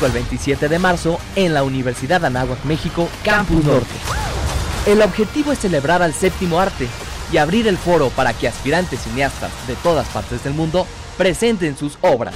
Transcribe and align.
25 0.00 0.06
al 0.06 0.12
27 0.12 0.68
de 0.68 0.78
marzo 0.78 1.18
en 1.36 1.54
la 1.54 1.62
Universidad 1.62 2.24
Anáhuac 2.24 2.64
México, 2.64 3.08
Campus 3.24 3.64
Norte. 3.64 3.94
El 4.86 5.02
objetivo 5.02 5.52
es 5.52 5.58
celebrar 5.58 6.02
al 6.02 6.14
séptimo 6.14 6.58
arte 6.58 6.88
y 7.32 7.36
abrir 7.36 7.68
el 7.68 7.76
foro 7.76 8.08
para 8.10 8.32
que 8.32 8.48
aspirantes 8.48 9.00
cineastas 9.00 9.50
de 9.66 9.74
todas 9.76 10.08
partes 10.08 10.42
del 10.42 10.54
mundo 10.54 10.86
presenten 11.16 11.76
sus 11.76 11.98
obras. 12.00 12.34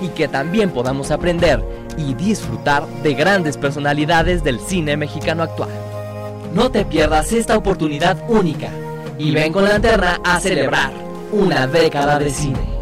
Y 0.00 0.08
que 0.08 0.28
también 0.28 0.70
podamos 0.70 1.10
aprender 1.10 1.62
y 1.96 2.14
disfrutar 2.14 2.86
de 3.02 3.14
grandes 3.14 3.56
personalidades 3.56 4.42
del 4.42 4.60
cine 4.60 4.96
mexicano 4.96 5.42
actual. 5.42 5.70
No 6.54 6.70
te 6.70 6.84
pierdas 6.84 7.32
esta 7.32 7.56
oportunidad 7.56 8.18
única 8.28 8.68
y 9.18 9.32
ven 9.32 9.52
con 9.52 9.64
la 9.64 9.70
lanterna 9.70 10.20
a 10.24 10.40
celebrar 10.40 10.92
una 11.32 11.66
década 11.66 12.18
de 12.18 12.30
cine. 12.30 12.75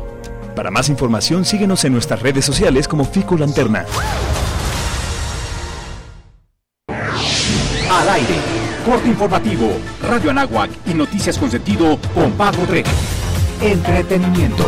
Para 0.55 0.71
más 0.71 0.89
información 0.89 1.45
síguenos 1.45 1.85
en 1.85 1.93
nuestras 1.93 2.23
redes 2.23 2.45
sociales 2.45 2.87
como 2.87 3.05
Fico 3.05 3.37
Lanterna. 3.37 3.85
Al 7.91 8.09
aire, 8.09 8.35
corte 8.85 9.09
informativo, 9.09 9.73
Radio 10.03 10.31
Anáhuac 10.31 10.71
y 10.87 10.95
noticias 10.95 11.39
con 11.39 11.51
sentido 11.51 11.99
con 12.15 12.33
Paco 12.33 12.63
Trejo. 12.63 12.91
Entretenimiento. 13.61 14.65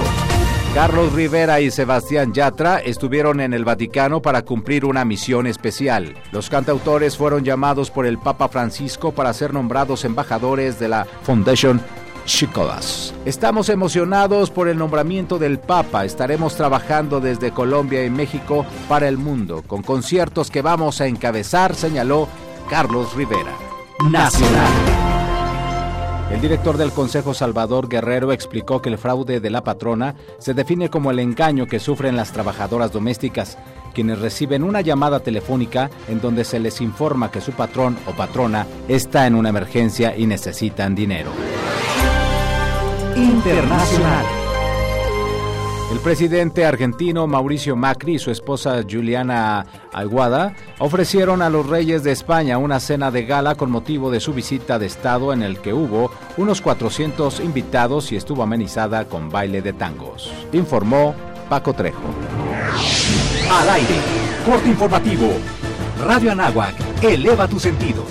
Carlos 0.75 1.13
Rivera 1.15 1.61
y 1.61 1.71
Sebastián 1.71 2.35
Yatra 2.35 2.79
estuvieron 2.79 3.41
en 3.41 3.55
el 3.55 3.65
Vaticano 3.65 4.21
para 4.21 4.43
cumplir 4.43 4.85
una 4.85 5.07
misión 5.07 5.47
especial. 5.47 6.15
Los 6.33 6.51
cantautores 6.51 7.16
fueron 7.16 7.45
llamados 7.45 7.91
por 7.91 8.05
el 8.05 8.19
Papa 8.19 8.49
Francisco 8.49 9.13
para 9.13 9.33
ser 9.33 9.55
nombrados 9.55 10.05
embajadores 10.05 10.79
de 10.79 10.89
la 10.89 11.07
Foundation 11.23 11.80
Chicolas. 12.27 13.15
Estamos 13.25 13.69
emocionados 13.69 14.51
por 14.51 14.69
el 14.69 14.77
nombramiento 14.77 15.39
del 15.39 15.59
Papa. 15.59 16.05
Estaremos 16.05 16.57
trabajando 16.57 17.21
desde 17.21 17.52
Colombia 17.52 18.05
y 18.05 18.11
México 18.11 18.66
para 18.89 19.09
el 19.09 19.16
mundo, 19.16 19.62
con 19.66 19.83
conciertos 19.83 20.51
que 20.51 20.61
vamos 20.61 21.01
a 21.01 21.07
encabezar, 21.07 21.75
señaló 21.75 22.29
Carlos 22.69 23.15
Rivera. 23.15 23.52
Nacional. 24.10 24.73
El 26.30 26.41
director 26.41 26.77
del 26.77 26.91
Consejo 26.91 27.35
Salvador 27.35 27.88
Guerrero 27.88 28.32
explicó 28.32 28.82
que 28.82 28.88
el 28.88 28.99
fraude 28.99 29.38
de 29.38 29.49
la 29.49 29.63
patrona 29.63 30.16
se 30.38 30.54
define 30.54 30.91
como 30.91 31.13
el 31.13 31.21
engaño 31.21 31.66
que 31.66 31.79
sufren 31.79 32.16
las 32.16 32.32
trabajadoras 32.32 32.93
domésticas, 32.93 33.57
quienes 33.95 34.19
reciben 34.19 34.65
una 34.65 34.80
llamada 34.80 35.21
telefónica 35.21 35.88
en 36.09 36.21
donde 36.21 36.45
se 36.45 36.59
les 36.59 36.80
informa 36.80 37.30
que 37.30 37.41
su 37.41 37.52
patrón 37.52 37.97
o 38.07 38.10
patrona 38.10 38.66
está 38.88 39.29
en 39.29 39.37
una 39.37 39.51
emergencia 39.51 40.16
y 40.16 40.27
necesitan 40.27 40.97
dinero. 40.97 41.30
Internacional. 43.17 44.27
El 45.91 45.99
presidente 46.01 46.67
argentino 46.67 47.27
Mauricio 47.27 47.75
Macri 47.75 48.17
y 48.17 48.19
su 48.19 48.31
esposa 48.31 48.83
Juliana 48.89 49.65
Aguada 49.93 50.55
ofrecieron 50.79 51.41
a 51.41 51.49
los 51.49 51.67
reyes 51.67 52.03
de 52.03 52.13
España 52.13 52.59
una 52.59 52.79
cena 52.79 53.11
de 53.11 53.25
gala 53.25 53.55
con 53.55 53.71
motivo 53.71 54.11
de 54.11 54.21
su 54.21 54.35
visita 54.35 54.79
de 54.79 54.87
Estado 54.87 55.33
en 55.33 55.43
el 55.43 55.61
que 55.61 55.73
hubo 55.73 56.11
unos 56.37 56.61
400 56.61 57.41
invitados 57.41 58.13
y 58.13 58.17
estuvo 58.17 58.43
amenizada 58.43 59.07
con 59.07 59.31
baile 59.31 59.63
de 59.63 59.73
tangos. 59.73 60.31
Informó 60.53 61.15
Paco 61.49 61.73
Trejo. 61.73 62.03
Al 63.51 63.71
aire, 63.71 63.95
corte 64.44 64.69
informativo. 64.69 65.31
Radio 66.05 66.33
Anáhuac, 66.33 66.75
eleva 67.03 67.49
tus 67.49 67.62
sentidos. 67.62 68.05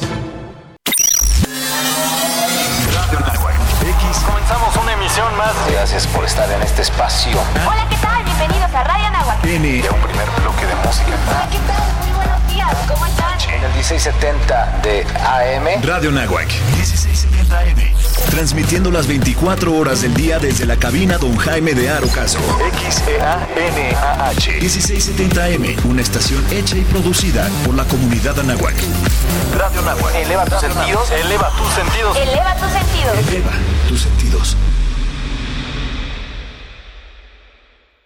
Gracias 5.86 6.08
por 6.08 6.26
estar 6.26 6.52
en 6.52 6.64
este 6.64 6.82
espacio. 6.82 7.38
Hola, 7.64 7.86
¿qué 7.88 7.96
tal? 7.98 8.24
Bienvenidos 8.24 8.74
a 8.74 8.84
Radio 8.86 9.06
Anáhuac. 9.06 9.40
Tiene 9.44 9.84
un 9.88 10.02
primer 10.02 10.28
bloque 10.42 10.66
de 10.66 10.74
música. 10.78 11.12
Hola, 11.30 11.48
¿qué 11.52 11.60
tal? 11.60 11.84
Muy 12.02 12.16
buenos 12.16 12.48
días. 12.52 12.76
¿Cómo 12.88 13.06
están? 13.06 13.40
En 13.54 13.64
el 13.64 13.72
1670 13.72 14.80
de 14.82 15.04
AM. 15.04 15.84
Radio 15.84 16.12
Nahuac, 16.12 16.48
1670 16.78 17.60
AM. 17.60 18.32
Transmitiendo 18.32 18.90
las 18.90 19.06
24 19.06 19.76
horas 19.76 20.02
del 20.02 20.16
día 20.16 20.40
desde 20.40 20.66
la 20.66 20.76
cabina 20.78 21.20
Don 21.20 21.38
Jaime 21.38 21.76
de 21.76 21.88
Arocaso. 21.88 22.40
XEANAH. 22.90 24.60
1670 24.62 25.44
AM, 25.44 25.88
una 25.88 26.02
estación 26.02 26.44
hecha 26.50 26.78
y 26.78 26.82
producida 26.82 27.48
por 27.64 27.76
la 27.76 27.84
comunidad 27.84 28.40
Anáhuac. 28.40 28.74
Radio 29.56 29.84
Nahuac. 29.84 30.16
Eleva 30.16 30.46
tus 30.46 30.62
sentidos. 30.62 31.12
Eleva 31.12 31.52
tus 31.52 31.72
sentidos. 31.76 32.18
Eleva 32.18 32.56
tus 32.56 32.72
sentidos. 32.72 33.28
Eleva 33.30 33.52
tus 33.88 34.02
sentidos. 34.02 34.58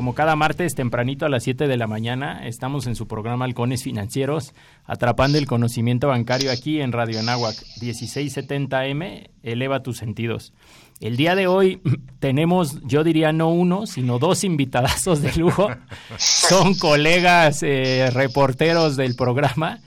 Como 0.00 0.14
cada 0.14 0.34
martes 0.34 0.74
tempranito 0.74 1.26
a 1.26 1.28
las 1.28 1.42
7 1.42 1.68
de 1.68 1.76
la 1.76 1.86
mañana, 1.86 2.46
estamos 2.46 2.86
en 2.86 2.96
su 2.96 3.06
programa 3.06 3.44
Halcones 3.44 3.82
Financieros, 3.82 4.54
atrapando 4.86 5.36
el 5.36 5.46
conocimiento 5.46 6.08
bancario 6.08 6.50
aquí 6.50 6.80
en 6.80 6.92
Radio 6.92 7.20
Anáhuac, 7.20 7.54
1670M, 7.82 9.28
eleva 9.42 9.82
tus 9.82 9.98
sentidos. 9.98 10.54
El 11.00 11.18
día 11.18 11.34
de 11.34 11.48
hoy 11.48 11.82
tenemos, 12.18 12.80
yo 12.86 13.04
diría 13.04 13.32
no 13.32 13.50
uno, 13.50 13.84
sino 13.84 14.18
dos 14.18 14.42
invitadazos 14.42 15.20
de 15.20 15.34
lujo. 15.34 15.68
Son 16.16 16.72
colegas 16.76 17.62
eh, 17.62 18.08
reporteros 18.10 18.96
del 18.96 19.16
programa, 19.16 19.80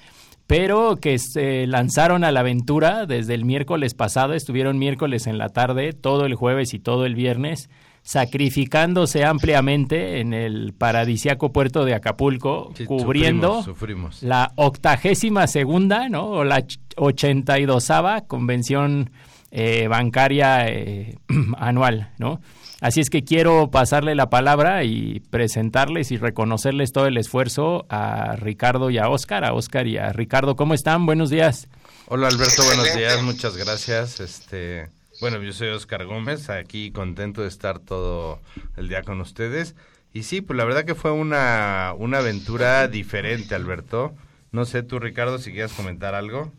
pero 0.46 0.98
que 0.98 1.18
se 1.18 1.66
lanzaron 1.66 2.24
a 2.24 2.32
la 2.32 2.42
aventura 2.42 3.08
desde 3.08 3.34
el 3.34 3.46
miércoles 3.46 3.96
pasado, 3.96 4.36
estuvieron 4.36 4.78
miércoles 4.78 5.26
en 5.26 5.40
la 5.40 5.50
tarde, 5.50 5.92
todo 5.92 6.28
el 6.28 6.36
jueves 6.36 6.76
y 6.76 6.80
todo 6.80 7.08
el 7.08 7.16
viernes 7.16 7.68
sacrificándose 8.04 9.24
ampliamente 9.24 10.20
en 10.20 10.34
el 10.34 10.74
paradisiaco 10.74 11.52
puerto 11.54 11.86
de 11.86 11.96
Acapulco, 11.96 12.72
Sí, 12.76 12.86
cubriendo 12.86 13.64
sufrimos, 13.64 14.16
sufrimos. 14.18 14.24
la 14.24 14.52
octagésima 14.56 15.48
segunda, 15.48 16.10
¿no? 16.10 16.26
O 16.28 16.44
la 16.44 16.64
ochenta 16.98 17.60
y 17.60 17.66
dosava 17.66 18.22
convención 18.22 19.12
eh, 19.52 19.88
bancaria 19.88 20.68
eh, 20.68 21.18
anual, 21.58 22.12
¿no? 22.18 22.42
Así 22.82 23.00
es 23.00 23.10
que 23.10 23.24
quiero 23.24 23.72
pasarle 23.72 24.14
la 24.14 24.30
palabra 24.30 24.84
y 24.84 25.22
presentarles 25.30 26.12
y 26.12 26.18
reconocerles 26.18 26.92
todo 26.92 27.06
el 27.06 27.16
esfuerzo 27.18 27.86
a 27.88 28.36
Ricardo 28.36 28.90
y 28.90 28.98
a 28.98 29.08
Oscar, 29.08 29.46
a 29.46 29.54
Oscar 29.54 29.88
y 29.88 29.98
a 29.98 30.12
Ricardo. 30.12 30.58
¿Cómo 30.58 30.74
están? 30.74 31.06
Buenos 31.06 31.30
días. 31.30 31.70
Hola 32.08 32.28
Alberto, 32.28 32.62
buenos 32.66 32.94
días, 32.94 33.24
muchas 33.24 33.56
gracias. 33.56 34.20
Este, 34.20 34.90
bueno, 35.24 35.42
yo 35.42 35.54
soy 35.54 35.70
Oscar 35.70 36.04
Gómez, 36.04 36.50
aquí 36.50 36.92
contento 36.92 37.44
de 37.44 37.48
estar 37.48 37.80
todo 37.80 38.42
el 38.76 38.90
día 38.90 39.04
con 39.04 39.22
ustedes. 39.22 39.74
Y 40.14 40.24
sí, 40.24 40.42
pues 40.42 40.58
la 40.58 40.66
verdad 40.66 40.84
que 40.84 40.96
fue 40.96 41.12
una, 41.12 41.94
una 41.98 42.18
aventura 42.18 42.90
diferente, 42.90 43.56
Alberto. 43.56 44.14
No 44.52 44.66
sé, 44.66 44.84
tú 44.84 45.00
Ricardo, 45.00 45.40
si 45.40 45.54
quieres 45.54 45.72
comentar 45.72 46.14
algo. 46.14 46.52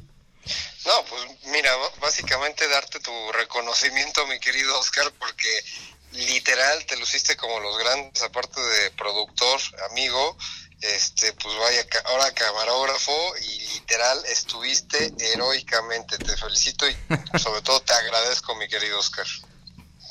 No, 0.87 0.93
pues 1.11 1.27
mira, 1.53 1.71
básicamente 2.01 2.67
darte 2.67 3.01
tu 3.01 3.13
reconocimiento, 3.33 4.27
mi 4.29 4.41
querido 4.41 4.79
Oscar, 4.79 5.13
porque 5.19 5.63
literal 6.13 6.87
te 6.87 6.97
luciste 6.97 7.37
como 7.37 7.61
los 7.61 7.77
grandes, 7.77 8.23
aparte 8.23 8.63
de 8.63 8.93
productor, 8.93 9.61
amigo, 9.91 10.39
este, 10.85 11.33
pues 11.33 11.55
vaya, 11.59 11.87
ahora 12.07 12.31
camarógrafo 12.33 13.13
y 13.41 13.75
literal 13.75 14.19
estuviste 14.31 15.13
heroicamente. 15.33 16.19
Te 16.19 16.37
felicito 16.37 16.87
y 16.89 16.93
sobre 17.39 17.63
todo 17.63 17.81
te 17.81 17.95
agradezco, 17.95 18.55
mi 18.57 18.69
querido 18.69 18.99
Oscar. 18.99 19.27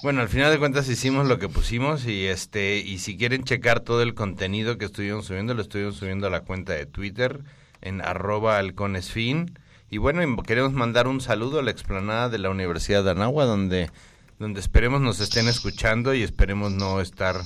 Bueno, 0.01 0.21
al 0.21 0.29
final 0.29 0.51
de 0.51 0.59
cuentas 0.59 0.89
hicimos 0.89 1.27
lo 1.27 1.39
que 1.39 1.47
pusimos 1.47 2.05
y 2.05 2.27
este 2.27 2.77
y 2.77 2.99
si 2.99 3.17
quieren 3.17 3.45
checar 3.45 3.79
todo 3.79 4.01
el 4.01 4.15
contenido 4.15 4.77
que 4.77 4.85
estuvimos 4.85 5.27
subiendo, 5.27 5.53
lo 5.53 5.61
estuvimos 5.61 5.95
subiendo 5.95 6.27
a 6.27 6.29
la 6.29 6.41
cuenta 6.41 6.73
de 6.73 6.85
Twitter 6.85 7.39
en 7.81 8.01
arroba 8.01 8.57
halconesfin. 8.57 9.59
Y 9.89 9.99
bueno, 9.99 10.23
y 10.23 10.43
queremos 10.43 10.73
mandar 10.73 11.07
un 11.07 11.21
saludo 11.21 11.59
a 11.59 11.63
la 11.63 11.71
explanada 11.71 12.27
de 12.29 12.39
la 12.39 12.49
Universidad 12.49 13.03
de 13.03 13.11
Anagua, 13.11 13.45
donde, 13.45 13.91
donde 14.39 14.59
esperemos 14.59 15.01
nos 15.01 15.19
estén 15.19 15.47
escuchando 15.47 16.13
y 16.15 16.23
esperemos 16.23 16.71
no 16.71 16.99
estar 16.99 17.41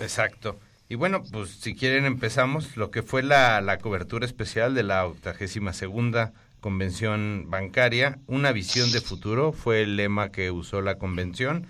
Exacto. 0.00 0.58
Y 0.88 0.94
bueno, 0.94 1.22
pues 1.30 1.50
si 1.50 1.74
quieren 1.74 2.06
empezamos 2.06 2.78
lo 2.78 2.90
que 2.90 3.02
fue 3.02 3.22
la, 3.22 3.60
la 3.60 3.76
cobertura 3.78 4.24
especial 4.24 4.74
de 4.74 4.84
la 4.84 5.06
82 5.06 5.76
segunda 5.76 6.32
convención 6.62 7.46
bancaria. 7.48 8.20
Una 8.26 8.52
visión 8.52 8.90
de 8.92 9.02
futuro 9.02 9.52
fue 9.52 9.82
el 9.82 9.96
lema 9.96 10.30
que 10.30 10.50
usó 10.50 10.80
la 10.80 10.96
convención. 10.96 11.66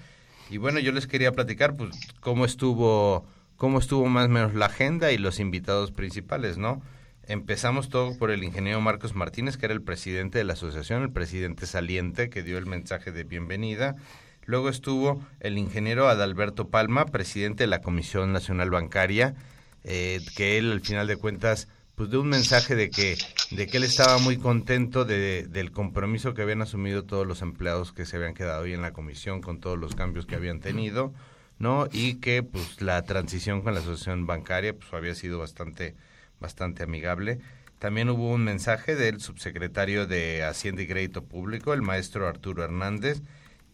Y 0.50 0.58
bueno, 0.58 0.78
yo 0.78 0.92
les 0.92 1.08
quería 1.08 1.32
platicar 1.32 1.74
pues 1.74 1.98
cómo 2.20 2.44
estuvo, 2.44 3.26
cómo 3.56 3.78
estuvo 3.80 4.06
más 4.06 4.26
o 4.26 4.28
menos 4.28 4.54
la 4.54 4.66
agenda 4.66 5.10
y 5.10 5.18
los 5.18 5.40
invitados 5.40 5.90
principales, 5.90 6.58
¿no? 6.58 6.82
Empezamos 7.26 7.88
todo 7.88 8.18
por 8.18 8.30
el 8.30 8.44
ingeniero 8.44 8.80
Marcos 8.82 9.14
Martínez, 9.14 9.56
que 9.56 9.64
era 9.64 9.74
el 9.74 9.80
presidente 9.80 10.38
de 10.38 10.44
la 10.44 10.52
asociación, 10.52 11.02
el 11.02 11.10
presidente 11.10 11.66
saliente, 11.66 12.28
que 12.28 12.42
dio 12.42 12.58
el 12.58 12.66
mensaje 12.66 13.12
de 13.12 13.24
bienvenida. 13.24 13.96
Luego 14.44 14.68
estuvo 14.68 15.24
el 15.40 15.56
ingeniero 15.56 16.08
Adalberto 16.08 16.68
Palma, 16.68 17.06
presidente 17.06 17.64
de 17.64 17.68
la 17.68 17.80
Comisión 17.80 18.32
Nacional 18.32 18.70
Bancaria, 18.70 19.36
eh, 19.84 20.20
que 20.36 20.58
él 20.58 20.70
al 20.70 20.80
final 20.82 21.06
de 21.06 21.16
cuentas 21.16 21.68
pues 22.02 22.10
dio 22.10 22.20
un 22.20 22.30
mensaje 22.30 22.74
de 22.74 22.90
que 22.90 23.16
de 23.52 23.68
que 23.68 23.76
él 23.76 23.84
estaba 23.84 24.18
muy 24.18 24.36
contento 24.36 25.04
de, 25.04 25.46
del 25.46 25.70
compromiso 25.70 26.34
que 26.34 26.42
habían 26.42 26.60
asumido 26.60 27.04
todos 27.04 27.24
los 27.28 27.42
empleados 27.42 27.92
que 27.92 28.06
se 28.06 28.16
habían 28.16 28.34
quedado 28.34 28.64
ahí 28.64 28.72
en 28.72 28.82
la 28.82 28.92
comisión 28.92 29.40
con 29.40 29.60
todos 29.60 29.78
los 29.78 29.94
cambios 29.94 30.26
que 30.26 30.34
habían 30.34 30.58
tenido, 30.58 31.14
¿no? 31.60 31.86
Y 31.92 32.14
que 32.14 32.42
pues 32.42 32.82
la 32.82 33.00
transición 33.02 33.62
con 33.62 33.74
la 33.74 33.78
asociación 33.78 34.26
bancaria 34.26 34.74
pues 34.74 34.92
había 34.92 35.14
sido 35.14 35.38
bastante 35.38 35.94
bastante 36.40 36.82
amigable. 36.82 37.38
También 37.78 38.10
hubo 38.10 38.32
un 38.32 38.42
mensaje 38.42 38.96
del 38.96 39.20
subsecretario 39.20 40.08
de 40.08 40.42
Hacienda 40.42 40.82
y 40.82 40.88
Crédito 40.88 41.22
Público, 41.22 41.72
el 41.72 41.82
maestro 41.82 42.26
Arturo 42.26 42.64
Hernández, 42.64 43.22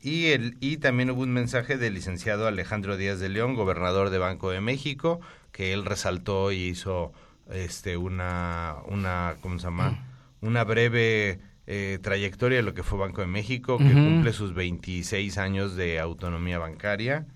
y, 0.03 0.27
el, 0.33 0.59
y 0.61 0.77
también 0.77 1.09
hubo 1.09 1.23
un 1.23 1.33
mensaje 1.33 1.79
del 1.79 1.95
licenciado 1.95 2.47
Alejandro 2.47 2.99
Díaz 2.99 3.21
de 3.21 3.31
León, 3.31 3.55
gobernador 3.55 4.11
de 4.11 4.19
Banco 4.19 4.51
de 4.51 4.61
México, 4.61 5.19
que 5.51 5.73
él 5.73 5.87
resaltó 5.87 6.53
y 6.53 6.65
hizo 6.65 7.15
este 7.53 7.97
una, 7.97 8.77
una 8.87 9.37
¿cómo 9.41 9.59
se 9.59 9.65
llama? 9.65 9.99
Una 10.41 10.65
breve 10.65 11.41
eh, 11.67 11.99
trayectoria 12.03 12.59
de 12.59 12.63
lo 12.63 12.75
que 12.75 12.83
fue 12.83 12.99
Banco 12.99 13.21
de 13.21 13.27
México, 13.27 13.79
que 13.79 13.93
cumple 13.93 14.33
sus 14.33 14.55
26 14.55 15.37
años 15.39 15.75
de 15.77 15.99
autonomía 15.99 16.59
bancaria. 16.59 17.27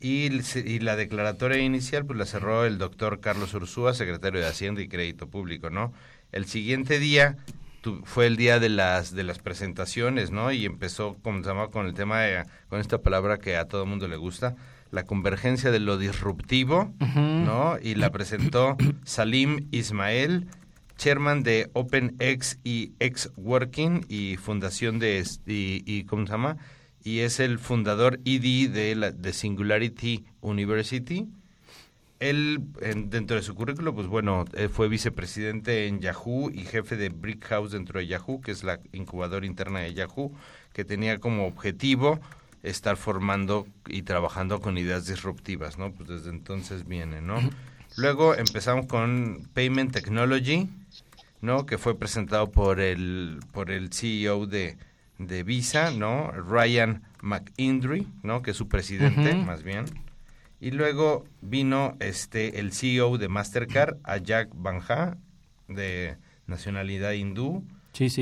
Y 0.00 0.30
la 0.80 0.96
declaratoria 0.96 1.58
inicial 1.58 2.04
pues 2.04 2.18
la 2.18 2.26
cerró 2.26 2.64
el 2.64 2.76
doctor 2.78 3.20
Carlos 3.20 3.54
Ursúa, 3.54 3.94
secretario 3.94 4.40
de 4.40 4.48
Hacienda 4.48 4.82
y 4.82 4.88
Crédito 4.88 5.28
Público, 5.28 5.70
¿no? 5.70 5.92
El 6.32 6.46
siguiente 6.46 6.98
día 6.98 7.36
tu- 7.82 8.02
fue 8.04 8.26
el 8.26 8.36
día 8.36 8.58
de 8.58 8.68
las 8.68 9.14
de 9.14 9.22
las 9.22 9.38
presentaciones, 9.38 10.32
¿no? 10.32 10.50
Y 10.50 10.64
empezó 10.64 11.16
como 11.22 11.38
se 11.42 11.48
llama 11.48 11.68
con 11.68 11.86
el 11.86 11.94
tema 11.94 12.20
de, 12.22 12.44
con 12.68 12.80
esta 12.80 12.98
palabra 12.98 13.38
que 13.38 13.56
a 13.56 13.68
todo 13.68 13.86
mundo 13.86 14.08
le 14.08 14.16
gusta, 14.16 14.56
la 14.92 15.02
convergencia 15.04 15.72
de 15.72 15.80
lo 15.80 15.98
disruptivo. 15.98 16.92
¿no? 17.44 17.76
Y 17.82 17.96
la 17.96 18.10
presentó 18.12 18.76
Salim 19.04 19.66
Ismael, 19.72 20.46
chairman 20.96 21.42
de 21.42 21.68
OpenX 21.72 22.58
y 22.62 22.92
X-Working 23.00 24.06
y 24.08 24.36
fundación 24.36 24.98
de 25.00 25.24
y, 25.46 25.82
y 25.84 26.04
¿cómo 26.04 26.26
se 26.26 26.32
llama? 26.32 26.58
Y 27.02 27.20
es 27.20 27.40
el 27.40 27.58
fundador 27.58 28.20
ED 28.24 28.70
de 28.70 28.94
la 28.94 29.10
de 29.10 29.32
Singularity 29.32 30.24
University. 30.40 31.26
Él, 32.20 32.60
en- 32.80 33.10
dentro 33.10 33.34
de 33.36 33.42
su 33.42 33.54
currículo, 33.56 33.92
pues 33.94 34.06
bueno, 34.06 34.44
eh, 34.52 34.68
fue 34.68 34.88
vicepresidente 34.88 35.88
en 35.88 35.98
Yahoo 36.00 36.50
y 36.54 36.60
jefe 36.60 36.96
de 36.96 37.08
Brick 37.08 37.44
House 37.46 37.72
dentro 37.72 37.98
de 37.98 38.06
Yahoo, 38.06 38.40
que 38.40 38.52
es 38.52 38.62
la 38.62 38.78
incubadora 38.92 39.44
interna 39.44 39.80
de 39.80 39.92
Yahoo, 39.94 40.32
que 40.72 40.84
tenía 40.84 41.18
como 41.18 41.46
objetivo 41.46 42.20
estar 42.62 42.96
formando 42.96 43.66
y 43.88 44.02
trabajando 44.02 44.60
con 44.60 44.78
ideas 44.78 45.06
disruptivas, 45.06 45.78
¿no? 45.78 45.92
Pues 45.92 46.08
desde 46.08 46.30
entonces 46.30 46.86
viene, 46.86 47.20
¿no? 47.20 47.40
Luego 47.96 48.34
empezamos 48.34 48.86
con 48.86 49.48
Payment 49.52 49.92
Technology, 49.92 50.68
¿no? 51.40 51.66
Que 51.66 51.76
fue 51.78 51.98
presentado 51.98 52.50
por 52.50 52.80
el, 52.80 53.40
por 53.52 53.70
el 53.70 53.92
CEO 53.92 54.46
de, 54.46 54.76
de 55.18 55.42
Visa, 55.42 55.90
¿no? 55.90 56.30
Ryan 56.30 57.02
McIndry, 57.20 58.06
¿no? 58.22 58.42
Que 58.42 58.52
es 58.52 58.56
su 58.56 58.68
presidente, 58.68 59.34
Ujú. 59.34 59.44
más 59.44 59.62
bien. 59.62 59.84
Y 60.60 60.70
luego 60.70 61.24
vino 61.40 61.96
este 61.98 62.60
el 62.60 62.72
CEO 62.72 63.18
de 63.18 63.28
Mastercard, 63.28 63.96
Ajak 64.04 64.48
Banja, 64.54 65.16
de 65.66 66.16
nacionalidad 66.46 67.12
hindú, 67.12 67.64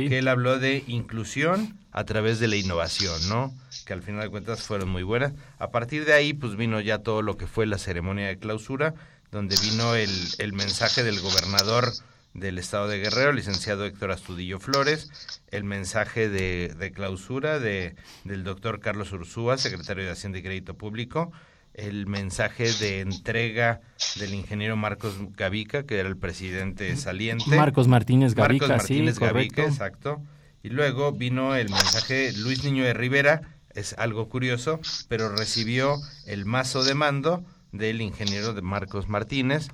Que 0.09 0.19
él 0.19 0.29
habló 0.29 0.59
de 0.59 0.85
inclusión 0.87 1.79
a 1.93 2.05
través 2.05 2.41
de 2.41 2.49
la 2.49 2.57
innovación, 2.57 3.29
¿no? 3.29 3.55
Que 3.87 3.93
al 3.93 4.03
final 4.03 4.23
de 4.23 4.29
cuentas 4.29 4.63
fueron 4.63 4.89
muy 4.89 5.03
buenas. 5.03 5.33
A 5.59 5.71
partir 5.71 6.05
de 6.05 6.13
ahí, 6.13 6.33
pues 6.33 6.57
vino 6.57 6.81
ya 6.81 6.99
todo 6.99 7.23
lo 7.23 7.37
que 7.37 7.47
fue 7.47 7.67
la 7.67 7.79
ceremonia 7.79 8.29
de 8.29 8.39
clausura, 8.39 8.95
donde 9.31 9.57
vino 9.63 9.95
el, 9.95 10.11
el 10.39 10.53
mensaje 10.53 11.03
del 11.03 11.21
gobernador 11.21 11.93
del 12.35 12.59
estado 12.59 12.89
de 12.89 12.99
Guerrero, 12.99 13.33
licenciado 13.33 13.85
Héctor 13.85 14.13
Astudillo 14.13 14.61
Flores, 14.61 15.11
el 15.51 15.65
mensaje 15.65 16.29
de, 16.29 16.75
de 16.79 16.93
clausura 16.93 17.59
de, 17.59 17.97
del 18.25 18.45
doctor 18.45 18.81
Carlos 18.81 19.13
Ursúa, 19.13 19.59
secretario 19.59 20.05
de 20.05 20.11
Hacienda 20.11 20.39
y 20.39 20.43
Crédito 20.43 20.75
Público, 20.75 21.33
el 21.75 22.07
mensaje 22.07 22.73
de 22.73 23.01
entrega 23.01 23.81
del 24.17 24.35
ingeniero 24.35 24.77
Marcos 24.77 25.15
Gavica, 25.37 25.85
que 25.85 25.99
era 25.99 26.09
el 26.09 26.17
presidente 26.17 26.97
saliente. 26.97 27.57
Marcos 27.57 27.89
Martínez 27.89 28.35
Gavica, 28.35 28.67
Marcos 28.67 28.89
Martínez 28.89 29.15
sí, 29.15 29.21
Gavica, 29.21 29.55
correcto. 29.57 29.63
exacto. 29.63 30.23
Y 30.63 30.69
luego 30.69 31.13
vino 31.13 31.55
el 31.55 31.71
mensaje 31.71 32.33
Luis 32.33 32.65
Niño 32.65 32.85
de 32.85 32.93
Rivera, 32.93 33.43
es 33.75 33.95
algo 33.99 34.29
curioso, 34.29 34.81
pero 35.09 35.29
recibió 35.35 35.97
el 36.27 36.45
mazo 36.45 36.85
de 36.85 36.95
mando 36.95 37.45
del 37.73 38.01
ingeniero 38.01 38.53
de 38.53 38.63
Marcos 38.63 39.09
Martínez, 39.09 39.69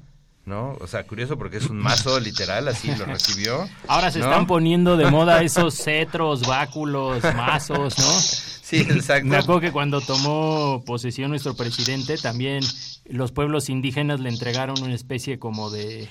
¿no? 0.45 0.77
O 0.81 0.87
sea, 0.87 1.05
curioso 1.05 1.37
porque 1.37 1.57
es 1.57 1.69
un 1.69 1.79
mazo 1.79 2.21
literal, 2.21 2.69
así 2.69 2.95
lo 2.95 3.05
recibió. 3.07 3.69
Ahora 3.89 4.11
se 4.11 4.21
¿no? 4.21 4.27
están 4.27 4.47
poniendo 4.47 4.97
de 4.97 5.11
moda 5.11 5.43
esos 5.43 5.75
cetros, 5.75 6.47
báculos, 6.47 7.23
mazos, 7.35 7.99
¿no? 7.99 8.07
Sí, 8.69 8.79
exacto. 8.81 9.29
Me 9.29 9.37
acuerdo 9.37 9.61
que 9.61 9.71
cuando 9.71 10.01
tomó 10.01 10.83
posesión 10.85 11.31
nuestro 11.31 11.55
presidente, 11.55 12.17
también 12.19 12.65
los 13.09 13.31
pueblos 13.31 13.69
indígenas 13.69 14.19
le 14.19 14.29
entregaron 14.29 14.83
una 14.83 14.93
especie 14.95 15.39
como 15.39 15.71
de 15.71 16.09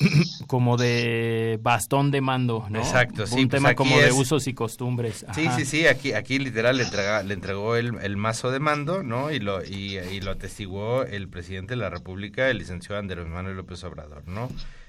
como 0.48 0.76
de 0.76 1.60
bastón 1.62 2.10
de 2.10 2.20
mando, 2.20 2.66
¿no? 2.68 2.80
Exacto, 2.80 3.24
sí, 3.28 3.34
Un 3.42 3.48
pues 3.48 3.60
tema 3.62 3.74
como 3.76 3.96
de 4.00 4.10
usos 4.10 4.48
y 4.48 4.52
costumbres. 4.54 5.24
Sí, 5.32 5.46
sí, 5.56 5.64
sí, 5.64 5.86
aquí, 5.86 6.12
aquí 6.12 6.40
literal 6.40 6.76
le, 6.76 6.84
entrega- 6.84 7.22
le 7.22 7.34
entregó 7.34 7.76
el, 7.76 7.94
el 8.02 8.16
mazo 8.16 8.50
de 8.50 8.58
mando, 8.58 9.04
¿no? 9.04 9.30
Y 9.30 9.38
lo, 9.38 9.64
y, 9.64 9.98
y 9.98 10.20
lo 10.20 10.32
atestiguó 10.32 11.04
el 11.04 11.28
presidente 11.28 11.74
de 11.74 11.80
la 11.80 11.88
República, 11.90 12.50
el 12.50 12.58
licenciado 12.58 12.98
Andrés 12.98 13.28
Manuel 13.28 13.56
López 13.56 13.84
Obrador, 13.84 14.26
¿no? 14.26 14.48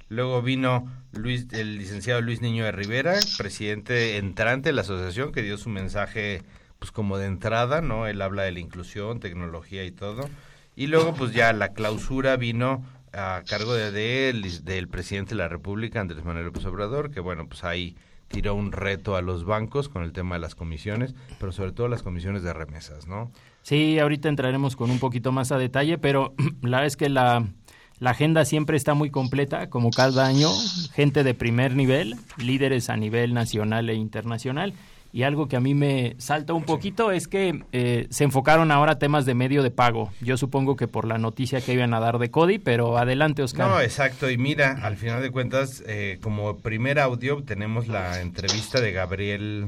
Luego 0.10 0.42
vino 0.42 0.92
Luis, 1.12 1.46
el 1.52 1.78
licenciado 1.78 2.22
Luis 2.22 2.42
Niño 2.42 2.66
de 2.66 2.72
Rivera, 2.72 3.16
presidente 3.38 4.18
entrante 4.18 4.70
de 4.70 4.74
la 4.74 4.82
asociación, 4.82 5.32
que 5.32 5.42
dio 5.44 5.58
su 5.60 5.70
mensaje, 5.70 6.42
pues 6.84 6.92
como 6.92 7.18
de 7.18 7.28
entrada, 7.28 7.80
¿no? 7.80 8.08
Él 8.08 8.22
habla 8.22 8.44
de 8.44 8.52
la 8.52 8.60
inclusión, 8.60 9.22
tecnología 9.22 9.86
y 9.86 9.92
todo. 9.92 10.30
Y 10.76 10.88
luego, 10.88 11.14
pues 11.14 11.32
ya 11.32 11.54
la 11.54 11.70
clausura 11.70 12.36
vino 12.36 12.84
a 13.14 13.42
cargo 13.48 13.74
de, 13.74 14.30
él, 14.30 14.66
del 14.66 14.90
presidente 14.90 15.30
de 15.30 15.38
la 15.38 15.48
República, 15.48 16.02
Andrés 16.02 16.26
Manuel 16.26 16.48
López 16.48 16.66
Obrador, 16.66 17.10
que 17.10 17.22
bueno, 17.22 17.48
pues 17.48 17.64
ahí 17.64 17.96
tiró 18.28 18.54
un 18.54 18.74
reto 18.74 19.16
a 19.16 19.22
los 19.22 19.46
bancos 19.46 19.88
con 19.88 20.04
el 20.04 20.12
tema 20.12 20.36
de 20.36 20.42
las 20.42 20.56
comisiones, 20.56 21.16
pero 21.40 21.54
sobre 21.54 21.72
todo 21.72 21.88
las 21.88 22.04
comisiones 22.04 22.44
de 22.44 22.52
remesas, 22.52 23.08
¿no? 23.08 23.32
Sí, 23.62 23.98
ahorita 23.98 24.28
entraremos 24.28 24.76
con 24.76 24.92
un 24.92 25.00
poquito 25.00 25.32
más 25.32 25.54
a 25.54 25.58
detalle, 25.58 25.98
pero 25.98 26.34
la 26.64 26.80
verdad 26.80 26.88
es 26.88 26.98
que 26.98 27.08
la, 27.08 27.48
la 28.00 28.10
agenda 28.10 28.44
siempre 28.44 28.76
está 28.76 28.94
muy 28.94 29.10
completa, 29.10 29.70
como 29.70 29.90
cada 29.90 30.26
año, 30.26 30.50
gente 30.92 31.24
de 31.24 31.34
primer 31.34 31.78
nivel, 31.78 32.18
líderes 32.38 32.90
a 32.90 32.98
nivel 32.98 33.34
nacional 33.34 33.90
e 33.90 33.94
internacional. 33.94 34.74
Y 35.14 35.22
algo 35.22 35.48
que 35.48 35.56
a 35.56 35.60
mí 35.60 35.76
me 35.76 36.16
salta 36.18 36.54
un 36.54 36.64
poquito 36.64 37.12
es 37.12 37.28
que 37.28 37.64
eh, 37.72 38.08
se 38.10 38.24
enfocaron 38.24 38.72
ahora 38.72 38.94
a 38.94 39.00
temas 39.00 39.28
de 39.28 39.36
medio 39.36 39.62
de 39.62 39.70
pago. 39.70 40.12
Yo 40.22 40.38
supongo 40.38 40.76
que 40.76 40.88
por 40.88 41.06
la 41.06 41.20
noticia 41.20 41.62
que 41.62 41.74
iban 41.74 41.94
a 41.94 42.00
dar 42.00 42.18
de 42.18 42.32
Cody, 42.32 42.58
pero 42.58 42.98
adelante, 42.98 43.44
Oscar. 43.44 43.70
No, 43.70 43.80
exacto. 43.80 44.32
Y 44.32 44.40
mira, 44.40 44.80
al 44.82 44.98
final 44.98 45.22
de 45.22 45.30
cuentas, 45.30 45.84
eh, 45.86 46.18
como 46.20 46.58
primer 46.58 46.98
audio 46.98 47.44
tenemos 47.44 47.88
la 47.88 48.22
entrevista 48.22 48.82
de 48.82 48.92
Gabriel 48.92 49.68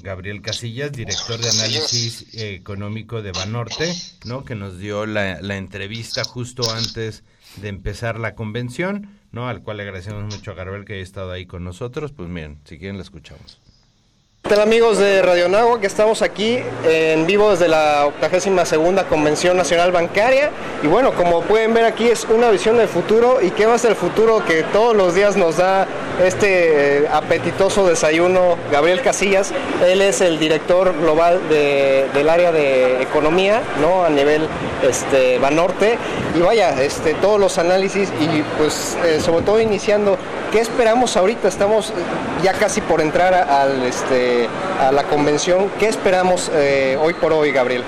Gabriel 0.00 0.42
Casillas, 0.42 0.92
director 0.92 1.40
de 1.40 1.48
análisis 1.50 2.32
económico 2.34 3.20
de 3.20 3.32
Banorte, 3.32 3.92
¿no? 4.24 4.44
Que 4.44 4.54
nos 4.54 4.78
dio 4.78 5.06
la, 5.06 5.40
la 5.40 5.56
entrevista 5.56 6.22
justo 6.22 6.62
antes 6.72 7.24
de 7.56 7.68
empezar 7.68 8.20
la 8.20 8.36
convención, 8.36 9.08
¿no? 9.32 9.48
Al 9.48 9.62
cual 9.62 9.78
le 9.78 9.82
agradecemos 9.82 10.22
mucho 10.32 10.52
a 10.52 10.54
Gabriel 10.54 10.84
que 10.84 10.94
haya 10.94 11.02
estado 11.02 11.32
ahí 11.32 11.46
con 11.46 11.64
nosotros. 11.64 12.12
Pues 12.12 12.28
miren, 12.28 12.60
si 12.64 12.78
quieren 12.78 12.96
la 12.96 13.02
escuchamos. 13.02 13.60
¿Qué 14.44 14.50
tal 14.50 14.60
amigos 14.60 14.98
de 14.98 15.22
Radio 15.22 15.48
Nagua? 15.48 15.80
Que 15.80 15.86
estamos 15.86 16.20
aquí 16.20 16.58
en 16.84 17.26
vivo 17.26 17.52
desde 17.52 17.66
la 17.66 18.06
82 18.20 19.04
Convención 19.08 19.56
Nacional 19.56 19.90
Bancaria. 19.90 20.50
Y 20.82 20.86
bueno, 20.86 21.14
como 21.14 21.40
pueden 21.40 21.72
ver 21.72 21.86
aquí 21.86 22.08
es 22.08 22.24
una 22.26 22.50
visión 22.50 22.76
del 22.76 22.88
futuro. 22.88 23.40
¿Y 23.40 23.52
qué 23.52 23.64
va 23.64 23.72
a 23.72 23.78
ser 23.78 23.92
el 23.92 23.96
futuro 23.96 24.44
que 24.44 24.62
todos 24.64 24.94
los 24.94 25.14
días 25.14 25.38
nos 25.38 25.56
da 25.56 25.86
este 26.22 27.06
apetitoso 27.10 27.86
desayuno? 27.86 28.56
Gabriel 28.70 29.00
Casillas, 29.02 29.52
él 29.86 30.02
es 30.02 30.20
el 30.20 30.38
director 30.38 30.94
global 31.00 31.40
de, 31.48 32.06
del 32.14 32.28
área 32.28 32.52
de 32.52 33.02
economía, 33.02 33.62
¿no? 33.80 34.04
A 34.04 34.10
nivel 34.10 34.48
este, 34.82 35.38
Banorte. 35.38 35.96
Y 36.34 36.40
vaya, 36.40 36.82
este, 36.82 37.14
todos 37.14 37.40
los 37.40 37.58
análisis 37.58 38.08
y 38.20 38.42
pues 38.58 38.96
eh, 39.04 39.20
sobre 39.20 39.44
todo 39.44 39.60
iniciando, 39.60 40.18
¿qué 40.52 40.60
esperamos 40.60 41.16
ahorita? 41.16 41.48
Estamos 41.48 41.92
ya 42.42 42.52
casi 42.52 42.80
por 42.80 43.00
entrar 43.00 43.34
a, 43.34 43.62
al... 43.62 43.82
Este, 43.84 44.48
a 44.80 44.92
la 44.92 45.04
convención. 45.04 45.70
¿Qué 45.78 45.86
esperamos 45.86 46.50
eh, 46.52 46.98
hoy 47.00 47.14
por 47.14 47.32
hoy, 47.32 47.52
Gabriel? 47.52 47.82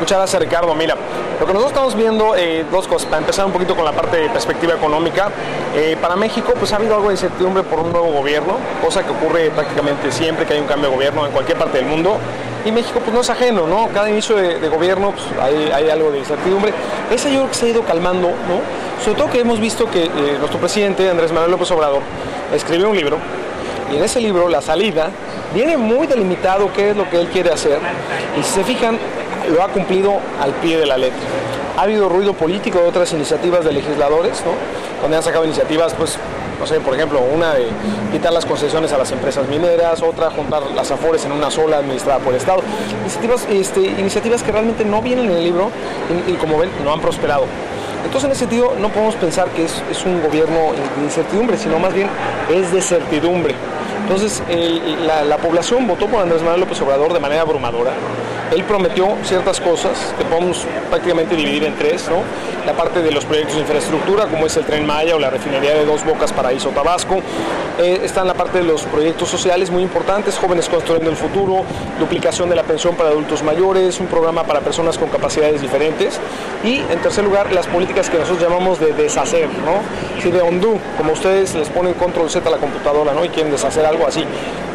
Muchas 0.00 0.18
gracias, 0.18 0.42
Ricardo. 0.42 0.74
Mira, 0.74 0.96
lo 1.38 1.46
que 1.46 1.52
nosotros 1.52 1.72
estamos 1.72 1.94
viendo, 1.94 2.34
eh, 2.36 2.64
dos 2.70 2.88
cosas. 2.88 3.06
Para 3.06 3.20
empezar 3.20 3.46
un 3.46 3.52
poquito 3.52 3.76
con 3.76 3.84
la 3.84 3.92
parte 3.92 4.16
de 4.16 4.28
perspectiva 4.28 4.74
económica. 4.74 5.30
Eh, 5.74 5.96
para 6.00 6.16
México, 6.16 6.52
pues 6.58 6.72
ha 6.72 6.76
habido 6.76 6.94
algo 6.96 7.08
de 7.08 7.14
incertidumbre 7.14 7.62
por 7.62 7.78
un 7.78 7.92
nuevo 7.92 8.12
gobierno, 8.12 8.56
cosa 8.82 9.04
que 9.04 9.10
ocurre 9.10 9.50
prácticamente 9.50 10.10
siempre 10.10 10.46
que 10.46 10.54
hay 10.54 10.60
un 10.60 10.66
cambio 10.66 10.90
de 10.90 10.96
gobierno 10.96 11.26
en 11.26 11.32
cualquier 11.32 11.58
parte 11.58 11.78
del 11.78 11.86
mundo. 11.86 12.16
Y 12.64 12.72
México, 12.72 12.98
pues 13.00 13.12
no 13.12 13.20
es 13.20 13.30
ajeno, 13.30 13.66
¿no? 13.66 13.88
Cada 13.92 14.10
inicio 14.10 14.36
de, 14.36 14.68
gobierno, 14.68 15.12
pues 15.12 15.24
hay, 15.40 15.70
hay, 15.70 15.90
algo 15.90 16.10
de 16.10 16.18
incertidumbre. 16.18 16.72
Esa 17.10 17.28
yo 17.28 17.40
creo 17.40 17.48
que 17.48 17.54
se 17.54 17.66
ha 17.66 17.68
ido 17.68 17.82
calmando, 17.82 18.28
¿no? 18.28 19.04
Sobre 19.04 19.18
todo 19.18 19.30
que 19.30 19.40
hemos 19.40 19.60
visto 19.60 19.88
que 19.90 20.08
nuestro 20.38 20.58
presidente, 20.58 21.08
Andrés 21.08 21.30
Manuel 21.30 21.50
López 21.50 21.70
Obrador, 21.70 22.00
escribió 22.54 22.88
un 22.88 22.96
libro. 22.96 23.18
Y 23.92 23.96
en 23.96 24.02
ese 24.02 24.18
libro, 24.18 24.48
La 24.48 24.62
Salida, 24.62 25.10
viene 25.54 25.76
muy 25.76 26.06
delimitado 26.06 26.72
qué 26.72 26.90
es 26.90 26.96
lo 26.96 27.08
que 27.08 27.20
él 27.20 27.28
quiere 27.28 27.50
hacer 27.52 27.78
y 28.38 28.42
si 28.42 28.50
se 28.50 28.64
fijan 28.64 28.98
lo 29.52 29.62
ha 29.62 29.68
cumplido 29.68 30.20
al 30.40 30.52
pie 30.54 30.78
de 30.78 30.86
la 30.86 30.96
letra. 30.96 31.18
Ha 31.76 31.82
habido 31.82 32.08
ruido 32.08 32.34
político 32.34 32.78
de 32.78 32.86
otras 32.86 33.12
iniciativas 33.12 33.64
de 33.64 33.72
legisladores, 33.72 34.42
¿no? 34.44 34.52
donde 35.02 35.16
han 35.16 35.22
sacado 35.22 35.44
iniciativas, 35.44 35.92
pues, 35.94 36.16
no 36.58 36.66
sé, 36.66 36.80
por 36.80 36.94
ejemplo, 36.94 37.20
una 37.20 37.54
de 37.54 37.66
quitar 38.12 38.32
las 38.32 38.46
concesiones 38.46 38.92
a 38.92 38.98
las 38.98 39.10
empresas 39.10 39.46
mineras, 39.48 40.02
otra 40.02 40.30
juntar 40.30 40.62
las 40.74 40.90
afores 40.90 41.24
en 41.26 41.32
una 41.32 41.50
sola 41.50 41.78
administrada 41.78 42.20
por 42.20 42.32
el 42.32 42.40
Estado. 42.40 42.62
Iniciativas, 43.02 43.46
este, 43.50 43.80
iniciativas 43.80 44.42
que 44.42 44.52
realmente 44.52 44.84
no 44.84 45.02
vienen 45.02 45.26
en 45.26 45.36
el 45.36 45.44
libro 45.44 45.70
y, 46.26 46.32
como 46.34 46.58
ven 46.58 46.70
no 46.84 46.92
han 46.92 47.00
prosperado. 47.00 47.44
Entonces, 48.04 48.24
en 48.24 48.30
ese 48.32 48.40
sentido, 48.40 48.74
no 48.80 48.88
podemos 48.88 49.14
pensar 49.16 49.48
que 49.48 49.64
es, 49.64 50.04
un 50.06 50.22
gobierno 50.22 50.72
de 50.96 51.04
incertidumbre, 51.04 51.58
sino 51.58 51.78
más 51.78 51.92
bien 51.92 52.08
es 52.50 52.72
de 52.72 52.80
certidumbre. 52.80 53.54
Entonces, 54.02 54.42
la, 55.26 55.36
población 55.38 55.86
votó 55.86 56.06
por 56.06 56.20
Andrés 56.20 56.42
Manuel 56.42 56.60
López 56.60 56.80
Obrador 56.80 57.12
de 57.12 57.20
manera 57.20 57.42
abrumadora. 57.42 57.92
Él 58.52 58.64
prometió 58.64 59.16
ciertas 59.24 59.60
cosas 59.60 60.14
que 60.18 60.24
podemos 60.24 60.64
prácticamente 60.90 61.34
dividir 61.34 61.64
en 61.64 61.74
tres, 61.76 62.08
¿no? 62.08 62.22
La 62.66 62.72
parte 62.72 63.02
de 63.02 63.10
los 63.10 63.24
proyectos 63.24 63.56
de 63.56 63.62
infraestructura, 63.62 64.26
como 64.26 64.46
es 64.46 64.56
el 64.56 64.64
Tren 64.64 64.86
Maya 64.86 65.16
o 65.16 65.18
la 65.18 65.30
refinería 65.30 65.74
de 65.74 65.84
Dos 65.84 66.04
Bocas 66.04 66.32
Paraíso 66.32 66.70
Tabasco. 66.70 67.16
Eh, 67.78 68.00
está 68.04 68.20
en 68.20 68.28
la 68.28 68.34
parte 68.34 68.58
de 68.58 68.64
los 68.64 68.82
proyectos 68.82 69.28
sociales 69.28 69.70
muy 69.70 69.82
importantes, 69.82 70.38
Jóvenes 70.38 70.68
Construyendo 70.68 71.10
el 71.10 71.16
Futuro, 71.16 71.64
duplicación 71.98 72.48
de 72.48 72.56
la 72.56 72.62
pensión 72.62 72.94
para 72.94 73.10
adultos 73.10 73.42
mayores, 73.42 73.98
un 74.00 74.06
programa 74.06 74.44
para 74.44 74.60
personas 74.60 74.96
con 74.98 75.08
capacidades 75.08 75.60
diferentes. 75.60 76.20
Y, 76.62 76.78
en 76.78 76.98
tercer 77.02 77.24
lugar, 77.24 77.52
las 77.52 77.66
políticas 77.66 78.08
que 78.08 78.18
nosotros 78.18 78.42
llamamos 78.42 78.78
de 78.78 78.92
deshacer, 78.92 79.48
¿no? 79.48 80.22
Sí, 80.22 80.30
de 80.30 80.42
undo, 80.42 80.78
como 80.96 81.12
ustedes 81.12 81.54
les 81.54 81.68
ponen 81.68 81.94
control 81.94 82.30
Z 82.30 82.48
a 82.48 82.52
la 82.52 82.58
computadora, 82.58 83.12
¿no? 83.12 83.24
Y 83.24 83.28
quieren 83.28 83.50
deshacer 83.50 83.84
algo 83.84 84.06
así. 84.06 84.24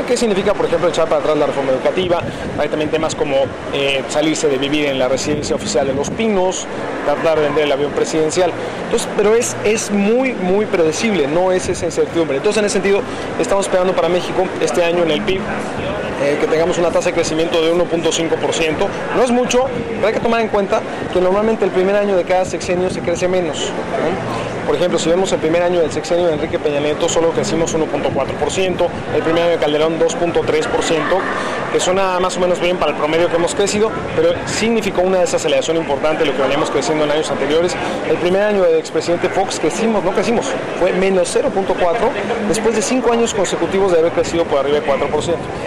¿Qué 0.08 0.18
significa, 0.18 0.54
por 0.56 0.66
ejemplo, 0.66 0.90
echar 0.90 1.08
para 1.08 1.22
atrás 1.22 1.38
la 1.38 1.46
reforma 1.46 1.72
educativa? 1.72 2.22
Hay 2.58 2.68
también 2.68 2.90
temas 2.90 3.14
como 3.14 3.46
eh, 3.74 4.04
salirse 4.10 4.48
de 4.48 4.58
vivir 4.58 4.86
en 4.86 5.00
la 5.00 5.08
residencia 5.08 5.56
oficial 5.56 5.88
de 5.88 5.94
Los 5.94 6.10
Pinos, 6.10 6.66
tratar 7.06 7.38
de 7.38 7.46
vender 7.46 7.66
el 7.66 7.72
avión 7.72 7.92
presidencial. 7.92 8.52
Entonces, 8.86 9.08
pero 9.16 9.36
es, 9.36 9.56
es 9.64 9.92
muy, 9.92 10.34
muy 10.34 10.66
predecible, 10.66 11.28
no 11.28 11.52
es 11.52 11.70
esa 11.70 11.86
incertidumbre. 11.86 12.38
Entonces, 12.38 12.60
en 12.60 12.66
ese 12.66 12.74
sentido, 12.74 13.02
estamos 13.40 13.66
esperando 13.66 13.94
para 13.94 14.10
México 14.10 14.46
este 14.62 14.84
año 14.84 15.04
en 15.04 15.12
el 15.12 15.22
PIB 15.22 15.42
eh, 16.22 16.38
que 16.40 16.48
tengamos 16.48 16.78
una 16.78 16.90
tasa 16.90 17.10
de 17.10 17.16
crecimiento 17.16 17.62
de 17.62 17.74
1.5%. 17.74 18.88
No 19.16 19.24
es 19.24 19.32
mucho, 19.32 19.66
pero 19.96 20.08
hay 20.08 20.14
que 20.14 20.20
tomar 20.20 20.42
en 20.42 20.50
cuenta 20.50 20.82
que 21.14 21.22
normalmente 21.22 21.64
el 21.64 21.72
primer 21.72 21.96
año 21.96 22.18
de 22.18 22.24
cada 22.24 22.46
sexenio 22.46 22.90
se 22.90 23.02
crece 23.02 23.28
menos. 23.28 23.58
¿no? 23.60 24.59
Por 24.70 24.76
ejemplo, 24.76 25.00
si 25.00 25.10
vemos 25.10 25.32
el 25.32 25.40
primer 25.40 25.64
año 25.64 25.82
del 25.82 25.92
sexenio 25.92 26.28
de 26.28 26.34
Enrique 26.34 26.60
Peña 26.60 26.80
Nieto, 26.80 27.10
solo 27.10 27.32
crecimos 27.32 27.76
1.4%, 27.76 28.88
el 29.16 29.24
primer 29.24 29.42
año 29.42 29.52
de 29.54 29.58
Calderón 29.58 30.00
2.3%, 30.00 30.68
que 31.72 31.80
suena 31.80 32.20
más 32.20 32.38
o 32.38 32.40
menos 32.40 32.60
bien 32.60 32.78
para 32.78 32.92
el 32.92 32.98
promedio 33.00 33.30
que 33.30 33.38
hemos 33.38 33.56
crecido, 33.56 33.90
pero 34.16 34.30
significó 34.46 35.02
una 35.02 35.22
desaceleración 35.22 35.78
importante 35.78 36.20
de 36.20 36.30
lo 36.30 36.36
que 36.36 36.44
veníamos 36.44 36.70
creciendo 36.70 37.04
en 37.06 37.10
años 37.10 37.32
anteriores. 37.32 37.76
El 38.08 38.18
primer 38.18 38.44
año 38.44 38.62
del 38.62 38.78
expresidente 38.78 39.28
Fox 39.30 39.60
crecimos, 39.60 40.04
no 40.04 40.12
crecimos, 40.12 40.46
fue 40.80 40.94
menos 40.94 41.36
0.4 41.36 41.76
después 42.48 42.76
de 42.76 42.84
cinco 42.84 43.12
años 43.12 43.34
consecutivos 43.34 43.92
de 43.92 43.98
haber 43.98 44.12
crecido 44.12 44.46
por 44.46 44.60
arriba 44.60 44.82
de 44.82 44.86
4%. 44.86 45.00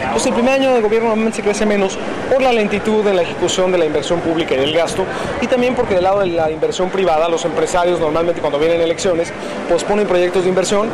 Entonces 0.01 0.27
el 0.27 0.35
primer 0.35 0.55
año 0.55 0.75
de 0.75 0.81
gobierno 0.81 1.09
normalmente 1.09 1.39
se 1.39 1.43
crece 1.43 1.67
menos 1.67 1.99
por 2.33 2.41
la 2.41 2.53
lentitud 2.53 3.05
en 3.09 3.17
la 3.17 3.23
ejecución 3.23 3.73
de 3.73 3.79
la 3.79 3.85
inversión 3.85 4.21
pública 4.21 4.55
y 4.55 4.59
del 4.59 4.73
gasto, 4.73 5.05
y 5.41 5.49
también 5.49 5.75
porque 5.75 5.95
del 5.95 6.05
lado 6.05 6.21
de 6.21 6.29
la 6.29 6.53
inversión 6.53 6.89
privada, 6.89 7.29
los 7.29 7.45
empresarios 7.45 7.99
normalmente 7.99 8.41
cuando 8.41 8.61
vienen 8.61 8.92
elecciones 8.93 9.33
posponen 9.69 10.07
proyectos 10.07 10.43
de 10.43 10.51
inversión 10.51 10.89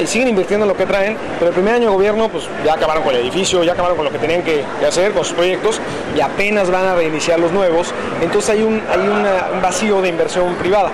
y 0.00 0.06
siguen 0.06 0.28
invirtiendo 0.28 0.64
en 0.64 0.68
lo 0.68 0.76
que 0.76 0.86
traen, 0.86 1.16
pero 1.38 1.48
el 1.48 1.54
primer 1.54 1.74
año 1.74 1.90
de 1.90 1.94
gobierno 1.94 2.28
pues 2.28 2.48
ya 2.64 2.74
acabaron 2.74 3.02
con 3.02 3.14
el 3.14 3.20
edificio, 3.20 3.62
ya 3.62 3.72
acabaron 3.72 3.96
con 3.96 4.04
lo 4.04 4.12
que 4.12 4.18
tenían 4.18 4.42
que, 4.42 4.64
hacer, 4.86 5.12
con 5.12 5.24
sus 5.24 5.34
proyectos 5.34 5.80
y 6.16 6.20
apenas 6.20 6.70
van 6.70 6.84
a 6.84 6.94
reiniciar 6.94 7.38
los 7.38 7.52
nuevos, 7.52 7.92
entonces 8.20 8.50
hay 8.50 8.62
un, 8.62 8.82
hay 8.90 8.98
un 8.98 9.62
vacío 9.62 10.02
de 10.02 10.08
inversión 10.08 10.54
privada. 10.56 10.90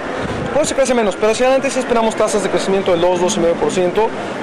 Por 0.52 0.62
eso 0.62 0.70
se 0.70 0.74
crece 0.74 0.94
menos, 0.94 1.14
pero 1.14 1.30
hacia 1.30 1.46
adelante 1.46 1.70
sí 1.70 1.78
esperamos 1.78 2.16
tasas 2.16 2.42
de 2.42 2.50
crecimiento 2.50 2.90
del 2.90 3.00
2, 3.00 3.20
2,5%, 3.38 3.92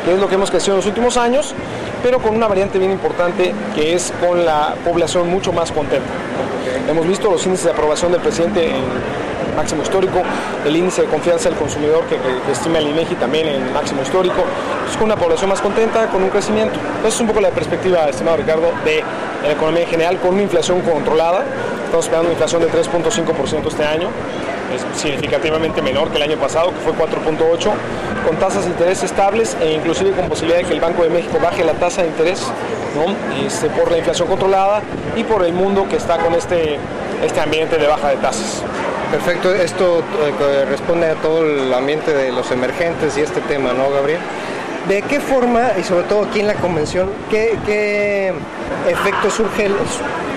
que 0.05 0.13
es 0.13 0.19
lo 0.19 0.29
que 0.29 0.35
hemos 0.35 0.49
crecido 0.49 0.73
en 0.73 0.77
los 0.77 0.85
últimos 0.85 1.17
años, 1.17 1.53
pero 2.01 2.19
con 2.19 2.33
una 2.33 2.47
variante 2.47 2.79
bien 2.79 2.91
importante 2.91 3.53
que 3.75 3.93
es 3.93 4.13
con 4.25 4.45
la 4.45 4.73
población 4.85 5.29
mucho 5.29 5.51
más 5.51 5.71
contenta. 5.71 6.07
Hemos 6.89 7.05
visto 7.05 7.29
los 7.29 7.45
índices 7.45 7.65
de 7.65 7.71
aprobación 7.71 8.13
del 8.13 8.21
presidente 8.21 8.69
en 8.69 9.55
máximo 9.57 9.81
histórico, 9.81 10.21
el 10.65 10.75
índice 10.75 11.01
de 11.01 11.07
confianza 11.07 11.49
del 11.49 11.57
consumidor 11.57 12.05
que, 12.05 12.17
estima 12.51 12.77
el 12.77 12.87
INEGI 12.87 13.15
también 13.15 13.47
en 13.47 13.73
máximo 13.73 14.01
histórico, 14.01 14.43
es 14.89 14.95
con 14.95 15.05
una 15.05 15.17
población 15.17 15.49
más 15.49 15.59
contenta, 15.59 16.07
con 16.07 16.23
un 16.23 16.29
crecimiento. 16.29 16.75
Entonces 16.75 17.15
es 17.15 17.21
un 17.21 17.27
poco 17.27 17.41
la 17.41 17.49
perspectiva, 17.49 18.07
estimado 18.07 18.37
Ricardo, 18.37 18.71
de 18.85 19.03
la 19.43 19.51
economía 19.51 19.83
en 19.83 19.89
general, 19.89 20.17
con 20.19 20.35
una 20.35 20.43
inflación 20.43 20.79
controlada, 20.81 21.43
estamos 21.83 22.05
esperando 22.05 22.29
una 22.29 22.33
inflación 22.33 22.61
del 22.61 22.71
3.5% 22.71 23.67
este 23.67 23.83
año, 23.83 24.09
es 24.73 24.99
significativamente 24.99 25.81
menor 25.81 26.09
que 26.09 26.17
el 26.17 26.23
año 26.23 26.37
pasado, 26.37 26.71
que 26.71 26.79
fue 26.79 26.93
4.8, 26.93 27.71
con 28.25 28.35
tasas 28.37 28.65
de 28.65 28.71
interés 28.71 29.03
estables 29.03 29.55
e 29.61 29.73
inclusive 29.73 30.11
con 30.11 30.27
posibilidad 30.27 30.59
de 30.59 30.65
que 30.65 30.73
el 30.73 30.81
Banco 30.81 31.03
de 31.03 31.09
México 31.09 31.37
baje 31.41 31.63
la 31.63 31.73
tasa 31.73 32.01
de 32.01 32.09
interés 32.09 32.41
¿no? 32.95 33.45
este, 33.45 33.69
por 33.69 33.91
la 33.91 33.97
inflación 33.97 34.27
controlada 34.27 34.81
y 35.15 35.23
por 35.23 35.43
el 35.45 35.53
mundo 35.53 35.87
que 35.89 35.95
está 35.95 36.17
con 36.17 36.33
este, 36.33 36.77
este 37.23 37.39
ambiente 37.39 37.77
de 37.77 37.87
baja 37.87 38.09
de 38.09 38.17
tasas. 38.17 38.63
Perfecto, 39.11 39.53
esto 39.53 39.99
eh, 39.99 40.65
responde 40.69 41.09
a 41.09 41.15
todo 41.15 41.43
el 41.45 41.73
ambiente 41.73 42.13
de 42.13 42.31
los 42.31 42.51
emergentes 42.51 43.17
y 43.17 43.21
este 43.21 43.39
tema, 43.41 43.71
¿no, 43.71 43.89
Gabriel? 43.89 44.19
¿De 44.89 45.01
qué 45.01 45.19
forma, 45.19 45.71
y 45.79 45.83
sobre 45.83 46.03
todo 46.03 46.25
aquí 46.25 46.41
en 46.41 46.47
la 46.47 46.55
convención, 46.55 47.09
qué, 47.29 47.57
qué 47.65 48.33
efecto 48.89 49.29
surge, 49.29 49.69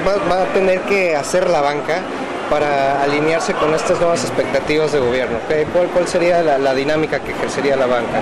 va, 0.06 0.16
va, 0.30 0.42
a 0.42 0.46
tener 0.46 0.80
que 0.82 1.16
hacer 1.16 1.48
la 1.50 1.60
banca 1.60 2.02
para 2.50 3.02
alinearse 3.02 3.54
con 3.54 3.72
estas 3.72 3.98
nuevas 4.00 4.24
expectativas 4.24 4.92
de 4.92 4.98
gobierno? 4.98 5.38
¿Qué, 5.48 5.66
cuál, 5.72 5.86
¿Cuál 5.88 6.08
sería 6.08 6.42
la, 6.42 6.58
la 6.58 6.74
dinámica 6.74 7.20
que 7.20 7.30
ejercería 7.30 7.76
la 7.76 7.86
banca? 7.86 8.20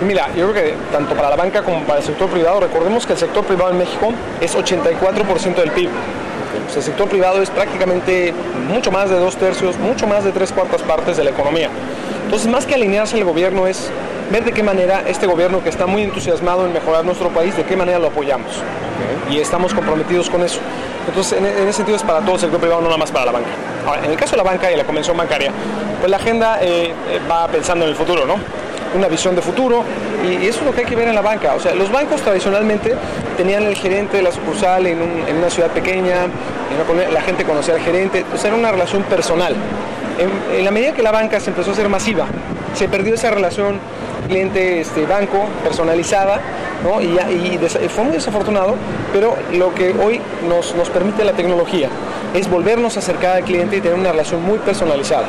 Mira, 0.00 0.28
yo 0.34 0.50
creo 0.50 0.64
que 0.64 0.74
tanto 0.90 1.14
para 1.14 1.30
la 1.30 1.36
banca 1.36 1.62
como 1.62 1.82
para 1.84 2.00
el 2.00 2.04
sector 2.04 2.28
privado, 2.28 2.60
recordemos 2.60 3.06
que 3.06 3.12
el 3.12 3.18
sector 3.18 3.44
privado 3.44 3.70
en 3.70 3.78
México 3.78 4.12
es 4.40 4.56
84% 4.56 5.54
del 5.54 5.70
PIB. 5.70 5.88
el 6.74 6.82
sector 6.82 7.08
privado 7.08 7.40
es 7.40 7.50
prácticamente 7.50 8.34
mucho 8.68 8.90
más 8.90 9.08
de 9.10 9.16
dos 9.16 9.36
tercios, 9.36 9.78
mucho 9.78 10.06
más 10.06 10.24
de 10.24 10.32
tres 10.32 10.50
cuartas 10.50 10.82
partes 10.82 11.16
de 11.16 11.24
la 11.24 11.30
economía. 11.30 11.68
Entonces, 12.24 12.50
más 12.50 12.66
que 12.66 12.74
alinearse 12.74 13.16
al 13.16 13.24
gobierno 13.24 13.66
es 13.66 13.90
ver 14.30 14.44
de 14.44 14.52
qué 14.52 14.62
manera 14.62 15.02
este 15.06 15.26
gobierno 15.26 15.62
que 15.62 15.68
está 15.68 15.86
muy 15.86 16.02
entusiasmado 16.02 16.66
en 16.66 16.72
mejorar 16.72 17.04
nuestro 17.04 17.28
país, 17.28 17.56
de 17.56 17.64
qué 17.64 17.76
manera 17.76 17.98
lo 17.98 18.08
apoyamos. 18.08 18.50
Okay. 19.26 19.36
Y 19.36 19.40
estamos 19.40 19.74
comprometidos 19.74 20.30
con 20.30 20.42
eso. 20.42 20.60
Entonces, 21.08 21.38
en, 21.38 21.46
en, 21.46 21.68
ese 21.68 21.78
sentido 21.78 21.96
es 21.96 22.02
para 22.02 22.20
todo 22.20 22.34
el 22.34 22.40
sector 22.40 22.60
privado, 22.60 22.80
no 22.80 22.88
nada 22.88 22.98
más 22.98 23.10
para 23.10 23.26
la 23.26 23.32
banca. 23.32 23.50
Ahora, 23.86 24.04
en 24.04 24.10
el 24.10 24.16
caso 24.16 24.32
de 24.32 24.38
la 24.38 24.42
banca 24.42 24.70
y 24.72 24.76
la 24.76 24.84
convención 24.84 25.16
bancaria, 25.16 25.52
pues 26.00 26.10
la 26.10 26.16
agenda 26.16 26.58
eh, 26.62 26.92
va 27.30 27.46
pensando 27.48 27.84
en 27.84 27.90
el 27.90 27.96
futuro, 27.96 28.26
¿no? 28.26 28.36
una 28.94 29.08
visión 29.08 29.34
de 29.34 29.42
futuro 29.42 29.82
y, 30.24 30.46
eso 30.46 30.60
es 30.60 30.66
lo 30.66 30.72
que 30.72 30.80
hay 30.80 30.86
que 30.86 30.96
ver 30.96 31.08
en 31.08 31.14
la 31.14 31.20
banca. 31.20 31.54
O 31.54 31.60
sea, 31.60 31.74
los 31.74 31.90
bancos 31.90 32.22
tradicionalmente 32.22 32.94
tenían 33.36 33.64
el 33.64 33.76
gerente 33.76 34.18
de 34.18 34.22
la 34.22 34.32
sucursal 34.32 34.86
en, 34.86 35.02
un, 35.02 35.28
en 35.28 35.36
una 35.36 35.50
ciudad 35.50 35.70
pequeña, 35.70 36.26
una, 36.90 37.08
la 37.10 37.22
gente 37.22 37.44
conocía 37.44 37.74
al 37.74 37.80
gerente, 37.80 38.24
sea, 38.36 38.48
era 38.48 38.56
una 38.56 38.70
relación 38.70 39.02
personal. 39.02 39.54
En, 40.18 40.58
en, 40.58 40.64
la 40.64 40.70
medida 40.70 40.92
que 40.92 41.02
la 41.02 41.10
banca 41.10 41.40
se 41.40 41.50
empezó 41.50 41.70
a 41.70 41.72
hacer 41.72 41.88
masiva, 41.88 42.26
se 42.74 42.88
perdió 42.88 43.14
esa 43.14 43.30
relación 43.30 43.78
cliente 44.26 44.80
este, 44.80 45.06
banco 45.06 45.46
personalizada, 45.62 46.40
¿no? 46.82 47.00
y, 47.00 47.16
fue 47.88 48.04
muy 48.04 48.14
desafortunado, 48.14 48.74
pero 49.12 49.36
lo 49.52 49.74
que 49.74 49.94
hoy 50.02 50.20
nos, 50.48 50.74
nos 50.74 50.90
permite 50.90 51.24
la 51.24 51.32
tecnología 51.32 51.88
es 52.34 52.50
volvernos 52.50 52.96
a 52.96 53.00
acercar 53.00 53.36
al 53.36 53.44
cliente 53.44 53.76
y 53.76 53.80
tener 53.80 53.98
una 53.98 54.10
relación 54.10 54.42
muy 54.42 54.58
personalizada. 54.58 55.26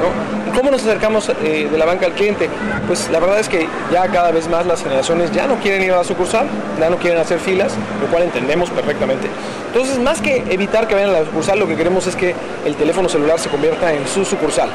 ¿no? 0.00 0.50
¿Y 0.50 0.56
cómo 0.56 0.70
nos 0.70 0.82
acercamos 0.82 1.28
eh, 1.28 1.68
de 1.70 1.78
la 1.78 1.84
banca 1.84 2.06
al 2.06 2.12
cliente? 2.12 2.48
Pues 2.86 3.08
la 3.10 3.20
verdad 3.20 3.40
es 3.40 3.48
que 3.48 3.66
ya 3.92 4.08
cada 4.08 4.30
vez 4.30 4.48
más 4.48 4.66
las 4.66 4.82
generaciones 4.82 5.30
ya 5.32 5.46
no 5.46 5.56
quieren 5.56 5.82
ir 5.82 5.92
a 5.92 5.96
la 5.96 6.04
sucursal, 6.04 6.46
ya 6.78 6.90
no 6.90 6.96
quieren 6.96 7.20
hacer 7.20 7.38
filas, 7.38 7.74
lo 8.00 8.06
cual 8.08 8.24
entendemos 8.24 8.70
perfectamente. 8.70 9.28
Entonces, 9.68 9.98
más 9.98 10.20
que 10.20 10.44
evitar 10.50 10.86
que 10.86 10.94
vayan 10.94 11.10
a 11.10 11.20
la 11.20 11.24
sucursal, 11.24 11.58
lo 11.58 11.66
que 11.66 11.76
queremos 11.76 12.06
es 12.06 12.14
que 12.14 12.34
el 12.64 12.76
teléfono 12.76 13.08
celular 13.08 13.38
se 13.38 13.48
convierta 13.48 13.92
en 13.92 14.06
su 14.06 14.24
sucursal. 14.24 14.68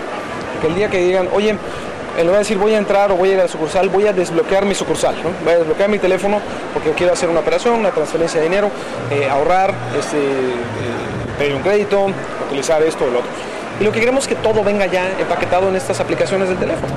Que 0.62 0.68
el 0.68 0.76
día 0.76 0.90
que 0.90 0.98
digan, 0.98 1.30
oye, 1.34 1.56
en 2.18 2.26
lugar 2.26 2.40
de 2.40 2.40
decir 2.40 2.58
voy 2.58 2.74
a 2.74 2.78
entrar 2.78 3.12
o 3.12 3.16
voy 3.16 3.30
a 3.30 3.34
ir 3.34 3.40
a 3.40 3.44
la 3.44 3.50
sucursal, 3.50 3.90
voy 3.90 4.08
a 4.08 4.14
desbloquear 4.14 4.66
mi 4.66 4.76
sucursal, 4.76 5.16
¿no? 5.24 5.32
voy 5.44 5.54
a 5.54 5.58
desbloquear 5.60 5.90
mi 5.90 6.00
teléfono 6.00 6.40
porque 6.74 6.92
quiero 6.92 7.14
hacer 7.14 7.30
una 7.30 7.40
operación, 7.40 7.76
una 7.76 7.92
transferencia 7.92 8.40
de 8.40 8.48
dinero, 8.48 8.70
eh, 9.12 9.30
ahorrar, 9.30 9.74
este, 9.98 10.18
eh, 10.18 10.60
pedir 11.38 11.56
un 11.56 11.62
crédito, 11.62 12.08
utilizar 12.48 12.82
esto 12.84 13.06
o 13.06 13.08
lo 13.08 13.20
otro. 13.20 13.32
Y 13.80 13.84
lo 13.84 13.92
que 13.92 14.00
queremos 14.00 14.24
es 14.24 14.28
que 14.28 14.36
todo 14.36 14.64
venga 14.64 14.86
ya 14.88 15.10
empaquetado 15.20 15.70
en 15.70 15.76
estas 15.76 16.00
aplicaciones 16.00 16.50
del 16.50 16.58
teléfono. 16.58 16.94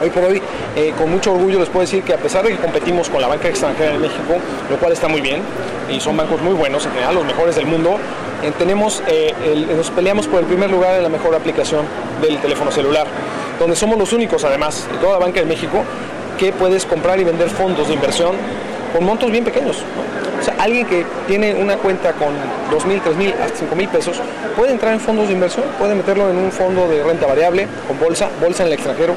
Hoy 0.00 0.10
por 0.10 0.22
hoy, 0.24 0.40
eh, 0.76 0.92
con 0.96 1.10
mucho 1.10 1.32
orgullo 1.32 1.58
les 1.58 1.68
puedo 1.68 1.80
decir 1.80 2.04
que 2.04 2.14
a 2.14 2.18
pesar 2.18 2.44
de 2.44 2.50
que 2.50 2.58
competimos 2.58 3.08
con 3.08 3.20
la 3.20 3.26
banca 3.26 3.48
extranjera 3.48 3.94
en 3.94 4.00
México, 4.00 4.36
lo 4.70 4.76
cual 4.76 4.92
está 4.92 5.08
muy 5.08 5.20
bien, 5.20 5.42
y 5.90 5.98
son 5.98 6.16
bancos 6.16 6.40
muy 6.40 6.54
buenos 6.54 6.86
en 6.86 6.92
general, 6.92 7.16
los 7.16 7.24
mejores 7.24 7.56
del 7.56 7.66
mundo, 7.66 7.98
eh, 8.42 8.52
tenemos, 8.56 9.02
eh, 9.08 9.34
nos 9.76 9.90
peleamos 9.90 10.28
por 10.28 10.38
el 10.38 10.46
primer 10.46 10.70
lugar 10.70 10.94
en 10.94 11.02
la 11.02 11.08
mejor 11.08 11.34
aplicación 11.34 11.84
del 12.22 12.38
teléfono 12.38 12.70
celular, 12.70 13.08
donde 13.58 13.74
somos 13.74 13.98
los 13.98 14.12
únicos 14.12 14.44
además 14.44 14.86
de 14.92 14.98
toda 14.98 15.14
la 15.14 15.18
banca 15.18 15.40
de 15.40 15.46
México 15.46 15.82
que 16.38 16.52
puedes 16.52 16.86
comprar 16.86 17.18
y 17.18 17.24
vender 17.24 17.50
fondos 17.50 17.88
de 17.88 17.94
inversión 17.94 18.36
con 18.92 19.04
montos 19.04 19.32
bien 19.32 19.44
pequeños. 19.44 19.78
O 20.40 20.44
sea, 20.44 20.54
alguien 20.60 20.86
que 20.86 21.04
tiene 21.26 21.56
una 21.56 21.76
cuenta 21.76 22.12
con 22.12 22.28
2.000, 22.70 23.02
3.000, 23.02 23.34
hasta 23.40 23.66
5.000 23.66 23.88
pesos, 23.88 24.20
puede 24.56 24.70
entrar 24.70 24.92
en 24.92 25.00
fondos 25.00 25.26
de 25.26 25.34
inversión, 25.34 25.64
puede 25.76 25.96
meterlo 25.96 26.30
en 26.30 26.36
un 26.36 26.52
fondo 26.52 26.86
de 26.86 27.02
renta 27.02 27.26
variable, 27.26 27.66
con 27.88 27.98
bolsa, 27.98 28.28
bolsa 28.40 28.62
en 28.62 28.68
el 28.68 28.74
extranjero, 28.74 29.14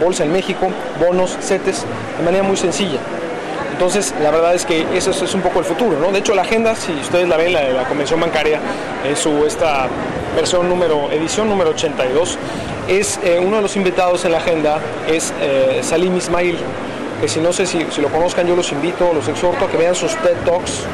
bolsa 0.00 0.24
en 0.24 0.32
México, 0.32 0.68
bonos, 1.00 1.36
CETES, 1.40 1.84
de 2.18 2.24
manera 2.24 2.42
muy 2.42 2.56
sencilla. 2.56 2.98
Entonces, 3.72 4.14
la 4.22 4.30
verdad 4.30 4.54
es 4.54 4.64
que 4.64 4.86
eso 4.96 5.10
es 5.10 5.34
un 5.34 5.40
poco 5.40 5.58
el 5.58 5.64
futuro, 5.64 5.98
¿no? 5.98 6.12
De 6.12 6.20
hecho, 6.20 6.32
la 6.34 6.42
agenda, 6.42 6.76
si 6.76 6.92
ustedes 6.92 7.28
la 7.28 7.36
ven, 7.36 7.52
la 7.52 7.60
de 7.60 7.72
la 7.72 7.84
Convención 7.84 8.20
Bancaria, 8.20 8.60
en 9.04 9.16
su 9.16 9.44
esta 9.44 9.88
versión 10.36 10.68
número, 10.68 11.10
edición 11.10 11.48
número 11.48 11.70
82, 11.70 12.38
es 12.86 13.18
eh, 13.24 13.40
uno 13.44 13.56
de 13.56 13.62
los 13.62 13.74
invitados 13.76 14.24
en 14.24 14.32
la 14.32 14.38
agenda 14.38 14.78
es 15.08 15.32
eh, 15.40 15.80
Salim 15.82 16.16
Ismail, 16.16 16.56
que 17.20 17.28
si 17.28 17.40
no 17.40 17.52
sé 17.52 17.66
si, 17.66 17.84
si, 17.90 18.00
lo 18.00 18.08
conozcan, 18.10 18.46
yo 18.46 18.54
los 18.54 18.70
invito, 18.70 19.12
los 19.12 19.26
exhorto 19.26 19.64
a 19.64 19.68
que 19.68 19.76
vean 19.76 19.94
sus 19.96 20.14
TED 20.16 20.36
Talks, 20.44 20.84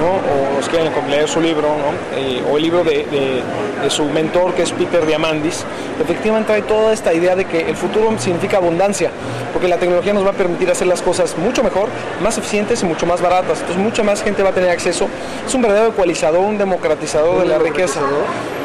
¿no? 0.00 0.16
o 0.16 0.56
los 0.56 0.68
quieren 0.68 0.92
leer 1.08 1.28
su 1.28 1.40
libro, 1.40 1.68
¿no? 1.68 2.18
eh, 2.18 2.42
o 2.50 2.56
el 2.56 2.62
libro 2.62 2.84
de, 2.84 3.42
su 3.88 4.04
mentor, 4.06 4.54
que 4.54 4.62
es 4.62 4.72
Peter 4.72 5.06
Diamandis. 5.06 5.64
Efectivamente 6.02 6.48
trae 6.48 6.62
toda 6.62 6.92
esta 6.92 7.14
idea 7.14 7.36
de 7.36 7.44
que 7.44 7.60
el 7.60 7.76
futuro 7.76 8.12
significa 8.18 8.56
abundancia, 8.56 9.10
porque 9.52 9.68
la 9.68 9.76
tecnología 9.76 10.12
nos 10.12 10.24
va 10.24 10.30
a 10.30 10.34
permitir 10.34 10.70
hacer 10.70 10.86
las 10.86 11.02
cosas 11.02 11.36
mucho 11.38 11.62
mejor, 11.62 11.88
más 12.22 12.36
eficientes 12.36 12.82
y 12.82 12.86
mucho 12.86 13.06
más 13.06 13.20
baratas. 13.20 13.60
Entonces 13.60 13.82
mucha 13.82 14.02
más 14.02 14.22
gente 14.22 14.42
va 14.42 14.50
a 14.50 14.52
tener 14.52 14.70
acceso. 14.70 15.08
Es 15.46 15.54
un 15.54 15.62
verdadero 15.62 15.88
ecualizador, 15.88 16.40
un 16.40 16.58
democratizador 16.58 17.40
de 17.40 17.46
la 17.46 17.58
riqueza. 17.58 18.00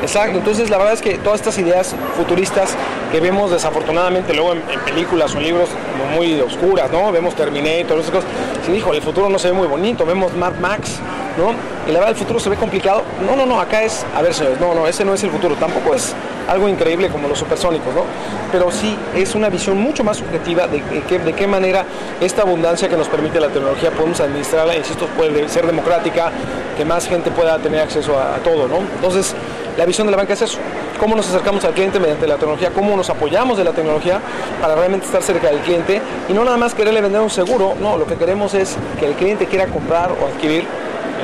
Exacto, 0.02 0.40
entonces 0.40 0.70
la 0.72 0.78
verdad 0.78 0.94
es 0.94 1.02
que 1.02 1.20
todas 1.20 1.40
estas 1.40 1.58
ideas 1.60 1.96
futuristas 2.18 2.76
que 3.12 3.20
vemos 3.20 3.52
desafortunadamente 3.52 4.34
luego 4.34 4.54
en, 4.54 4.62
películas 4.86 5.36
o 5.36 5.38
en 5.38 5.44
libros 5.44 5.70
muy 6.16 6.40
oscuras, 6.42 6.92
¿no? 6.92 7.12
Vemos 7.12 7.36
Terminator, 7.36 8.00
esas 8.00 8.12
cosas. 8.12 8.30
Sí, 8.66 8.74
hijo, 8.74 8.94
el 8.94 9.02
futuro 9.02 9.30
no 9.30 9.38
se 9.38 9.50
ve 9.50 9.54
muy 9.54 9.68
bonito, 9.68 10.06
vemos 10.06 10.34
Mad 10.36 10.54
Max, 10.60 11.00
¿no? 11.38 11.54
Y 11.88 11.92
la 11.92 12.00
verdad 12.00 12.10
el 12.10 12.16
futuro 12.16 12.40
se 12.40 12.50
ve 12.50 12.56
complicado. 12.56 13.04
No, 13.26 13.36
no, 13.36 13.46
no, 13.46 13.60
acá 13.60 13.84
es, 13.84 14.06
a 14.16 14.22
ver 14.22 14.34
señores, 14.34 14.60
no, 14.60 14.74
no, 14.74 14.88
ese 14.88 15.06
no 15.06 15.14
es 15.14 15.24
el 15.24 15.32
futuro, 15.32 15.56
tampoco 15.56 15.94
es 15.96 16.14
algo 16.48 16.68
increíble 16.68 17.10
como 17.10 17.28
los 17.28 17.40
supersónicos, 17.40 17.94
¿no? 17.94 18.04
Pero 18.52 18.72
sí 18.72 18.98
es 19.16 19.36
una 19.36 19.50
visión 19.50 19.78
mucho 19.78 20.04
más 20.04 20.18
subjetiva 20.18 20.68
de, 20.68 20.82
de, 21.10 21.20
de 21.20 21.34
qué 21.34 21.48
manera 21.48 21.86
esta 22.20 22.42
abundancia 22.42 22.90
que 22.90 22.98
nos 22.98 23.08
permite 23.08 23.40
la 23.40 23.48
tecnología 23.48 23.92
podemos 23.92 24.20
administrarla, 24.20 24.76
insisto, 24.76 25.06
puede 25.18 25.48
ser 25.48 25.66
democrática, 25.66 26.32
que 26.76 26.84
más 26.86 27.08
gente 27.08 27.32
pueda 27.32 27.58
tener 27.60 27.82
acceso 27.82 28.18
a, 28.18 28.36
a 28.36 28.38
todo, 28.40 28.68
¿no? 28.68 28.78
Entonces, 28.78 29.34
la 29.78 29.86
visión 29.86 30.06
de 30.08 30.12
la 30.12 30.18
banca 30.18 30.34
es 30.34 30.42
eso, 30.42 30.58
cómo 31.00 31.16
nos 31.16 31.30
acercamos 31.30 31.64
al 31.64 31.74
cliente 31.74 32.00
mediante 32.00 32.28
la 32.28 32.36
tecnología, 32.36 32.72
cómo 32.72 32.98
nos 32.98 33.10
apoyamos 33.10 33.58
de 33.58 33.64
la 33.64 33.72
tecnología 33.72 34.20
para 34.60 34.76
realmente 34.76 35.06
estar 35.06 35.24
cerca 35.24 35.48
del 35.48 35.60
cliente 35.60 36.02
y 36.28 36.34
no 36.34 36.44
nada 36.44 36.58
más 36.58 36.74
quererle 36.74 37.00
vender 37.00 37.22
un 37.22 37.30
seguro, 37.30 37.76
no, 37.80 37.98
lo 37.98 38.06
que 38.06 38.16
queremos 38.16 38.54
es 38.54 38.76
que 39.00 39.06
el 39.06 39.14
cliente 39.14 39.46
quiera 39.46 39.68
comprar 39.68 40.12
o 40.12 40.28
adquirir 40.28 40.66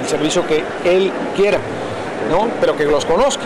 el 0.07 0.11
servicio 0.11 0.47
que 0.47 0.63
él 0.85 1.11
quiera, 1.35 1.59
¿no? 2.31 2.47
pero 2.61 2.77
que 2.77 2.85
los 2.85 3.05
conozca. 3.05 3.43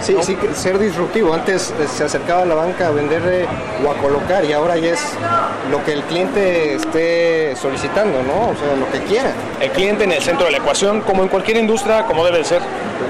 Sí, 0.00 0.12
¿no? 0.12 0.22
sí, 0.22 0.36
ser 0.54 0.78
disruptivo. 0.78 1.34
Antes 1.34 1.74
eh, 1.80 1.88
se 1.88 2.04
acercaba 2.04 2.42
a 2.42 2.44
la 2.44 2.54
banca 2.54 2.86
a 2.86 2.90
vender 2.90 3.22
eh, 3.26 3.46
o 3.84 3.90
a 3.90 3.94
colocar 3.94 4.44
y 4.44 4.52
ahora 4.52 4.76
ya 4.76 4.92
es 4.92 5.00
lo 5.72 5.84
que 5.84 5.92
el 5.94 6.02
cliente 6.02 6.74
esté 6.74 7.56
solicitando, 7.56 8.22
¿no? 8.22 8.50
O 8.50 8.54
sea, 8.54 8.76
lo 8.78 8.88
que 8.92 9.00
quiera. 9.08 9.32
El 9.60 9.70
cliente 9.70 10.04
en 10.04 10.12
el 10.12 10.22
centro 10.22 10.46
de 10.46 10.52
la 10.52 10.58
ecuación, 10.58 11.00
como 11.00 11.22
en 11.22 11.28
cualquier 11.28 11.56
industria, 11.56 12.04
como 12.04 12.24
debe 12.24 12.38
de 12.38 12.44
ser, 12.44 12.60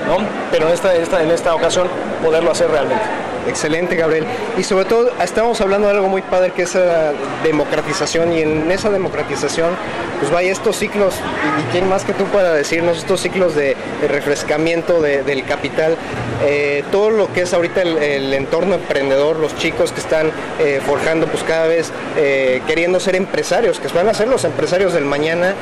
¿no? 0.06 0.24
Pero 0.50 0.68
en 0.68 0.72
esta, 0.72 0.94
esta, 0.94 1.22
en 1.22 1.30
esta 1.30 1.54
ocasión 1.54 1.88
poderlo 2.24 2.52
hacer 2.52 2.70
realmente. 2.70 3.04
Excelente, 3.48 3.96
Gabriel. 3.96 4.26
Y 4.58 4.62
sobre 4.62 4.84
todo, 4.84 5.10
estamos 5.22 5.60
hablando 5.62 5.88
de 5.88 5.94
algo 5.94 6.08
muy 6.08 6.20
padre 6.20 6.52
que 6.52 6.62
es 6.62 6.74
la 6.74 7.12
democratización 7.42 8.32
y 8.32 8.42
en 8.42 8.70
esa 8.70 8.90
democratización, 8.90 9.70
pues 10.18 10.30
vaya 10.30 10.52
estos 10.52 10.76
ciclos, 10.76 11.14
y 11.14 11.72
quién 11.72 11.88
más 11.88 12.04
que 12.04 12.12
tú 12.12 12.24
para 12.24 12.52
decirnos, 12.52 12.98
estos 12.98 13.22
ciclos 13.22 13.54
de, 13.54 13.74
refrescamiento 14.06 15.00
de, 15.00 15.22
del 15.22 15.44
capital, 15.44 15.96
eh, 16.44 16.84
todo 16.92 17.10
lo 17.10 17.32
que 17.32 17.42
es 17.42 17.54
ahorita 17.54 17.82
el, 17.82 18.34
entorno 18.34 18.74
emprendedor, 18.74 19.36
los 19.36 19.56
chicos 19.56 19.92
que 19.92 20.00
están 20.00 20.30
eh, 20.58 20.80
forjando 20.84 21.26
pues 21.26 21.42
cada 21.42 21.66
vez 21.66 21.90
eh, 22.16 22.60
queriendo 22.66 23.00
ser 23.00 23.16
empresarios, 23.16 23.80
que 23.80 23.88
van 23.88 24.08
a 24.08 24.14
ser 24.14 24.28
los 24.28 24.44
empresarios 24.44 24.92
del 24.92 25.06
mañana, 25.06 25.54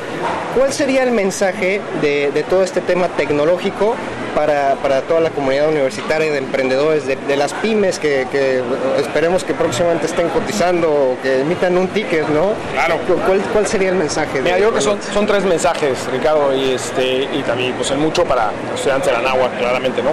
¿cuál 0.57 0.73
sería 0.73 1.03
el 1.03 1.11
mensaje 1.11 1.79
de 2.01 2.45
todo 2.49 2.63
este 2.63 2.81
tema 2.81 3.07
tecnológico 3.07 3.95
para, 4.37 4.75
para, 4.83 5.01
toda 5.01 5.19
la 5.19 5.31
comunidad 5.31 5.67
universitaria 5.67 6.31
de 6.31 6.37
emprendedores, 6.37 7.07
de, 7.07 7.15
de 7.15 7.35
las 7.35 7.53
pymes 7.53 7.97
que, 7.97 8.27
que, 8.31 8.61
esperemos 8.99 9.43
que 9.43 9.55
próximamente 9.55 10.05
estén 10.05 10.29
cotizando 10.29 10.91
o 10.91 11.17
que 11.23 11.41
emitan 11.41 11.75
un 11.75 11.87
ticket, 11.87 12.27
¿no? 12.27 12.51
Claro. 12.73 12.99
¿Cuál, 13.25 13.41
cuál 13.51 13.65
sería 13.65 13.89
el 13.89 13.95
mensaje? 13.95 14.43
Mira, 14.43 14.59
yo 14.59 14.65
creo 14.67 14.75
que 14.75 14.81
son, 14.81 14.99
son 15.11 15.25
tres 15.25 15.43
mensajes, 15.43 16.07
Ricardo, 16.11 16.55
y, 16.55 16.69
este, 16.69 17.23
y 17.23 17.41
también 17.47 17.73
pues 17.73 17.89
en 17.89 17.99
mucho 17.99 18.25
para 18.25 18.51
los 18.69 18.75
estudiantes 18.75 19.07
de 19.07 19.13
la 19.13 19.27
NAHUA, 19.27 19.49
claramente, 19.57 20.03
¿no? 20.03 20.11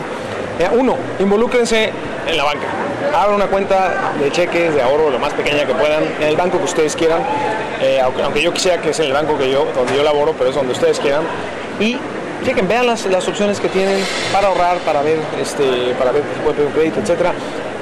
Mira, 0.56 0.70
uno, 0.72 0.96
involúcrense 1.18 1.90
en 2.26 2.37
la 2.38 2.44
banca. 2.44 2.66
Abran 3.14 3.34
una 3.34 3.46
cuenta 3.48 4.14
de 4.18 4.32
cheques, 4.32 4.74
de 4.74 4.80
ahorro, 4.80 5.10
lo 5.10 5.18
más 5.18 5.34
pequeña 5.34 5.66
que 5.66 5.74
puedan, 5.74 6.02
en 6.02 6.28
el 6.28 6.37
banco 6.37 6.56
que 6.56 6.64
ustedes 6.64 6.96
quieran, 6.96 7.20
eh, 7.82 8.00
aunque, 8.02 8.22
aunque 8.22 8.40
yo 8.40 8.54
quisiera 8.54 8.80
que 8.80 8.88
es 8.88 8.98
en 9.00 9.06
el 9.06 9.12
banco 9.12 9.37
que 9.37 9.50
yo, 9.50 9.66
donde 9.74 9.94
yo 9.94 10.02
laboro, 10.02 10.32
pero 10.32 10.48
es 10.48 10.56
donde 10.56 10.72
ustedes 10.72 10.98
quieran. 10.98 11.24
Y 11.78 11.98
chequen, 12.44 12.68
vean 12.68 12.87
las, 12.87 13.28
opciones 13.28 13.59
que 13.59 13.68
tienen 13.68 13.98
para 14.33 14.48
ahorrar, 14.48 14.78
para 14.78 15.02
ver, 15.02 15.18
este, 15.40 15.94
para 15.98 16.12
ver 16.12 16.22
un 16.46 16.72
crédito, 16.72 17.00
etcétera. 17.00 17.33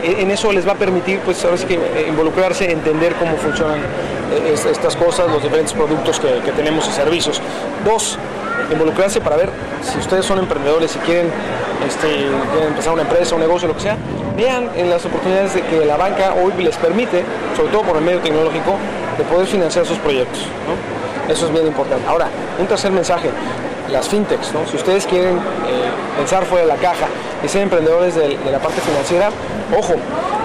En 0.03 0.31
eso 0.31 0.51
les 0.53 0.67
va 0.67 0.73
a 0.73 0.77
permitir, 0.77 1.21
pues 1.21 1.45
ahora 1.45 1.57
que 1.59 1.75
eh, 1.75 2.07
involucrarse, 2.09 2.71
entender 2.71 3.15
cómo 3.15 3.37
funcionan 3.37 3.79
eh, 3.79 4.55
estas 4.55 4.97
cosas, 4.97 5.29
los 5.31 5.43
diferentes 5.43 5.73
productos 5.73 6.19
que, 6.19 6.53
tenemos 6.53 6.89
y 6.89 6.93
servicios. 6.93 7.41
Dos, 7.85 8.19
involucrarse 8.73 9.21
para 9.21 9.37
ver 9.37 9.51
si 9.83 9.99
ustedes 9.99 10.25
son 10.25 10.39
emprendedores 10.39 10.97
y 10.97 10.99
quieren, 11.01 11.31
este, 11.87 12.09
quieren 12.53 12.69
empezar 12.69 12.93
una 12.95 13.03
empresa, 13.03 13.35
un 13.35 13.43
negocio, 13.43 13.69
lo 13.69 13.75
que 13.75 13.83
sea, 13.83 13.97
vean 14.37 14.71
en 14.77 14.91
las 14.91 15.05
oportunidades 15.05 15.55
de 15.55 15.63
que 15.63 15.85
la 15.85 15.97
banca 15.97 16.35
hoy 16.35 16.53
les 16.63 16.77
permite, 16.77 17.23
sobre 17.57 17.71
todo 17.71 17.83
por 17.83 17.97
el 17.97 18.03
medio 18.03 18.19
tecnológico, 18.21 18.77
de 19.19 19.25
poder 19.25 19.47
financiar 19.47 19.87
sus 19.87 19.99
proyectos. 19.99 20.41
Eso 21.29 21.47
es 21.47 21.53
bien 21.53 21.67
importante. 21.67 22.05
Ahora, 22.09 22.29
un 22.59 22.67
tercer 22.67 22.91
mensaje, 22.91 23.31
las 23.93 24.09
fintechs, 24.09 24.53
¿no? 24.53 24.67
si 24.67 24.77
ustedes 24.77 25.07
quieren 25.07 25.37
eh, 25.37 25.41
pensar 26.17 26.45
fuera 26.45 26.65
de 26.65 26.69
la 26.69 26.77
caja 26.77 27.07
y 27.45 27.49
ser 27.49 27.63
emprendedores 27.63 28.15
de, 28.15 28.39
la 28.51 28.59
parte 28.59 28.81
financiera, 28.81 29.31
ojo, 29.77 29.95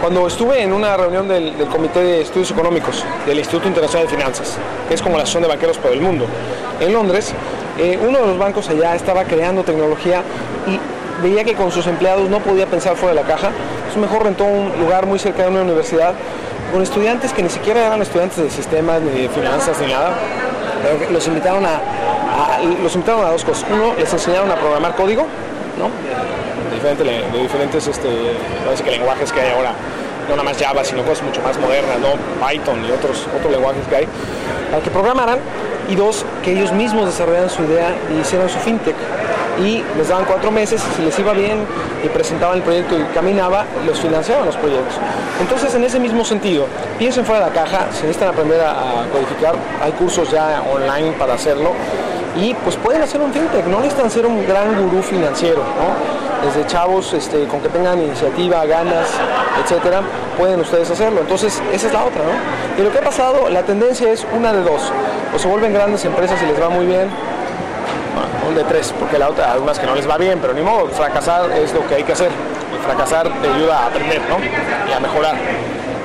cuando 0.02 0.28
estuve 0.28 0.62
en 0.62 0.74
una 0.74 0.96
reunión 0.98 1.28
del, 1.28 1.58
del, 1.58 1.68
Comité 1.68 2.00
de 2.00 2.22
Estudios 2.22 2.52
Económicos 2.52 3.04
del 3.26 3.40
Instituto 3.40 3.68
Internacional 3.68 4.08
de 4.08 4.16
Finanzas, 4.16 4.58
que 4.88 4.94
es 4.94 5.02
como 5.02 5.18
la 5.18 5.24
asociación 5.24 5.44
de 5.44 5.50
banqueros 5.50 5.78
por 5.78 5.92
el 5.92 6.02
mundo, 6.02 6.26
en 6.80 6.94
Londres, 6.94 7.34
eh, 7.78 8.00
uno 8.02 8.20
de 8.20 8.28
los 8.28 8.38
bancos 8.38 8.70
allá 8.70 8.96
estaba 8.96 9.24
creando 9.24 9.64
tecnología 9.64 10.24
y 10.66 10.80
veía 11.22 11.44
que 11.44 11.54
con 11.54 11.72
sus 11.72 11.88
empleados 11.88 12.30
no 12.30 12.40
podía 12.40 12.66
pensar 12.66 12.96
fuera 12.96 13.16
de 13.16 13.22
la 13.22 13.28
caja, 13.28 13.50
entonces 13.78 13.98
mejor 13.98 14.24
rentó 14.24 14.46
un 14.46 14.72
lugar 14.80 15.06
muy 15.06 15.20
cerca 15.20 15.44
de 15.44 15.50
una 15.50 15.62
universidad 15.62 16.14
con 16.72 16.82
estudiantes 16.82 17.34
que 17.34 17.44
ni 17.44 17.50
siquiera 17.50 17.86
eran 17.86 18.02
estudiantes 18.02 18.38
de 18.38 18.50
sistemas, 18.50 19.02
ni 19.02 19.22
de 19.22 19.30
finanzas, 19.30 19.80
ni 19.80 19.88
nada, 19.88 20.12
pero 20.84 21.12
los 21.12 21.28
invitaron 21.28 21.66
a, 21.66 21.80
a, 22.38 22.62
los 22.62 22.94
invitaron 22.96 23.26
a 23.26 23.32
dos 23.32 23.44
cosas. 23.44 23.66
Uno, 23.72 23.94
les 23.98 24.12
enseñaron 24.12 24.52
a 24.52 24.56
programar 24.56 24.96
código, 24.96 25.26
¿no? 25.78 25.90
De, 26.70 26.76
diferente, 26.76 27.04
de 27.04 27.42
diferentes 27.42 27.88
este, 27.88 28.90
lenguajes 28.90 29.32
que 29.32 29.42
hay 29.42 29.52
ahora 29.52 29.74
no 30.28 30.36
nada 30.36 30.44
más 30.44 30.62
Java, 30.62 30.84
sino 30.84 31.04
cosas 31.04 31.24
mucho 31.24 31.42
más 31.42 31.58
modernas, 31.58 31.98
¿no? 32.00 32.10
Python 32.46 32.84
y 32.86 32.92
otros, 32.92 33.28
otros 33.36 33.52
lenguajes 33.52 33.86
que 33.88 33.96
hay, 33.96 34.08
para 34.70 34.84
que 34.84 34.90
programaran 34.90 35.40
y 35.90 35.96
dos, 35.96 36.26
que 36.44 36.52
ellos 36.52 36.72
mismos 36.74 37.06
desarrollaran 37.06 37.50
su 37.50 37.64
idea 37.64 37.96
y 38.14 38.20
hicieran 38.20 38.50
su 38.50 38.60
fintech. 38.60 38.96
Y 39.64 39.84
les 39.98 40.10
daban 40.10 40.26
cuatro 40.26 40.52
meses, 40.52 40.84
si 40.96 41.02
les 41.02 41.18
iba 41.18 41.34
bien 41.34 41.66
y 42.04 42.10
presentaban 42.10 42.58
el 42.58 42.64
proyecto 42.64 43.00
y 43.00 43.04
caminaba, 43.14 43.66
los 43.88 44.00
financiaban 44.00 44.46
los 44.46 44.56
proyectos. 44.56 44.94
Entonces, 45.42 45.74
en 45.74 45.84
ese 45.84 46.00
mismo 46.00 46.24
sentido, 46.26 46.68
piensen 47.00 47.26
fuera 47.26 47.46
de 47.46 47.48
la 47.48 47.56
caja, 47.56 47.88
se 47.92 48.02
necesitan 48.02 48.30
aprender 48.30 48.62
a 48.62 49.06
codificar, 49.12 49.56
hay 49.82 49.92
cursos 49.94 50.30
ya 50.30 50.62
online 50.72 51.14
para 51.14 51.34
hacerlo 51.34 51.72
y 52.40 52.54
pues 52.54 52.76
pueden 52.76 53.02
hacer 53.02 53.20
un 53.22 53.34
fintech, 53.34 53.66
no 53.66 53.80
necesitan 53.80 54.12
ser 54.12 54.26
un 54.26 54.46
gran 54.46 54.76
gurú 54.76 55.02
financiero, 55.02 55.58
¿no? 55.60 56.46
Desde 56.48 56.68
chavos, 56.68 57.14
este, 57.14 57.46
con 57.46 57.62
que 57.62 57.70
tengan 57.70 58.00
iniciativa, 58.00 58.64
ganas, 58.66 59.08
etcétera, 59.64 60.02
pueden 60.38 60.60
ustedes 60.60 60.90
hacerlo. 60.92 61.22
Entonces, 61.22 61.62
esa 61.74 61.88
es 61.88 61.94
la 61.94 62.06
otra, 62.06 62.22
¿no? 62.24 62.82
Y 62.82 62.86
lo 62.86 62.92
que 62.92 63.00
ha 63.00 63.02
pasado, 63.02 63.50
la 63.50 63.64
tendencia 63.64 64.12
es 64.12 64.26
una 64.36 64.54
de 64.54 64.62
dos. 64.62 64.92
O 65.36 65.40
se 65.40 65.48
vuelven 65.48 65.74
grandes 65.74 66.06
empresas 66.06 66.40
y 66.44 66.46
les 66.46 66.62
va 66.62 66.70
muy 66.70 66.86
bien, 66.86 67.10
bueno, 68.14 68.50
un 68.50 68.56
de 68.56 68.64
tres, 68.66 68.94
porque 69.00 69.18
la 69.18 69.30
otra, 69.30 69.52
algunas 69.52 69.80
que 69.80 69.88
no 69.88 69.96
les 69.96 70.08
va 70.08 70.18
bien, 70.18 70.38
pero 70.40 70.54
ni 70.54 70.62
modo, 70.62 70.88
fracasar 70.90 71.52
es 71.52 71.74
lo 71.74 71.86
que 71.88 71.96
hay 71.96 72.04
que 72.04 72.14
hacer. 72.14 72.30
Y 72.30 72.86
fracasar 72.86 73.30
te 73.42 73.50
ayuda 73.50 73.80
a 73.80 73.86
aprender, 73.88 74.22
¿no? 74.30 74.38
Y 74.90 74.94
a 74.94 75.00
mejorar. 75.00 75.36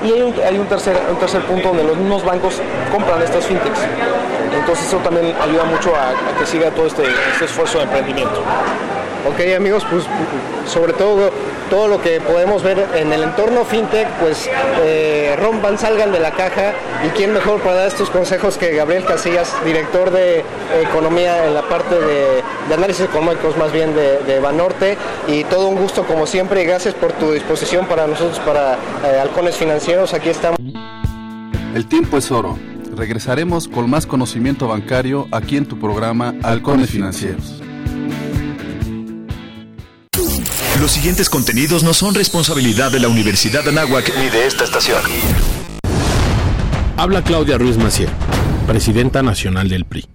Y 0.04 0.12
hay 0.12 0.58
un, 0.58 0.66
tercer, 0.66 0.96
un 1.10 1.16
tercer 1.16 1.42
punto 1.42 1.68
donde 1.68 1.84
los 1.84 1.96
mismos 1.96 2.24
bancos 2.24 2.60
compran 2.90 3.22
estas 3.22 3.44
fintechs. 3.46 3.78
Entonces 4.52 4.86
eso 4.86 4.98
también 4.98 5.34
ayuda 5.40 5.64
mucho 5.64 5.94
a, 5.94 6.10
a 6.10 6.38
que 6.38 6.46
siga 6.46 6.70
todo 6.70 6.86
este, 6.86 7.04
este 7.32 7.44
esfuerzo 7.44 7.78
de 7.78 7.84
emprendimiento. 7.84 8.42
Ok 9.28 9.40
amigos, 9.56 9.86
pues 9.90 10.04
sobre 10.66 10.92
todo 10.92 11.30
todo 11.70 11.88
lo 11.88 12.02
que 12.02 12.20
podemos 12.20 12.62
ver 12.62 12.86
en 12.94 13.12
el 13.14 13.22
entorno 13.22 13.64
fintech, 13.64 14.06
pues 14.20 14.50
eh, 14.82 15.34
rompan, 15.40 15.78
salgan 15.78 16.12
de 16.12 16.20
la 16.20 16.32
caja 16.32 16.74
y 17.06 17.08
quién 17.16 17.32
mejor 17.32 17.62
para 17.62 17.76
dar 17.76 17.88
estos 17.88 18.10
consejos 18.10 18.58
que 18.58 18.74
Gabriel 18.74 19.06
Casillas, 19.06 19.54
director 19.64 20.10
de 20.10 20.44
economía 20.82 21.46
en 21.46 21.54
la 21.54 21.62
parte 21.62 21.94
de, 21.98 22.42
análisis 22.74 23.06
económicos 23.06 23.56
más 23.56 23.72
bien 23.72 23.94
de, 23.94 24.18
de, 24.18 24.38
Banorte 24.38 24.98
y 25.28 25.44
todo 25.44 25.68
un 25.68 25.76
gusto 25.76 26.04
como 26.04 26.26
siempre 26.26 26.62
y 26.62 26.66
gracias 26.66 26.94
por 26.94 27.12
tu 27.12 27.32
disposición 27.32 27.86
para 27.86 28.06
nosotros, 28.06 28.38
para 28.40 28.74
eh, 28.74 29.20
Halcones 29.22 29.56
Financieros, 29.56 30.12
aquí 30.12 30.28
estamos. 30.28 30.58
El 31.74 31.86
tiempo 31.86 32.18
es 32.18 32.30
oro. 32.30 32.58
Regresaremos 32.94 33.66
con 33.66 33.88
más 33.88 34.04
conocimiento 34.04 34.68
bancario 34.68 35.26
aquí 35.32 35.56
en 35.56 35.64
tu 35.64 35.78
programa 35.78 36.34
Halcones 36.42 36.90
Financieros. 36.90 37.62
Los 40.82 40.90
siguientes 40.90 41.30
contenidos 41.30 41.84
no 41.84 41.94
son 41.94 42.12
responsabilidad 42.12 42.90
de 42.90 42.98
la 42.98 43.06
Universidad 43.06 43.62
de 43.62 43.70
Anáhuac 43.70 44.12
ni 44.18 44.28
de 44.30 44.48
esta 44.48 44.64
estación. 44.64 45.00
Habla 46.96 47.22
Claudia 47.22 47.56
Ruiz 47.56 47.76
Macier, 47.78 48.08
presidenta 48.66 49.22
nacional 49.22 49.68
del 49.68 49.84
PRI. 49.84 50.08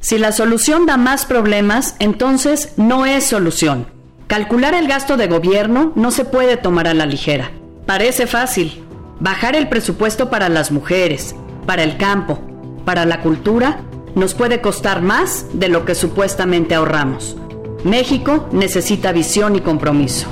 Si 0.00 0.16
la 0.16 0.32
solución 0.32 0.86
da 0.86 0.96
más 0.96 1.26
problemas, 1.26 1.94
entonces 1.98 2.70
no 2.78 3.04
es 3.04 3.24
solución. 3.24 3.86
Calcular 4.28 4.72
el 4.72 4.88
gasto 4.88 5.18
de 5.18 5.26
gobierno 5.26 5.92
no 5.94 6.10
se 6.10 6.24
puede 6.24 6.56
tomar 6.56 6.88
a 6.88 6.94
la 6.94 7.04
ligera. 7.04 7.50
Parece 7.84 8.26
fácil. 8.26 8.82
Bajar 9.20 9.56
el 9.56 9.68
presupuesto 9.68 10.30
para 10.30 10.48
las 10.48 10.72
mujeres, 10.72 11.34
para 11.66 11.82
el 11.82 11.98
campo, 11.98 12.40
para 12.86 13.04
la 13.04 13.20
cultura, 13.20 13.82
nos 14.14 14.32
puede 14.32 14.62
costar 14.62 15.02
más 15.02 15.44
de 15.52 15.68
lo 15.68 15.84
que 15.84 15.94
supuestamente 15.94 16.74
ahorramos. 16.74 17.36
México 17.84 18.48
necesita 18.52 19.12
visión 19.12 19.54
y 19.56 19.60
compromiso. 19.60 20.26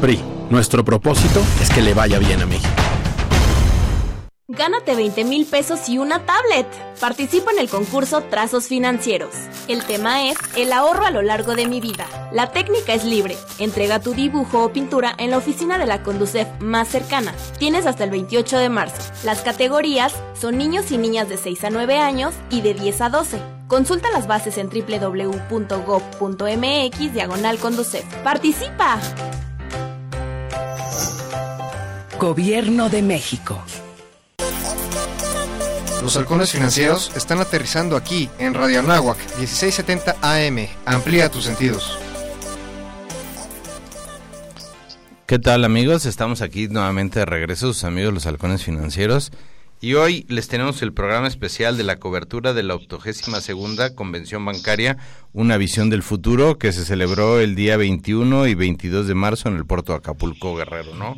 PRI, 0.00 0.20
nuestro 0.50 0.84
propósito 0.84 1.40
es 1.60 1.70
que 1.70 1.82
le 1.82 1.94
vaya 1.94 2.18
bien 2.18 2.42
a 2.42 2.46
México. 2.46 2.68
Gánate 4.48 4.96
20 4.96 5.24
mil 5.24 5.46
pesos 5.46 5.88
y 5.88 5.98
una 5.98 6.26
tablet. 6.26 6.66
Participa 7.00 7.52
en 7.52 7.60
el 7.60 7.70
concurso 7.70 8.22
Trazos 8.22 8.66
Financieros. 8.66 9.30
El 9.68 9.84
tema 9.84 10.28
es 10.28 10.36
el 10.56 10.72
ahorro 10.72 11.06
a 11.06 11.12
lo 11.12 11.22
largo 11.22 11.54
de 11.54 11.68
mi 11.68 11.80
vida. 11.80 12.04
La 12.32 12.50
técnica 12.50 12.92
es 12.92 13.04
libre. 13.04 13.36
Entrega 13.60 14.00
tu 14.00 14.12
dibujo 14.12 14.64
o 14.64 14.72
pintura 14.72 15.14
en 15.18 15.30
la 15.30 15.38
oficina 15.38 15.78
de 15.78 15.86
la 15.86 16.02
Conducef 16.02 16.48
más 16.60 16.88
cercana. 16.88 17.32
Tienes 17.60 17.86
hasta 17.86 18.02
el 18.02 18.10
28 18.10 18.58
de 18.58 18.68
marzo. 18.68 19.00
Las 19.22 19.42
categorías 19.42 20.12
son 20.34 20.58
niños 20.58 20.90
y 20.90 20.98
niñas 20.98 21.28
de 21.28 21.36
6 21.36 21.64
a 21.64 21.70
9 21.70 21.98
años 21.98 22.34
y 22.50 22.60
de 22.62 22.74
10 22.74 23.00
a 23.02 23.08
12. 23.08 23.59
Consulta 23.70 24.10
las 24.10 24.26
bases 24.26 24.58
en 24.58 24.68
www.gov.mx 24.68 25.52
diagonal 27.14 27.58
Conducef. 27.58 28.04
¡Participa! 28.24 28.98
Gobierno 32.18 32.88
de 32.88 33.02
México. 33.02 33.62
Los 36.02 36.16
halcones 36.16 36.50
financieros 36.50 37.12
están 37.14 37.38
aterrizando 37.38 37.96
aquí 37.96 38.28
en 38.40 38.54
Radio 38.54 38.80
Anáhuac 38.80 39.18
1670 39.38 40.16
AM. 40.20 40.66
Amplía 40.84 41.28
tus 41.28 41.44
sentidos. 41.44 41.96
¿Qué 45.26 45.38
tal 45.38 45.64
amigos? 45.64 46.06
Estamos 46.06 46.42
aquí 46.42 46.66
nuevamente 46.66 47.20
de 47.20 47.24
regreso, 47.24 47.68
sus 47.68 47.84
amigos 47.84 48.12
los 48.12 48.26
halcones 48.26 48.64
financieros. 48.64 49.30
Y 49.82 49.94
hoy 49.94 50.26
les 50.28 50.46
tenemos 50.46 50.82
el 50.82 50.92
programa 50.92 51.26
especial 51.26 51.78
de 51.78 51.84
la 51.84 51.96
cobertura 51.96 52.52
de 52.52 52.62
la 52.62 52.74
octogésima 52.74 53.40
segunda 53.40 53.94
Convención 53.94 54.44
Bancaria, 54.44 54.98
una 55.32 55.56
visión 55.56 55.88
del 55.88 56.02
futuro, 56.02 56.58
que 56.58 56.72
se 56.72 56.84
celebró 56.84 57.40
el 57.40 57.54
día 57.54 57.78
21 57.78 58.46
y 58.46 58.54
22 58.54 59.06
de 59.06 59.14
marzo 59.14 59.48
en 59.48 59.56
el 59.56 59.64
puerto 59.64 59.92
de 59.92 59.98
Acapulco, 59.98 60.54
Guerrero, 60.54 60.94
¿no? 60.96 61.16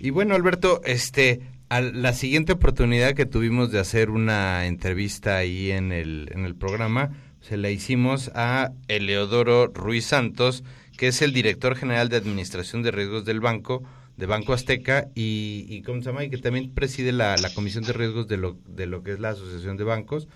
Y 0.00 0.10
bueno, 0.10 0.34
Alberto, 0.34 0.82
este, 0.84 1.40
a 1.70 1.80
la 1.80 2.12
siguiente 2.12 2.52
oportunidad 2.52 3.14
que 3.14 3.24
tuvimos 3.24 3.72
de 3.72 3.78
hacer 3.78 4.10
una 4.10 4.66
entrevista 4.66 5.38
ahí 5.38 5.70
en 5.70 5.90
el, 5.90 6.28
en 6.34 6.44
el 6.44 6.54
programa, 6.54 7.12
se 7.40 7.56
la 7.56 7.70
hicimos 7.70 8.30
a 8.34 8.72
Eleodoro 8.88 9.68
Ruiz 9.68 10.04
Santos, 10.04 10.62
que 10.98 11.08
es 11.08 11.22
el 11.22 11.32
director 11.32 11.74
general 11.74 12.10
de 12.10 12.18
Administración 12.18 12.82
de 12.82 12.90
Riesgos 12.90 13.24
del 13.24 13.40
Banco, 13.40 13.82
de 14.18 14.26
Banco 14.26 14.52
Azteca 14.52 15.08
y, 15.14 15.64
y 15.68 15.82
¿cómo 15.82 16.02
se 16.02 16.06
llama? 16.06 16.24
Y 16.24 16.30
que 16.30 16.38
también 16.38 16.74
preside 16.74 17.12
la, 17.12 17.36
la, 17.36 17.54
Comisión 17.54 17.84
de 17.84 17.92
Riesgos 17.92 18.26
de 18.26 18.36
lo, 18.36 18.58
de 18.66 18.86
lo 18.86 19.02
que 19.04 19.12
es 19.12 19.20
la 19.20 19.30
Asociación 19.30 19.76
de 19.76 19.84
Bancos. 19.84 20.28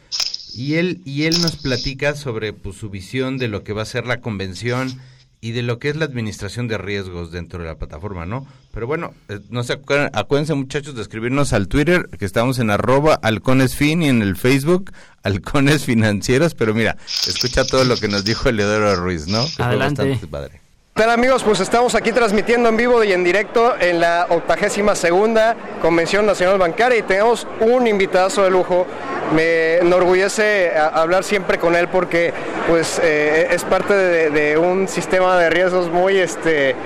Y 0.55 0.75
él, 0.75 1.01
y 1.05 1.25
él 1.25 1.41
nos 1.43 1.57
platica 1.57 2.15
sobre 2.15 2.53
pues, 2.53 2.77
su 2.77 2.91
visión 2.91 3.39
de 3.39 3.49
lo 3.49 3.65
que 3.65 3.73
va 3.73 3.83
a 3.83 3.87
ser 3.87 4.07
la 4.07 4.21
convención 4.21 5.01
y 5.41 5.51
de 5.51 5.63
lo 5.63 5.81
que 5.81 5.89
es 5.89 5.97
la 5.97 6.05
administración 6.05 6.69
de 6.69 6.79
riesgos 6.79 7.33
dentro 7.33 7.61
de 7.61 7.69
la 7.69 7.77
plataforma, 7.77 8.25
¿no? 8.25 8.47
Pero 8.73 8.87
bueno, 8.87 9.13
eh, 9.29 9.41
no 9.51 9.65
se 9.65 9.73
acuerdan, 9.73 10.11
acuérdense 10.13 10.55
muchachos 10.55 10.95
de 10.95 11.03
escribirnos 11.03 11.53
al 11.53 11.67
Twitter, 11.67 12.09
que 12.17 12.25
estamos 12.25 12.61
en 12.61 12.71
arroba 12.71 13.19
halconesfin 13.21 14.03
y 14.03 14.09
en 14.09 14.23
el 14.23 14.37
Facebook 14.37 14.93
halcones 15.25 15.85
financieros, 15.85 16.55
pero 16.55 16.73
mira, 16.73 16.97
escucha 17.27 17.67
todo 17.67 17.85
lo 17.85 17.97
que 17.97 18.07
nos 18.07 18.25
dijo 18.25 18.49
Eleodoro 18.49 18.95
Ruiz, 18.95 19.27
¿no? 19.27 19.45
Que 19.57 19.65
Adelante. 19.65 20.21
padre. 20.31 20.61
¿Qué 20.95 21.05
tal 21.05 21.11
amigos? 21.13 21.43
Pues 21.43 21.59
estamos 21.61 21.95
aquí 21.95 22.13
transmitiendo 22.13 22.69
en 22.69 22.77
vivo 22.77 23.03
y 23.03 23.15
en 23.15 23.25
directo 23.25 23.73
en 23.81 23.99
la 23.99 24.27
82 24.29 24.99
segunda 24.99 25.57
Convención 25.81 26.27
Nacional 26.27 26.59
Bancaria 26.59 26.99
y 26.99 27.03
tenemos 27.03 27.47
un 27.61 27.87
invitado 27.87 28.45
de 28.45 28.51
lujo. 28.51 28.87
Me 29.35 29.77
enorgullece 29.79 30.71
hablar 30.77 31.25
siempre 31.25 31.57
con 31.57 31.75
él 31.77 31.89
porque 31.89 32.35
pues 32.69 33.01
eh, 33.03 33.49
es 33.51 33.65
parte 33.65 33.95
de, 33.95 34.59
un 34.59 34.87
sistema 34.87 35.39
de 35.39 35.49
riesgos 35.49 35.91
muy, 35.91 36.19
este, 36.19 36.77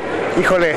híjole, 0.40 0.76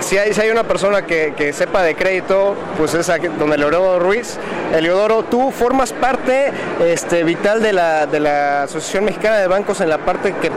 si 0.00 0.18
hay, 0.18 0.34
si 0.34 0.42
hay 0.42 0.50
una 0.50 0.64
persona 0.64 1.06
que, 1.06 1.32
que, 1.34 1.54
sepa 1.54 1.82
de 1.82 1.94
crédito, 1.94 2.54
pues 2.76 2.92
es 2.92 3.08
aquí, 3.08 3.28
don 3.28 3.50
Ruiz. 3.98 4.36
Eleodoro, 4.74 5.24
tú 5.24 5.50
formas 5.50 5.94
parte 5.94 6.52
este, 6.84 7.24
vital 7.24 7.62
de 7.62 7.72
la, 7.72 8.06
de 8.06 8.20
la 8.20 8.64
Asociación 8.64 9.06
Mexicana 9.06 9.38
de 9.38 9.46
Bancos 9.46 9.80
en 9.80 9.88
la 9.88 9.96
parte 9.96 10.34
que 10.34 10.50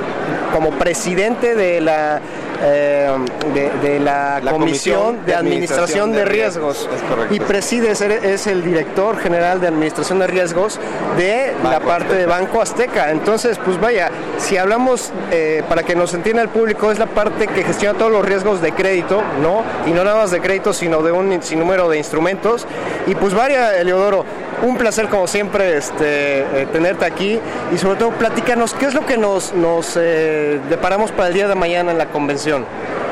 como 0.52 0.72
presidente 0.72 1.56
de 1.56 1.80
la 1.80 2.01
uh, 2.02 2.51
eh, 2.64 3.10
de, 3.54 3.70
de, 3.82 4.00
la, 4.00 4.40
la 4.40 4.52
Comisión, 4.52 5.00
Comisión 5.00 5.26
de, 5.26 5.36
Administración, 5.36 6.12
de, 6.12 6.26
Riesgos. 6.26 6.88
Es 7.30 7.36
y 7.36 7.40
presides, 7.40 8.02
es 8.02 8.48
el 8.48 8.64
director 8.64 9.18
general 9.20 9.60
de 9.60 9.68
Administración 9.68 10.20
de 10.20 10.28
Riesgos 10.28 10.80
de 11.18 11.54
Banco 11.64 11.70
la 11.72 11.80
parte 11.80 12.04
Azteca. 12.06 12.20
de 12.20 12.26
Banco 12.26 12.62
Azteca. 12.62 13.12
Entonces, 13.12 13.60
pues 13.64 13.80
vaya, 13.80 14.12
si 14.38 14.58
hablamos, 14.58 15.12
eh, 15.32 15.64
para 15.68 15.84
que 15.84 15.96
nos 15.96 16.14
entienda 16.14 16.42
el 16.42 16.50
público, 16.50 16.92
es 16.92 17.00
la 17.00 17.08
parte 17.08 17.48
que 17.48 17.64
gestiona 17.64 17.98
todos 17.98 18.12
los 18.12 18.24
riesgos 18.24 18.62
de 18.62 18.72
crédito, 18.74 19.22
¿no? 19.42 19.64
Y 19.90 19.94
no 19.94 20.04
nada 20.04 20.18
más 20.18 20.32
de 20.32 20.40
crédito, 20.40 20.74
sino 20.74 21.02
de 21.02 21.12
un 21.12 21.42
sinnúmero 21.42 21.90
de 21.90 21.98
instrumentos. 21.98 22.68
Y 23.08 23.16
pues 23.16 23.34
vaya, 23.34 23.78
Eleodoro, 23.78 24.26
un 24.62 24.78
placer 24.78 25.08
como 25.08 25.26
siempre 25.26 25.78
este, 25.78 26.42
eh, 26.42 26.68
tenerte 26.72 27.06
aquí 27.06 27.40
y 27.74 27.78
sobre 27.78 27.98
todo 27.98 28.12
platícanos 28.12 28.76
qué 28.76 28.86
es 28.86 28.94
lo 28.94 29.06
que 29.06 29.18
nos, 29.18 29.54
nos 29.54 29.96
deparamos 29.96 31.12
para 31.12 31.30
el 31.30 31.34
día 31.34 31.48
de 31.48 31.56
mañana 31.56 31.92
en 31.92 31.98
la 31.98 32.08
convención. 32.08 32.51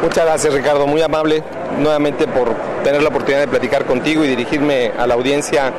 Muchas 0.01 0.25
gracias 0.25 0.53
Ricardo, 0.53 0.87
muy 0.87 1.01
amable 1.01 1.43
nuevamente 1.77 2.27
por 2.27 2.53
tener 2.83 3.01
la 3.01 3.09
oportunidad 3.09 3.41
de 3.41 3.47
platicar 3.47 3.85
contigo 3.85 4.23
y 4.23 4.27
dirigirme 4.27 4.91
a 4.97 5.05
la 5.07 5.13
audiencia, 5.13 5.71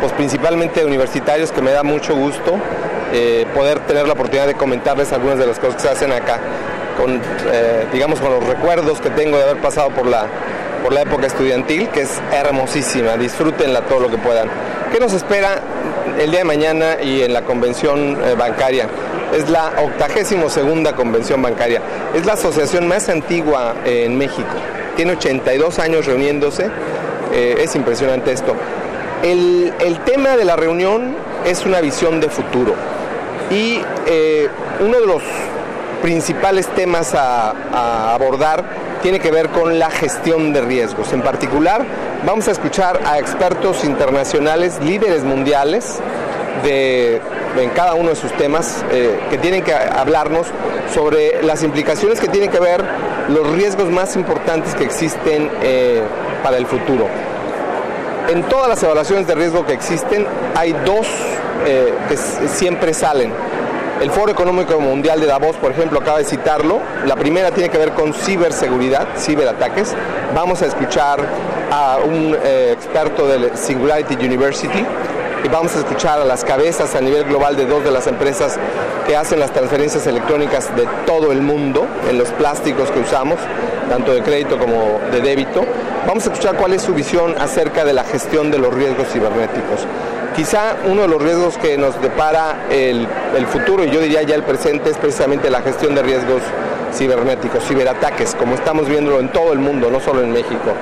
pues 0.00 0.12
principalmente 0.12 0.84
universitarios, 0.84 1.52
que 1.52 1.60
me 1.60 1.72
da 1.72 1.82
mucho 1.82 2.14
gusto 2.14 2.56
eh, 3.12 3.46
poder 3.54 3.80
tener 3.80 4.06
la 4.06 4.14
oportunidad 4.14 4.46
de 4.46 4.54
comentarles 4.54 5.12
algunas 5.12 5.38
de 5.38 5.46
las 5.46 5.58
cosas 5.58 5.76
que 5.76 5.82
se 5.82 5.88
hacen 5.88 6.12
acá, 6.12 6.38
con, 6.98 7.20
digamos 7.92 8.20
con 8.20 8.30
los 8.30 8.44
recuerdos 8.44 9.00
que 9.00 9.10
tengo 9.10 9.36
de 9.36 9.44
haber 9.44 9.58
pasado 9.58 9.90
por 9.90 10.06
la 10.06 10.26
por 10.84 10.92
la 10.92 11.00
época 11.00 11.26
estudiantil, 11.26 11.88
que 11.88 12.02
es 12.02 12.20
hermosísima. 12.30 13.16
Disfrútenla 13.16 13.80
todo 13.86 14.00
lo 14.00 14.10
que 14.10 14.18
puedan. 14.18 14.50
¿Qué 14.92 15.00
nos 15.00 15.14
espera 15.14 15.62
el 16.20 16.30
día 16.30 16.40
de 16.40 16.44
mañana 16.44 16.98
y 17.02 17.22
en 17.22 17.32
la 17.32 17.40
convención 17.40 18.18
eh, 18.22 18.34
bancaria? 18.36 18.86
Es 19.34 19.50
la 19.50 19.72
82 19.82 20.52
segunda 20.52 20.94
convención 20.94 21.42
bancaria. 21.42 21.82
Es 22.14 22.24
la 22.24 22.34
asociación 22.34 22.86
más 22.86 23.08
antigua 23.08 23.74
eh, 23.84 24.04
en 24.06 24.16
México. 24.16 24.54
Tiene 24.96 25.12
82 25.12 25.78
años 25.80 26.06
reuniéndose. 26.06 26.70
Eh, 27.32 27.56
es 27.60 27.74
impresionante 27.74 28.32
esto. 28.32 28.54
El, 29.22 29.74
el, 29.80 29.98
tema 30.00 30.36
de 30.36 30.44
la 30.44 30.54
reunión 30.54 31.16
es 31.44 31.66
una 31.66 31.80
visión 31.80 32.20
de 32.20 32.28
futuro. 32.28 32.74
Y 33.50 33.80
uno 34.80 35.00
de 35.00 35.06
los 35.06 35.22
principales 36.02 36.66
temas 36.68 37.14
a 37.14 38.14
abordar 38.14 38.64
tiene 39.04 39.20
que 39.20 39.30
ver 39.30 39.50
con 39.50 39.78
la 39.78 39.90
gestión 39.90 40.54
de 40.54 40.62
riesgos. 40.62 41.12
En 41.12 41.20
particular, 41.20 41.84
vamos 42.24 42.48
a 42.48 42.52
escuchar 42.52 43.00
a 43.04 43.18
expertos 43.18 43.84
internacionales, 43.84 44.78
líderes 44.82 45.24
mundiales, 45.24 45.98
de, 46.62 47.20
en 47.62 47.70
cada 47.70 47.94
uno 47.94 48.10
de 48.10 48.16
sus 48.16 48.32
temas, 48.32 48.84
eh, 48.90 49.18
que 49.30 49.38
tienen 49.38 49.62
que 49.62 49.72
hablarnos 49.72 50.46
sobre 50.92 51.42
las 51.42 51.62
implicaciones 51.62 52.20
que 52.20 52.28
tienen 52.28 52.50
que 52.50 52.60
ver 52.60 52.84
los 53.28 53.50
riesgos 53.52 53.90
más 53.90 54.16
importantes 54.16 54.74
que 54.74 54.84
existen 54.84 55.50
eh, 55.62 56.02
para 56.42 56.56
el 56.56 56.66
futuro. 56.66 57.06
En 58.28 58.42
todas 58.44 58.68
las 58.68 58.82
evaluaciones 58.82 59.26
de 59.26 59.34
riesgo 59.34 59.66
que 59.66 59.72
existen, 59.72 60.26
hay 60.54 60.72
dos 60.84 61.06
eh, 61.66 61.94
que 62.08 62.16
siempre 62.16 62.94
salen 62.94 63.32
el 64.00 64.10
Foro 64.10 64.32
Económico 64.32 64.80
Mundial 64.80 65.20
de 65.20 65.26
Davos, 65.26 65.56
por 65.56 65.70
ejemplo, 65.70 66.00
acaba 66.00 66.18
de 66.18 66.24
citarlo. 66.24 66.80
La 67.06 67.14
primera 67.14 67.52
tiene 67.52 67.70
que 67.70 67.78
ver 67.78 67.92
con 67.92 68.12
ciberseguridad, 68.12 69.06
ciberataques. 69.16 69.94
Vamos 70.34 70.62
a 70.62 70.66
escuchar 70.66 71.20
a 71.70 71.98
un 72.04 72.36
experto 72.44 73.28
del 73.28 73.56
Singularity 73.56 74.14
University 74.16 74.84
y 75.44 75.48
vamos 75.48 75.76
a 75.76 75.80
escuchar 75.80 76.20
a 76.20 76.24
las 76.24 76.42
cabezas 76.42 76.94
a 76.94 77.00
nivel 77.00 77.24
global 77.24 77.54
de 77.54 77.66
dos 77.66 77.84
de 77.84 77.90
las 77.90 78.06
empresas 78.06 78.58
que 79.06 79.14
hacen 79.14 79.38
las 79.38 79.52
transferencias 79.52 80.06
electrónicas 80.06 80.74
de 80.74 80.88
todo 81.06 81.32
el 81.32 81.42
mundo 81.42 81.86
en 82.08 82.16
los 82.16 82.30
plásticos 82.30 82.90
que 82.90 83.00
usamos, 83.00 83.38
tanto 83.90 84.14
de 84.14 84.22
crédito 84.22 84.58
como 84.58 84.98
de 85.12 85.20
débito. 85.20 85.64
Vamos 86.06 86.26
a 86.26 86.32
escuchar 86.32 86.56
cuál 86.56 86.72
es 86.72 86.82
su 86.82 86.94
visión 86.94 87.34
acerca 87.38 87.84
de 87.84 87.92
la 87.92 88.04
gestión 88.04 88.50
de 88.50 88.58
los 88.58 88.72
riesgos 88.72 89.08
cibernéticos. 89.08 89.86
Quizá 90.34 90.76
uno 90.86 91.02
de 91.02 91.08
los 91.08 91.22
riesgos 91.22 91.58
que 91.58 91.76
nos 91.76 92.00
depara 92.00 92.66
el, 92.70 93.06
el, 93.36 93.46
futuro, 93.46 93.84
y 93.84 93.90
yo 93.90 94.00
diría 94.00 94.22
ya 94.22 94.34
el 94.34 94.42
presente, 94.42 94.90
es 94.90 94.96
precisamente 94.96 95.50
la 95.50 95.60
gestión 95.60 95.94
de 95.94 96.02
riesgos 96.02 96.40
cibernéticos, 96.92 97.64
ciberataques, 97.64 98.34
como 98.34 98.54
estamos 98.54 98.88
viéndolo 98.88 99.20
en 99.20 99.28
todo 99.28 99.52
el 99.52 99.58
mundo, 99.58 99.90
no 99.90 100.00
solo 100.00 100.22
en 100.22 100.32
México. 100.32 100.72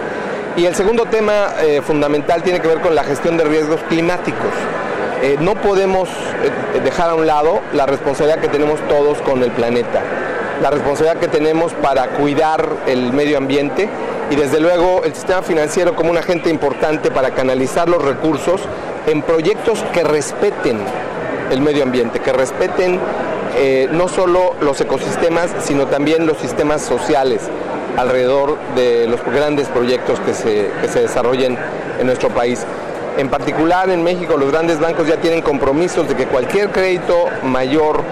Y 0.55 0.67
el 0.67 0.75
segundo 0.75 1.07
tema 1.07 1.55
eh, 1.63 1.81
fundamental 1.81 2.43
tiene 2.43 2.61
que 2.61 2.69
ver 2.69 2.81
con 2.81 2.95
la 2.95 3.05
gestión 3.05 3.39
de 3.39 3.45
riesgos 3.45 3.81
climáticos. 3.89 4.51
Eh, 5.23 5.39
no 5.41 5.55
podemos 5.55 6.11
eh, 6.11 6.81
dejar 6.85 7.09
a 7.09 7.15
un 7.15 7.27
lado 7.27 7.61
la 7.73 7.87
responsabilidad 7.87 8.39
que 8.39 8.49
tenemos 8.49 8.79
todos 8.87 9.17
con 9.23 9.43
el 9.43 9.51
planeta, 9.53 10.03
la 10.61 10.71
responsabilidad 10.71 11.19
que 11.19 11.29
tenemos 11.29 11.73
para 11.75 12.09
cuidar 12.09 12.69
el 12.87 13.15
medio 13.15 13.39
ambiente 13.39 13.89
y 14.31 14.37
desde 14.37 14.61
luego 14.61 15.03
el 15.05 15.15
sistema 15.15 15.41
financiero 15.41 15.97
como 15.97 16.11
un 16.11 16.19
agente 16.19 16.51
importante 16.51 17.11
para 17.11 17.31
canalizar 17.31 17.89
los 17.89 18.03
recursos 18.05 18.61
en 19.07 19.23
proyectos 19.23 19.83
que 19.95 20.05
respeten 20.05 20.81
el 21.51 21.63
medio 21.63 21.83
ambiente, 21.83 22.21
que 22.21 22.33
respeten 22.33 23.01
no 23.93 24.09
solo 24.09 24.55
los 24.61 24.81
ecosistemas, 24.81 25.51
sino 25.63 25.87
también 25.87 26.27
los 26.27 26.39
sistemas 26.39 26.81
sociales 26.81 27.43
alrededor 27.97 28.59
de 28.75 29.07
los 29.07 29.23
grandes 29.25 29.69
proyectos 29.69 30.21
que 30.21 30.35
se, 30.35 30.71
que 30.81 30.89
se 30.89 31.01
desarrollen 31.01 31.59
en 31.99 32.07
nuestro 32.07 32.29
país. 32.31 32.65
En 33.19 33.29
particular 33.29 33.91
en 33.91 34.03
México 34.03 34.37
los 34.37 34.51
grandes 34.51 34.81
bancos 34.81 35.07
ya 35.07 35.17
tienen 35.17 35.43
compromisos 35.43 36.09
de 36.09 36.15
que 36.15 36.27
cualquier 36.27 36.71
crédito 36.71 37.27
mayor 37.43 38.03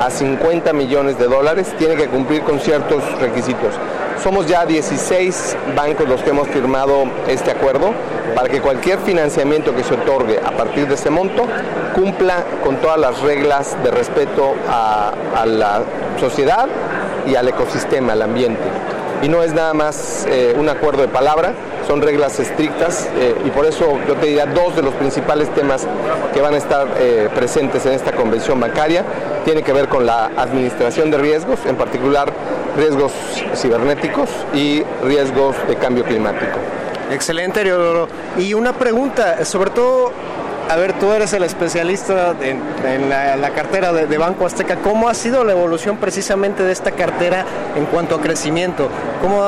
a 0.00 0.10
50 0.10 0.72
millones 0.72 1.18
de 1.18 1.26
dólares 1.26 1.68
tiene 1.78 1.94
que 1.96 2.08
cumplir 2.08 2.42
con 2.42 2.58
ciertos 2.60 3.02
requisitos. 3.20 3.74
Somos 4.22 4.46
ya 4.46 4.66
16 4.66 5.56
bancos 5.74 6.08
los 6.08 6.22
que 6.22 6.30
hemos 6.30 6.48
firmado 6.48 7.04
este 7.26 7.50
acuerdo 7.50 7.92
para 8.34 8.48
que 8.48 8.60
cualquier 8.60 8.98
financiamiento 8.98 9.74
que 9.74 9.82
se 9.82 9.94
otorgue 9.94 10.38
a 10.44 10.50
partir 10.52 10.86
de 10.86 10.94
ese 10.94 11.10
monto 11.10 11.46
cumpla 11.94 12.44
con 12.62 12.76
todas 12.76 12.98
las 12.98 13.20
reglas 13.20 13.76
de 13.82 13.90
respeto 13.90 14.54
a, 14.68 15.12
a 15.36 15.46
la 15.46 15.82
sociedad 16.18 16.68
y 17.26 17.34
al 17.34 17.48
ecosistema, 17.48 18.12
al 18.12 18.22
ambiente. 18.22 18.64
Y 19.22 19.28
no 19.28 19.42
es 19.42 19.52
nada 19.52 19.74
más 19.74 20.26
eh, 20.28 20.54
un 20.58 20.68
acuerdo 20.68 21.02
de 21.02 21.08
palabra, 21.08 21.52
son 21.86 22.00
reglas 22.00 22.38
estrictas 22.38 23.08
eh, 23.16 23.34
y 23.44 23.50
por 23.50 23.66
eso 23.66 23.98
yo 24.06 24.14
te 24.14 24.26
diría 24.26 24.46
dos 24.46 24.76
de 24.76 24.82
los 24.82 24.94
principales 24.94 25.52
temas 25.54 25.86
que 26.32 26.40
van 26.40 26.54
a 26.54 26.56
estar 26.56 26.86
eh, 26.98 27.28
presentes 27.34 27.84
en 27.84 27.92
esta 27.92 28.12
convención 28.12 28.60
bancaria 28.60 29.04
tiene 29.44 29.62
que 29.62 29.72
ver 29.72 29.88
con 29.88 30.06
la 30.06 30.26
administración 30.36 31.10
de 31.10 31.18
riesgos, 31.18 31.58
en 31.66 31.76
particular 31.76 32.32
riesgos 32.76 33.12
cibernéticos 33.54 34.28
y 34.54 34.82
riesgos 35.04 35.56
de 35.66 35.76
cambio 35.76 36.04
climático. 36.04 36.58
Excelente, 37.10 37.60
Ariodoro. 37.60 38.08
Y 38.38 38.54
una 38.54 38.72
pregunta, 38.72 39.44
sobre 39.44 39.70
todo 39.70 40.12
a 40.70 40.76
ver, 40.76 40.92
tú 40.92 41.10
eres 41.10 41.32
el 41.32 41.42
especialista 41.42 42.32
en, 42.40 43.08
la, 43.10 43.50
cartera 43.50 43.92
de, 43.92 44.18
Banco 44.18 44.46
Azteca. 44.46 44.76
¿Cómo 44.76 45.08
ha 45.08 45.14
sido 45.14 45.42
la 45.42 45.50
evolución 45.50 45.96
precisamente 45.96 46.62
de 46.62 46.70
esta 46.70 46.92
cartera 46.92 47.44
en 47.74 47.86
cuanto 47.86 48.14
a 48.14 48.20
crecimiento? 48.20 48.88
¿Cómo 49.20 49.42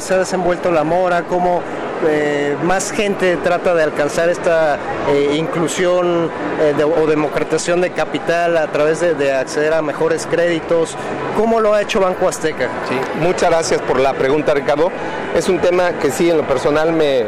se 0.00 0.14
ha 0.14 0.18
desenvuelto 0.18 0.72
la 0.72 0.82
mora? 0.82 1.22
¿Cómo 1.22 1.62
eh, 2.08 2.56
más 2.64 2.90
gente 2.90 3.36
trata 3.36 3.72
de 3.72 3.84
alcanzar 3.84 4.30
esta 4.30 4.78
eh, 5.08 5.36
inclusión 5.36 6.28
eh, 6.60 6.74
o 6.82 7.06
democratización 7.06 7.80
de 7.80 7.92
capital 7.92 8.56
a 8.56 8.66
través 8.66 8.98
de, 8.98 9.14
de, 9.14 9.32
acceder 9.32 9.74
a 9.74 9.80
mejores 9.80 10.26
créditos? 10.26 10.96
¿Cómo 11.36 11.60
lo 11.60 11.72
ha 11.72 11.82
hecho 11.82 12.00
Banco 12.00 12.28
Azteca? 12.28 12.68
Sí, 12.88 12.96
muchas 13.20 13.48
gracias 13.48 13.80
por 13.82 14.00
la 14.00 14.12
pregunta, 14.12 14.54
Ricardo. 14.54 14.90
Es 15.36 15.48
un 15.48 15.60
tema 15.60 15.92
que 16.00 16.10
sí, 16.10 16.28
en 16.28 16.38
lo 16.38 16.48
personal 16.48 16.92
me, 16.92 17.26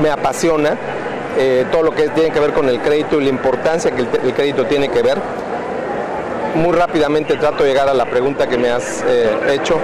me 0.00 0.10
apasiona 0.10 0.76
eh, 1.38 1.64
todo 1.70 1.82
lo 1.82 1.94
que 1.94 2.08
tiene 2.10 2.30
que 2.30 2.40
ver 2.40 2.52
con 2.52 2.68
el 2.68 2.80
crédito 2.80 3.20
y 3.20 3.24
la 3.24 3.30
importancia 3.30 3.90
que 3.90 4.02
el, 4.02 4.34
crédito 4.34 4.66
tiene 4.66 4.88
que 4.88 5.02
ver. 5.02 5.18
Muy 6.54 6.72
rápidamente 6.76 7.36
trato 7.36 7.64
de 7.64 7.70
llegar 7.70 7.88
a 7.88 7.94
la 7.94 8.04
pregunta 8.04 8.46
que 8.46 8.58
me 8.58 8.70
has 8.70 9.02
eh, 9.06 9.30
hecho. 9.48 9.78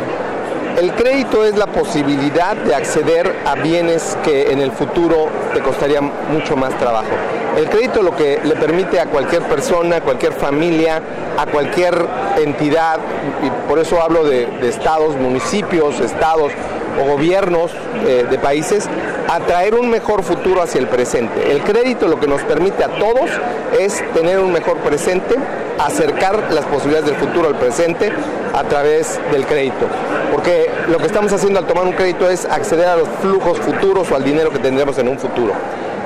El 0.78 0.92
crédito 0.92 1.44
es 1.44 1.56
la 1.56 1.66
posibilidad 1.66 2.54
de 2.54 2.74
acceder 2.74 3.34
a 3.46 3.56
bienes 3.56 4.16
que 4.22 4.52
en 4.52 4.60
el 4.60 4.70
futuro 4.70 5.28
te 5.52 5.60
costaría 5.60 6.00
mucho 6.00 6.56
más 6.56 6.76
trabajo. 6.78 7.08
El 7.56 7.68
crédito 7.68 8.02
lo 8.02 8.14
que 8.14 8.38
le 8.44 8.54
permite 8.54 9.00
a 9.00 9.06
cualquier 9.06 9.42
persona, 9.42 9.96
a 9.96 10.00
cualquier 10.02 10.34
familia, 10.34 11.02
a 11.36 11.46
cualquier 11.46 11.96
entidad, 12.36 13.00
y 13.42 13.68
por 13.68 13.80
eso 13.80 14.00
hablo 14.00 14.22
de 14.24 14.46
estados, 14.62 15.16
municipios, 15.16 15.98
estados 15.98 16.52
o 17.00 17.10
gobiernos 17.12 17.70
eh, 18.06 18.26
de 18.28 18.38
países, 18.38 18.88
atraer 19.28 19.74
un 19.74 19.90
mejor 19.90 20.22
futuro 20.22 20.62
hacia 20.62 20.80
el 20.80 20.86
presente. 20.86 21.50
El 21.50 21.62
crédito 21.62 22.08
lo 22.08 22.18
que 22.18 22.26
nos 22.26 22.42
permite 22.42 22.84
a 22.84 22.88
todos 22.88 23.30
es 23.78 24.02
tener 24.14 24.38
un 24.38 24.52
mejor 24.52 24.78
presente, 24.78 25.36
acercar 25.78 26.52
las 26.52 26.64
posibilidades 26.64 27.10
del 27.10 27.16
futuro 27.16 27.48
al 27.48 27.56
presente 27.56 28.10
a 28.54 28.64
través 28.64 29.20
del 29.32 29.46
crédito. 29.46 29.86
Porque 30.32 30.70
lo 30.88 30.98
que 30.98 31.06
estamos 31.06 31.32
haciendo 31.32 31.58
al 31.58 31.66
tomar 31.66 31.84
un 31.84 31.92
crédito 31.92 32.28
es 32.28 32.44
acceder 32.44 32.86
a 32.86 32.96
los 32.96 33.08
flujos 33.20 33.58
futuros 33.58 34.10
o 34.10 34.16
al 34.16 34.24
dinero 34.24 34.50
que 34.50 34.58
tendremos 34.58 34.98
en 34.98 35.08
un 35.08 35.18
futuro. 35.18 35.52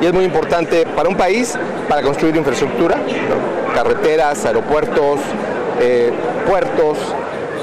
Y 0.01 0.07
es 0.07 0.13
muy 0.13 0.25
importante 0.25 0.85
para 0.97 1.09
un 1.09 1.17
país, 1.17 1.55
para 1.89 2.03
construir 2.03 2.35
infraestructura, 2.35 2.99
carreteras, 3.75 4.45
aeropuertos, 4.45 5.21
eh, 5.81 6.11
puertos, 6.49 6.99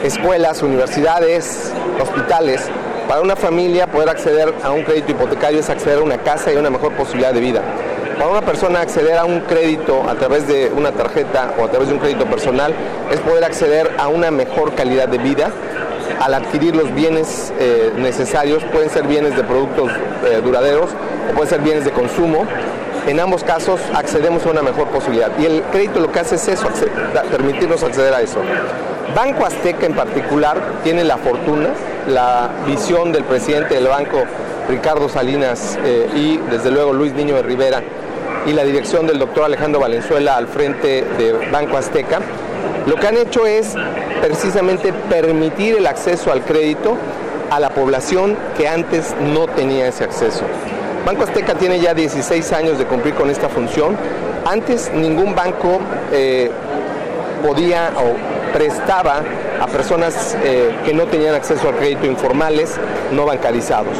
escuelas, 0.03 0.61
universidades, 0.61 1.71
hospitales. 2.01 2.61
Para 3.09 3.21
una 3.21 3.35
familia 3.35 3.87
poder 3.87 4.07
acceder 4.07 4.53
a 4.63 4.69
un 4.69 4.83
crédito 4.83 5.13
hipotecario 5.13 5.61
es 5.61 5.69
acceder 5.71 5.97
a 5.97 6.03
una 6.03 6.19
casa 6.19 6.53
y 6.53 6.57
una 6.57 6.69
mejor 6.69 6.93
posibilidad 6.93 7.33
de 7.33 7.39
vida. 7.39 7.63
Para 8.19 8.29
una 8.29 8.41
persona 8.41 8.81
acceder 8.81 9.17
a 9.17 9.25
un 9.25 9.39
crédito 9.39 10.07
a 10.07 10.13
través 10.13 10.47
de 10.47 10.71
una 10.77 10.91
tarjeta 10.91 11.55
o 11.57 11.65
a 11.65 11.69
través 11.71 11.87
de 11.87 11.95
un 11.95 11.99
crédito 11.99 12.27
personal 12.27 12.71
es 13.11 13.19
poder 13.21 13.43
acceder 13.43 13.95
a 13.97 14.09
una 14.09 14.29
mejor 14.29 14.75
calidad 14.75 15.07
de 15.07 15.17
vida 15.17 15.49
al 16.19 16.35
adquirir 16.35 16.75
los 16.75 16.93
bienes 16.93 17.51
eh, 17.59 17.91
necesarios, 17.97 18.63
pueden 18.65 18.91
ser 18.91 19.07
bienes 19.07 19.35
de 19.35 19.43
productos 19.43 19.89
eh, 20.27 20.39
duraderos 20.43 20.91
o 21.31 21.33
pueden 21.33 21.49
ser 21.49 21.61
bienes 21.61 21.85
de 21.85 21.91
consumo. 21.91 22.45
En 23.07 23.19
ambos 23.19 23.43
casos 23.43 23.81
accedemos 23.95 24.45
a 24.45 24.51
una 24.51 24.61
mejor 24.61 24.87
posibilidad 24.89 25.31
y 25.39 25.47
el 25.47 25.63
crédito 25.71 25.99
lo 25.99 26.11
que 26.11 26.19
hace 26.19 26.35
es 26.35 26.47
eso, 26.47 26.67
permitirnos 27.31 27.81
acceder 27.81 28.13
a 28.13 28.21
eso. 28.21 28.39
Banco 29.15 29.45
Azteca 29.45 29.85
en 29.85 29.95
particular 29.95 30.57
tiene 30.83 31.03
la 31.03 31.17
fortuna, 31.17 31.69
la 32.07 32.49
visión 32.67 33.11
del 33.11 33.23
presidente 33.23 33.75
del 33.75 33.87
banco, 33.87 34.23
Ricardo 34.69 35.09
Salinas, 35.09 35.77
eh, 35.83 36.09
y 36.15 36.37
desde 36.49 36.71
luego 36.71 36.93
Luis 36.93 37.13
Niño 37.13 37.35
de 37.35 37.43
Rivera, 37.43 37.81
y 38.45 38.53
la 38.53 38.63
dirección 38.63 39.07
del 39.07 39.19
doctor 39.19 39.45
Alejandro 39.45 39.81
Valenzuela 39.81 40.37
al 40.37 40.47
frente 40.47 41.03
de 41.17 41.33
Banco 41.51 41.77
Azteca, 41.77 42.19
lo 42.85 42.95
que 42.95 43.07
han 43.07 43.17
hecho 43.17 43.45
es 43.45 43.75
precisamente 44.21 44.93
permitir 44.93 45.77
el 45.77 45.87
acceso 45.87 46.31
al 46.31 46.41
crédito 46.41 46.97
a 47.49 47.59
la 47.59 47.69
población 47.69 48.37
que 48.57 48.67
antes 48.67 49.15
no 49.33 49.47
tenía 49.47 49.87
ese 49.87 50.03
acceso. 50.03 50.43
Banco 51.05 51.23
Azteca 51.23 51.55
tiene 51.55 51.79
ya 51.79 51.93
16 51.93 52.51
años 52.53 52.77
de 52.77 52.85
cumplir 52.85 53.15
con 53.15 53.29
esta 53.29 53.49
función. 53.49 53.97
Antes 54.45 54.91
ningún 54.93 55.33
banco 55.35 55.79
eh, 56.11 56.51
podía 57.45 57.91
o 57.97 58.38
prestaba 58.53 59.21
a 59.59 59.67
personas 59.67 60.37
eh, 60.43 60.75
que 60.85 60.93
no 60.93 61.05
tenían 61.05 61.35
acceso 61.35 61.67
al 61.69 61.75
crédito 61.75 62.05
informales, 62.05 62.75
no 63.11 63.25
bancarizados. 63.25 63.97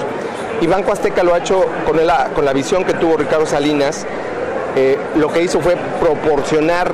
Y 0.62 0.68
Banco 0.68 0.92
Azteca 0.92 1.24
lo 1.24 1.34
ha 1.34 1.40
hecho 1.40 1.66
con 1.86 2.06
la, 2.06 2.30
con 2.36 2.46
la 2.46 2.54
visión 2.54 2.84
que 2.84 2.94
tuvo 2.94 3.18
Ricardo 3.18 3.46
Salinas. 3.46 4.06
Eh, 4.76 4.98
lo 5.16 5.32
que 5.32 5.42
hizo 5.42 5.62
fue 5.62 5.76
proporcionar 6.00 6.94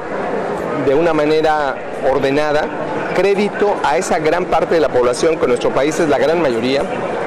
de 0.86 0.94
una 0.94 1.13
manera 1.13 1.76
ordenada 2.12 2.68
crédito 3.15 3.76
a 3.84 3.98
esa 3.98 4.20
gran 4.20 4.46
parte 4.46 4.76
de 4.76 4.82
la 4.82 4.89
población 4.89 5.38
que 5.38 5.44
en 5.44 5.50
nuestro 5.50 5.72
país 5.72 6.00
es 6.00 6.10
la 6.10 6.18
gran 6.18 6.41
mayoría, 6.41 6.84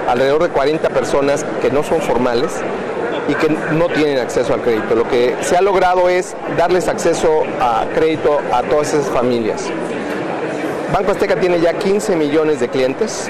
alrededor 0.07 0.43
de 0.43 0.51
40 0.51 0.89
personas 0.91 1.45
que 1.61 1.71
no 1.71 1.83
son 1.83 2.01
formales 2.01 2.53
y 3.29 3.35
que 3.35 3.49
no 3.73 3.89
tienen 3.89 4.19
acceso 4.19 4.55
al 4.55 4.61
crédito. 4.61 4.95
Lo 4.95 5.09
que 5.09 5.35
se 5.41 5.57
ha 5.57 5.61
logrado 5.61 6.09
es 6.09 6.37
darles 6.57 6.89
acceso 6.89 7.43
a 7.61 7.85
crédito 7.95 8.39
a 8.53 8.63
todas 8.63 8.95
esas 8.95 9.07
familias. 9.07 9.65
Banco 10.93 11.13
Azteca 11.13 11.37
tiene 11.37 11.61
ya 11.61 11.75
15 11.75 12.17
millones 12.17 12.61
de 12.61 12.69
clientes, 12.69 13.29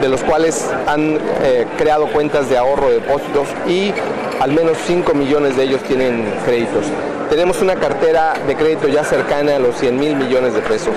de 0.00 0.08
los 0.08 0.22
cuales 0.22 0.70
han 0.86 1.18
eh, 1.42 1.66
creado 1.78 2.06
cuentas 2.08 2.50
de 2.50 2.58
ahorro, 2.58 2.90
de 2.90 3.00
depósitos 3.00 3.48
y 3.66 3.94
al 4.40 4.52
menos 4.52 4.76
5 4.86 5.14
millones 5.14 5.56
de 5.56 5.64
ellos 5.64 5.82
tienen 5.82 6.24
créditos. 6.44 6.84
Tenemos 7.30 7.60
una 7.62 7.74
cartera 7.76 8.34
de 8.46 8.54
crédito 8.54 8.88
ya 8.88 9.02
cercana 9.04 9.56
a 9.56 9.58
los 9.58 9.76
100 9.78 9.98
mil 9.98 10.16
millones 10.16 10.54
de 10.54 10.60
pesos. 10.60 10.94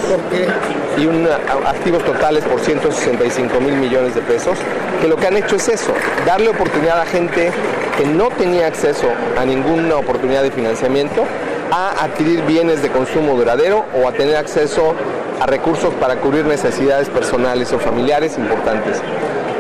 Y 0.98 1.06
un, 1.06 1.28
activos 1.65 2.04
totales 2.04 2.44
por 2.44 2.60
165 2.60 3.60
mil 3.62 3.76
millones 3.76 4.15
de 4.15 4.22
pesos, 4.22 4.58
que 5.02 5.08
lo 5.08 5.15
que 5.15 5.28
han 5.28 5.38
hecho 5.38 5.56
es 5.56 5.70
eso, 5.70 5.92
darle 6.26 6.50
oportunidad 6.50 7.02
a 7.02 7.06
gente 7.06 7.52
que 7.98 8.06
no 8.06 8.28
tenía 8.30 8.68
acceso 8.68 9.08
a 9.38 9.46
ninguna 9.46 9.96
oportunidad 9.96 10.44
de 10.44 10.52
financiamiento 10.52 11.24
a 11.72 12.04
adquirir 12.04 12.44
bienes 12.44 12.82
de 12.82 12.90
consumo 12.90 13.36
duradero 13.36 13.86
o 14.02 14.08
a 14.08 14.12
tener 14.12 14.36
acceso 14.36 14.94
a 15.40 15.46
recursos 15.46 15.94
para 15.96 16.18
cubrir 16.18 16.46
necesidades 16.46 17.10
personales 17.10 17.72
o 17.74 17.80
familiares 17.80 18.38
importantes. 18.38 19.02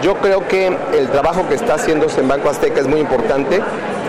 Yo 0.01 0.15
creo 0.15 0.47
que 0.47 0.67
el 0.97 1.09
trabajo 1.09 1.47
que 1.47 1.55
está 1.55 1.75
haciéndose 1.75 2.21
en 2.21 2.27
Banco 2.27 2.49
Azteca 2.49 2.79
es 2.79 2.87
muy 2.87 2.99
importante 2.99 3.61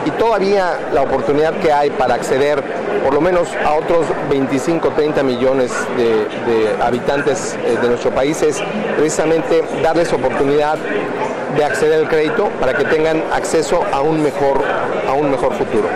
y 0.06 0.10
todavía 0.12 0.78
la 0.92 1.02
oportunidad 1.02 1.54
que 1.60 1.72
hay 1.72 1.90
para 1.90 2.14
acceder 2.14 2.62
por 3.04 3.14
lo 3.14 3.20
menos 3.20 3.48
a 3.64 3.74
otros 3.74 4.06
25, 4.30 4.90
30 4.90 5.22
millones 5.22 5.72
de, 5.96 6.82
habitantes 6.82 7.56
eh, 7.64 7.76
de 7.80 7.88
nuestro 7.88 8.10
país 8.10 8.40
es 8.42 8.62
precisamente 8.96 9.64
darles 9.82 10.12
oportunidad 10.12 10.78
de 11.56 11.64
acceder 11.64 12.00
al 12.00 12.08
crédito 12.08 12.48
para 12.60 12.74
que 12.74 12.84
tengan 12.84 13.22
acceso 13.32 13.82
a 13.92 14.00
un 14.00 14.22
mejor, 14.22 14.62
a 15.08 15.12
un 15.14 15.30
mejor 15.30 15.54
futuro. 15.54 15.88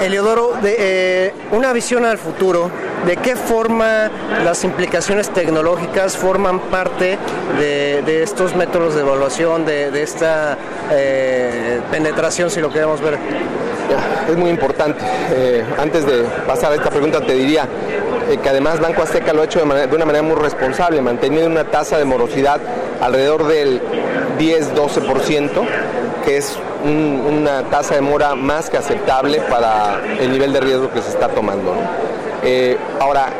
Eliodoro, 0.00 0.52
eh, 0.64 1.32
una 1.52 1.72
visión 1.72 2.04
al 2.04 2.18
futuro, 2.18 2.70
¿de 3.06 3.16
qué 3.16 3.34
forma 3.36 4.10
las 4.44 4.62
implicaciones 4.64 5.30
tecnológicas 5.30 6.16
forman 6.16 6.60
parte 6.60 7.18
de, 7.58 8.22
estos 8.22 8.54
métodos 8.54 8.94
de 8.94 9.00
evaluación, 9.00 9.64
de, 9.64 10.02
esta 10.02 10.56
eh, 10.90 11.80
penetración, 11.90 12.50
si 12.50 12.60
lo 12.60 12.70
queremos 12.70 13.00
ver? 13.00 13.18
Es 14.28 14.36
muy 14.36 14.50
importante. 14.50 15.04
Eh, 15.32 15.64
antes 15.78 16.06
de 16.06 16.22
pasar 16.46 16.72
a 16.72 16.74
esta 16.76 16.90
pregunta 16.90 17.20
te 17.20 17.32
diría 17.32 17.66
que 18.42 18.48
además 18.48 18.78
Banco 18.78 19.02
Azteca 19.02 19.32
lo 19.32 19.40
ha 19.42 19.46
hecho 19.46 19.64
de, 19.64 19.86
de 19.86 19.96
una 19.96 20.04
manera 20.04 20.22
muy 20.22 20.36
responsable, 20.36 21.00
manteniendo 21.00 21.50
una 21.50 21.64
tasa 21.64 21.98
de 21.98 22.04
morosidad 22.04 22.60
alrededor 23.00 23.48
del 23.48 23.80
10-12%, 24.38 25.48
que 26.28 26.36
es 26.36 26.58
una 26.84 27.62
tasa 27.70 27.94
de 27.94 28.02
mora 28.02 28.34
más 28.34 28.68
que 28.68 28.76
aceptable 28.76 29.40
para 29.48 29.98
el 30.20 30.30
nivel 30.30 30.52
de 30.52 30.60
riesgo 30.60 30.92
que 30.92 31.00
se 31.00 31.08
está 31.08 31.28
tomando. 31.28 31.72
Eh, 32.44 32.76
ahora, 33.00 33.30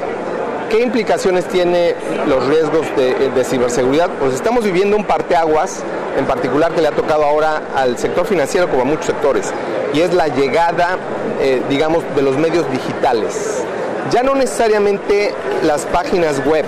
¿qué 0.71 0.81
implicaciones 0.81 1.47
tiene 1.49 1.95
los 2.27 2.47
riesgos 2.47 2.87
de, 2.97 3.45
ciberseguridad? 3.45 4.09
Pues 4.19 4.33
estamos 4.33 4.65
viviendo 4.65 4.97
un 4.97 5.05
parteaguas, 5.05 5.83
en 6.17 6.25
particular 6.25 6.73
que 6.73 6.81
le 6.81 6.89
ha 6.89 6.93
tocado 6.93 7.27
ahora 7.27 7.61
al 7.77 7.99
sector 7.99 8.25
financiero 8.25 8.71
como 8.71 8.81
a 8.81 8.87
muchos 8.87 9.05
sectores, 9.05 9.53
y 9.93 10.01
es 10.01 10.15
la 10.15 10.29
llegada, 10.29 10.97
eh, 11.41 11.61
digamos, 11.69 12.05
de 12.17 12.23
los 12.23 12.39
medios 12.39 12.65
digitales. 12.71 13.65
Ya 14.11 14.23
no 14.23 14.35
necesariamente 14.35 15.35
las 15.63 15.85
páginas 15.85 16.43
web, 16.47 16.65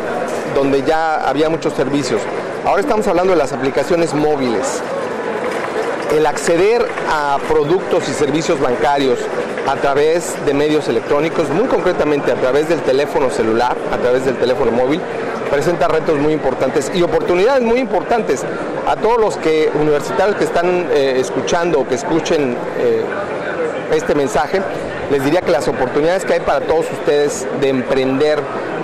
donde 0.55 0.83
ya 0.83 1.27
había 1.27 1.49
muchos 1.49 1.73
servicios. 1.73 2.21
Ahora 2.67 2.83
estamos 2.83 3.07
hablando 3.07 3.33
de 3.33 3.39
las 3.39 3.55
aplicaciones 3.55 4.13
móviles 4.13 4.83
el 6.15 6.27
acceder 6.27 6.87
a 7.09 7.39
productos 7.49 8.09
y 8.09 8.13
servicios 8.13 8.61
bancarios 8.61 9.19
a 9.69 9.77
través 9.77 10.35
de 10.45 10.55
medios 10.55 10.89
electrónicos, 10.89 11.49
muy 11.51 11.67
concretamente 11.67 12.33
a 12.33 12.35
través 12.35 12.69
del 12.69 12.81
teléfono 12.81 13.31
celular, 13.31 13.77
a 13.93 13.97
través 13.99 14.25
del 14.25 14.37
teléfono 14.37 14.73
móvil, 14.73 15.01
presenta 15.51 15.89
retos 15.89 16.19
muy 16.19 16.33
importantes 16.33 16.91
y 16.95 17.03
oportunidades 17.03 17.63
muy 17.63 17.79
importantes. 17.79 18.45
A 18.87 18.97
todos 18.97 19.21
los 19.21 19.37
que 19.37 19.71
universitarios 19.75 20.37
que 20.37 20.45
están 20.45 20.89
eh, 20.91 21.17
escuchando 21.19 21.81
o 21.81 21.87
que 21.87 21.95
escuchen 21.95 22.57
eh, 22.79 23.05
este 23.93 24.15
mensaje, 24.15 24.61
les 25.11 25.25
diría 25.25 25.43
que 25.43 25.51
las 25.51 25.69
oportunidades 25.69 26.25
que 26.25 26.35
hay 26.35 26.41
para 26.41 26.61
todos 26.61 26.87
ustedes 26.91 27.47
de 27.61 27.69
emprender 27.69 28.41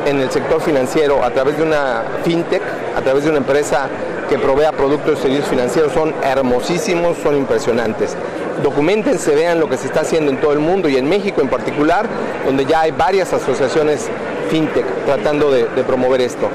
en 0.07 0.21
el 0.21 0.31
sector 0.31 0.61
financiero 0.61 1.25
a 1.25 1.31
través 1.31 1.57
de 1.57 1.65
una 1.65 2.03
fintech, 2.25 2.63
a 2.97 3.01
través 3.01 3.25
de 3.25 3.31
una 3.31 3.39
empresa 3.39 3.89
que 4.29 4.39
provea 4.39 4.73
productos 4.73 5.19
y 5.19 5.23
servicios 5.23 5.49
financieros 5.49 5.93
son 5.93 6.15
hermosísimos, 6.23 7.17
son 7.23 7.37
impresionantes. 7.37 8.17
Documentense, 8.63 9.35
vean 9.35 9.61
lo 9.61 9.69
que 9.69 9.77
se 9.77 9.87
está 9.87 10.01
haciendo 10.01 10.31
en 10.31 10.41
todo 10.41 10.53
el 10.53 10.59
mundo 10.59 10.89
y 10.89 10.97
en 10.97 11.09
México 11.09 11.41
en 11.41 11.49
particular, 11.49 12.07
donde 12.45 12.65
ya 12.65 12.83
hay 12.83 12.91
varias 12.91 13.33
asociaciones 13.33 14.09
fintech 14.51 14.85
tratando 15.05 15.51
de, 15.51 15.65
promover 15.85 16.21
esto. 16.21 16.49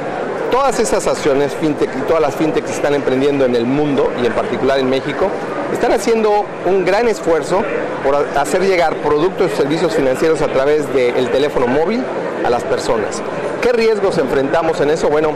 Todas 0.49 0.79
esas 0.79 1.07
acciones 1.07 1.53
fintech 1.53 1.89
y 1.95 2.01
todas 2.01 2.21
las 2.21 2.35
fintech 2.35 2.65
que 2.65 2.71
están 2.71 2.93
emprendiendo 2.93 3.45
en 3.45 3.55
el 3.55 3.65
mundo 3.65 4.11
y 4.21 4.25
en 4.25 4.33
particular 4.33 4.79
en 4.79 4.89
México, 4.89 5.27
están 5.71 5.93
haciendo 5.93 6.45
un 6.65 6.83
gran 6.83 7.07
esfuerzo 7.07 7.63
por 8.03 8.15
hacer 8.15 8.61
llegar 8.61 8.95
productos 8.97 9.51
y 9.53 9.55
servicios 9.55 9.93
financieros 9.93 10.41
a 10.41 10.47
través 10.47 10.91
del 10.93 11.29
teléfono 11.29 11.67
móvil 11.67 12.03
a 12.43 12.49
las 12.49 12.63
personas. 12.63 13.21
¿Qué 13.61 13.71
riesgos 13.71 14.17
enfrentamos 14.17 14.81
en 14.81 14.89
eso? 14.89 15.07
Bueno, 15.07 15.35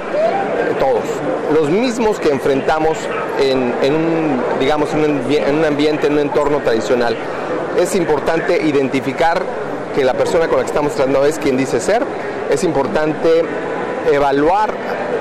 todos, 0.80 1.04
los 1.54 1.70
mismos 1.70 2.20
que 2.20 2.30
enfrentamos 2.30 2.98
en, 3.40 3.94
un, 3.94 4.42
digamos, 4.60 4.90
en 4.94 5.56
un 5.56 5.66
ambiente, 5.66 6.08
en 6.08 6.14
un 6.14 6.20
entorno 6.20 6.60
tradicional. 6.60 7.16
Es 7.80 7.96
importante 7.96 8.66
identificar 8.66 9.44
que 9.94 10.04
la 10.04 10.14
persona 10.14 10.48
con 10.48 10.58
la 10.58 10.64
que 10.64 10.70
estamos 10.70 10.94
tratando 10.94 11.24
es 11.26 11.38
quien 11.38 11.56
dice 11.56 11.80
ser, 11.80 12.04
es 12.50 12.64
importante 12.64 13.44
evaluar 14.12 14.72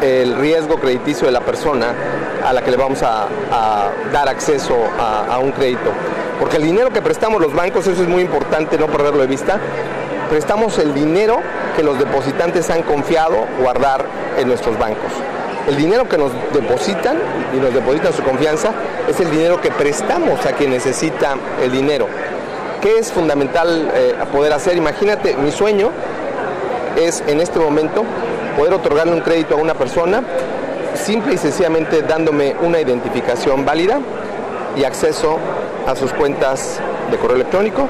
el 0.01 0.37
riesgo 0.37 0.77
crediticio 0.77 1.27
de 1.27 1.33
la 1.33 1.41
persona 1.41 1.95
a 2.45 2.53
la 2.53 2.63
que 2.63 2.71
le 2.71 2.77
vamos 2.77 3.03
a, 3.03 3.27
dar 4.13 4.29
acceso 4.29 4.77
a, 4.99 5.35
a, 5.35 5.39
un 5.39 5.53
crédito. 5.53 5.91
Porque 6.41 6.57
el 6.57 6.63
dinero 6.63 6.91
que 6.91 7.03
prestamos 7.03 7.41
los 7.41 7.55
bancos, 7.55 7.87
eso 7.87 8.03
es 8.03 8.09
muy 8.09 8.23
importante 8.23 8.79
no 8.79 8.87
perderlo 8.87 9.21
de 9.21 9.27
vista, 9.27 9.59
prestamos 10.29 10.79
el 10.79 10.95
dinero 10.95 11.41
que 11.77 11.83
los 11.83 11.99
depositantes 11.99 12.71
han 12.71 12.83
confiado 12.83 13.47
guardar 13.61 14.05
en 14.39 14.49
nuestros 14.49 14.79
bancos. 14.79 15.13
El 15.69 15.77
dinero 15.77 16.09
que 16.09 16.19
nos 16.19 16.31
depositan 16.53 17.17
y 17.55 17.57
nos 17.57 17.73
depositan 17.73 18.13
su 18.13 18.23
confianza 18.23 18.73
es 19.09 19.19
el 19.21 19.31
dinero 19.31 19.61
que 19.61 19.71
prestamos 19.71 20.45
a 20.45 20.53
quien 20.53 20.71
necesita 20.71 21.37
el 21.63 21.73
dinero. 21.73 22.07
¿Qué 22.83 22.99
es 22.99 23.11
fundamental 23.11 23.91
eh, 23.95 24.15
poder 24.31 24.53
hacer? 24.53 24.77
Imagínate, 24.77 25.37
mi 25.37 25.51
sueño 25.51 25.91
es 26.97 27.25
en 27.27 27.41
este 27.41 27.59
momento 27.59 28.05
poder 28.59 28.75
otorgarle 28.75 29.15
un 29.15 29.21
crédito 29.21 29.55
a 29.55 29.59
una 29.59 29.75
persona 29.75 30.23
simple 30.95 31.35
y 31.35 31.39
sencillamente 31.39 32.03
dándome 32.03 32.55
una 32.61 32.79
identificación 32.79 33.65
válida 33.65 34.01
y 34.77 34.85
acceso 34.85 35.39
a 35.87 35.97
sus 35.97 36.13
cuentas 36.13 36.79
de 37.11 37.17
correo 37.17 37.37
electrónico, 37.37 37.89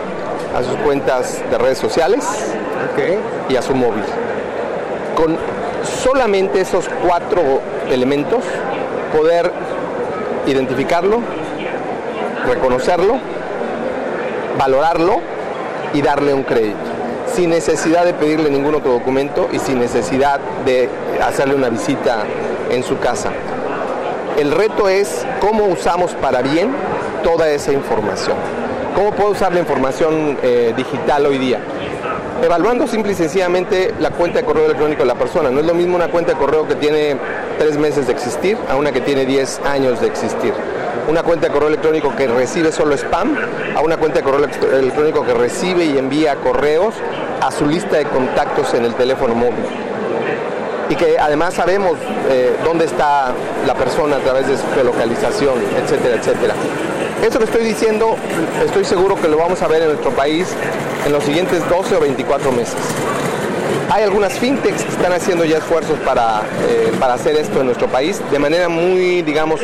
a 0.55 0.63
sus 0.63 0.77
cuentas 0.77 1.43
de 1.51 1.59
redes 1.59 1.79
sociales 1.79 2.25
y 3.49 3.57
a 3.57 3.63
su 3.63 3.75
móvil. 3.75 4.05
Con 5.17 5.37
solamente 6.03 6.61
esos 6.61 6.89
cuatro 7.07 7.61
elementos, 7.91 8.45
poder 9.17 9.51
identificarlo, 10.47 11.21
reconocerlo, 12.47 13.19
valorarlo 14.59 15.21
y 15.93 16.03
darle 16.03 16.35
un 16.35 16.43
crédito, 16.43 16.79
sin 17.35 17.51
necesidad 17.51 18.05
de 18.05 18.15
pedirle 18.15 18.51
ningún 18.51 18.75
otro 18.75 18.93
documento 18.93 19.49
y 19.53 19.59
sin 19.59 19.81
necesidad 19.81 20.41
de 20.65 20.89
hacerle 21.23 21.55
una 21.55 21.69
visita 21.69 22.25
en 22.71 22.83
su 22.83 22.99
casa. 22.99 23.31
El 24.39 24.51
reto 24.51 24.89
es 24.89 25.25
cómo 25.41 25.65
usamos 25.65 26.13
para 26.15 26.43
bien 26.43 26.71
toda 27.23 27.49
esa 27.49 27.73
información. 27.73 28.64
¿Cómo 28.95 29.11
puedo 29.11 29.31
usar 29.31 29.53
la 29.53 29.61
información 29.61 30.39
eh, 30.43 30.73
digital 30.77 31.27
hoy 31.27 31.39
día? 31.39 31.61
evaluando 32.43 32.87
simple 32.87 33.13
y 33.13 33.15
sencillamente 33.15 33.95
la 34.01 34.11
cuenta 34.11 34.41
de 34.41 34.45
correo 34.45 34.67
electrónico 34.67 35.03
de 35.03 35.07
la 35.07 35.15
persona. 35.15 35.51
No 35.51 35.61
es 35.61 35.67
lo 35.67 35.73
mismo 35.73 35.97
una 35.97 36.09
cuenta 36.09 36.33
de 36.33 36.39
correo 36.39 36.69
que 36.69 36.75
tiene 36.75 37.17
tres 37.59 37.79
meses 37.79 38.07
de 38.07 38.13
existir 38.13 38.59
a 38.69 38.77
una 38.77 38.93
que 38.93 39.01
tiene 39.01 39.25
10 39.25 39.61
años 39.65 40.01
de 40.01 40.09
existir. 40.09 40.53
Una 41.09 41.23
cuenta 41.23 41.47
de 41.47 41.53
correo 41.53 41.69
electrónico 41.69 42.15
que 42.15 42.27
recibe 42.27 42.71
solo 42.71 42.95
spam 42.97 43.35
a 43.75 43.81
una 43.81 43.97
cuenta 43.97 44.19
de 44.19 44.25
correo 44.25 44.47
electrónico 44.73 45.25
que 45.25 45.35
recibe 45.35 45.85
y 45.87 45.97
envía 45.97 46.37
correos 46.37 46.95
a 47.41 47.51
su 47.51 47.67
lista 47.67 47.97
de 47.97 48.05
contactos 48.05 48.75
en 48.75 48.85
el 48.85 48.95
teléfono 48.95 49.35
móvil. 49.35 49.65
Y 50.91 50.97
que 50.97 51.19
además 51.19 51.55
sabemos 51.55 51.97
eh, 52.31 52.55
dónde 52.63 52.85
está 52.85 53.33
la 53.67 53.75
persona 53.75 54.17
a 54.17 54.21
través 54.21 54.47
de 54.49 54.57
su 54.57 54.65
geolocalización, 54.75 55.55
etcétera, 55.83 56.17
etcétera. 56.17 56.55
Eso 57.23 57.39
que 57.39 57.45
estoy 57.45 57.65
diciendo, 57.65 58.17
estoy 58.65 58.85
seguro 58.85 59.17
que 59.17 59.29
lo 59.29 59.39
vamos 59.39 59.63
a 59.63 59.69
ver 59.69 59.83
en 59.83 59.89
nuestro 59.89 60.11
país 60.11 60.47
en 61.07 61.13
los 61.13 61.25
siguientes 61.25 61.67
12 61.69 61.97
o 61.97 62.01
24 62.01 62.53
meses. 62.53 62.77
Hay 63.91 64.03
algunas 64.03 64.33
fintechs 64.35 64.83
que 64.83 64.91
están 64.91 65.13
haciendo 65.13 65.45
ya 65.45 65.59
esfuerzos 65.59 65.99
para, 66.01 66.43
eh, 66.69 66.93
para 66.99 67.15
hacer 67.15 67.37
esto 67.37 67.61
en 67.61 67.67
nuestro 67.67 67.87
país 67.89 68.21
de 68.31 68.39
manera 68.39 68.69
muy, 68.69 69.23
digamos, 69.23 69.61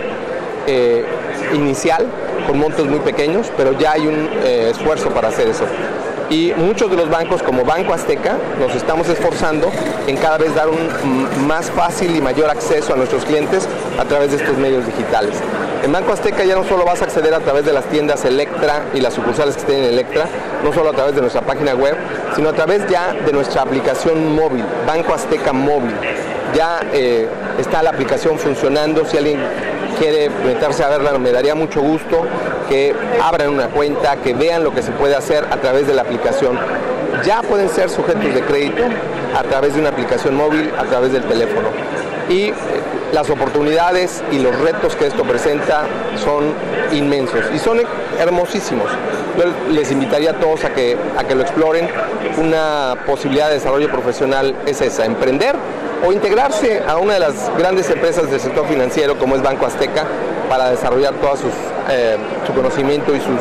eh, 0.67 1.05
inicial, 1.53 2.07
con 2.47 2.59
montos 2.59 2.87
muy 2.87 3.01
pequeños, 3.01 3.51
pero 3.57 3.77
ya 3.79 3.93
hay 3.93 4.07
un 4.07 4.29
eh, 4.45 4.71
esfuerzo 4.71 5.11
para 5.11 5.29
hacer 5.29 5.49
eso. 5.49 5.65
Y 6.31 6.53
muchos 6.57 6.89
de 6.89 6.97
los 6.97 7.11
bancos, 7.11 7.43
como 7.43 7.65
Banco 7.65 7.93
Azteca, 7.93 8.37
nos 8.61 8.73
estamos 8.77 9.09
esforzando 9.09 9.69
en 10.07 10.17
cada 10.17 10.39
vez 10.39 10.55
dar 10.55 10.69
un 10.69 11.49
más 11.49 11.73
fácil 11.73 12.15
y 12.15 12.21
mayor 12.21 12.49
acceso 12.49 12.95
a 12.95 12.97
nuestros 12.97 13.25
clientes 13.25 13.69
a 13.99 14.05
través 14.05 14.31
de 14.31 14.37
estos 14.37 14.57
medios 14.57 14.87
digitales. 14.87 15.35
En 15.83 15.91
Banco 15.91 16.13
Azteca 16.13 16.45
ya 16.45 16.55
no 16.55 16.63
solo 16.63 16.85
vas 16.85 17.03
a 17.03 17.07
acceder 17.07 17.35
a 17.35 17.41
través 17.41 17.65
de 17.65 17.73
las 17.73 17.85
tiendas 17.87 18.25
Electra 18.25 18.85
y 18.95 19.01
las 19.01 19.15
sucursales 19.15 19.57
que 19.57 19.63
estén 19.63 19.79
en 19.79 19.85
Electra, 19.87 20.27
no 20.63 20.73
solo 20.73 20.91
a 20.91 20.93
través 20.93 21.17
de 21.17 21.21
nuestra 21.21 21.41
página 21.41 21.75
web, 21.75 21.97
sino 22.37 22.51
a 22.51 22.53
través 22.53 22.87
ya 22.89 23.13
de 23.13 23.33
nuestra 23.33 23.63
aplicación 23.63 24.33
móvil, 24.33 24.65
Banco 24.87 25.13
Azteca 25.13 25.53
Móvil. 25.53 25.95
Ya 26.55 26.81
eh, 26.93 27.29
está 27.59 27.83
la 27.83 27.91
aplicación 27.91 28.39
funcionando, 28.39 29.05
si 29.05 29.17
alguien 29.17 29.41
quiere 29.99 30.31
meterse 30.47 30.85
a 30.85 30.89
verla, 30.89 31.19
me 31.19 31.33
daría 31.33 31.57
mucho 31.57 31.81
gusto 31.81 32.25
que 32.71 32.95
abran 33.21 33.51
una 33.51 33.67
cuenta, 33.67 34.17
que 34.17 34.33
vean 34.33 34.63
lo 34.63 34.73
que 34.73 34.81
se 34.81 34.93
puede 34.93 35.17
hacer 35.17 35.45
a 35.51 35.57
través 35.57 35.89
de 35.89 35.93
la 35.93 36.03
aplicación. 36.03 36.57
Ya 37.27 37.43
pueden 37.43 37.69
ser 37.69 37.91
sujetos 37.91 38.33
de 38.33 38.41
crédito 38.43 38.85
a 39.37 39.43
través 39.43 39.75
de 39.75 39.81
una 39.81 39.91
aplicación 39.91 40.37
móvil, 40.37 40.71
a 40.79 40.85
través 40.85 41.13
del 41.13 41.25
teléfono. 41.25 41.69
Y 42.29 42.45
eh, 42.45 42.55
las 43.13 43.29
oportunidades 43.29 44.23
y 44.31 44.39
los 44.39 44.57
retos 44.61 44.95
que 44.95 45.09
esto 45.09 45.25
presenta 45.25 45.83
son 46.17 46.55
inmensos 46.93 47.41
y 47.53 47.59
son 47.59 47.83
hermosísimos. 48.21 48.87
Yo 49.37 49.73
les 49.73 49.91
invitaría 49.91 50.31
a 50.31 50.35
todos 50.35 50.63
a 50.63 50.71
que, 50.71 50.97
a 51.19 51.25
que 51.25 51.35
lo 51.35 51.43
exploren. 51.43 51.89
Una 52.39 52.95
posibilidad 53.05 53.49
de 53.49 53.55
desarrollo 53.55 53.91
profesional 53.91 54.55
es 54.65 54.81
esa, 54.81 55.05
emprender 55.05 55.57
o 56.07 56.13
integrarse 56.13 56.83
a 56.87 56.99
una 56.99 57.15
de 57.15 57.21
las 57.21 57.51
grandes 57.59 57.91
empresas 57.91 58.31
del 58.31 58.41
sector 58.41 58.67
financiero 58.69 59.19
como 59.19 59.35
es 59.35 59.43
Banco 59.43 59.67
Azteca 59.67 60.07
para 60.51 60.69
desarrollar 60.69 61.15
todo 61.15 61.35
eh, 61.89 62.17
su 62.45 62.53
conocimiento 62.53 63.15
y 63.15 63.21
sus 63.21 63.39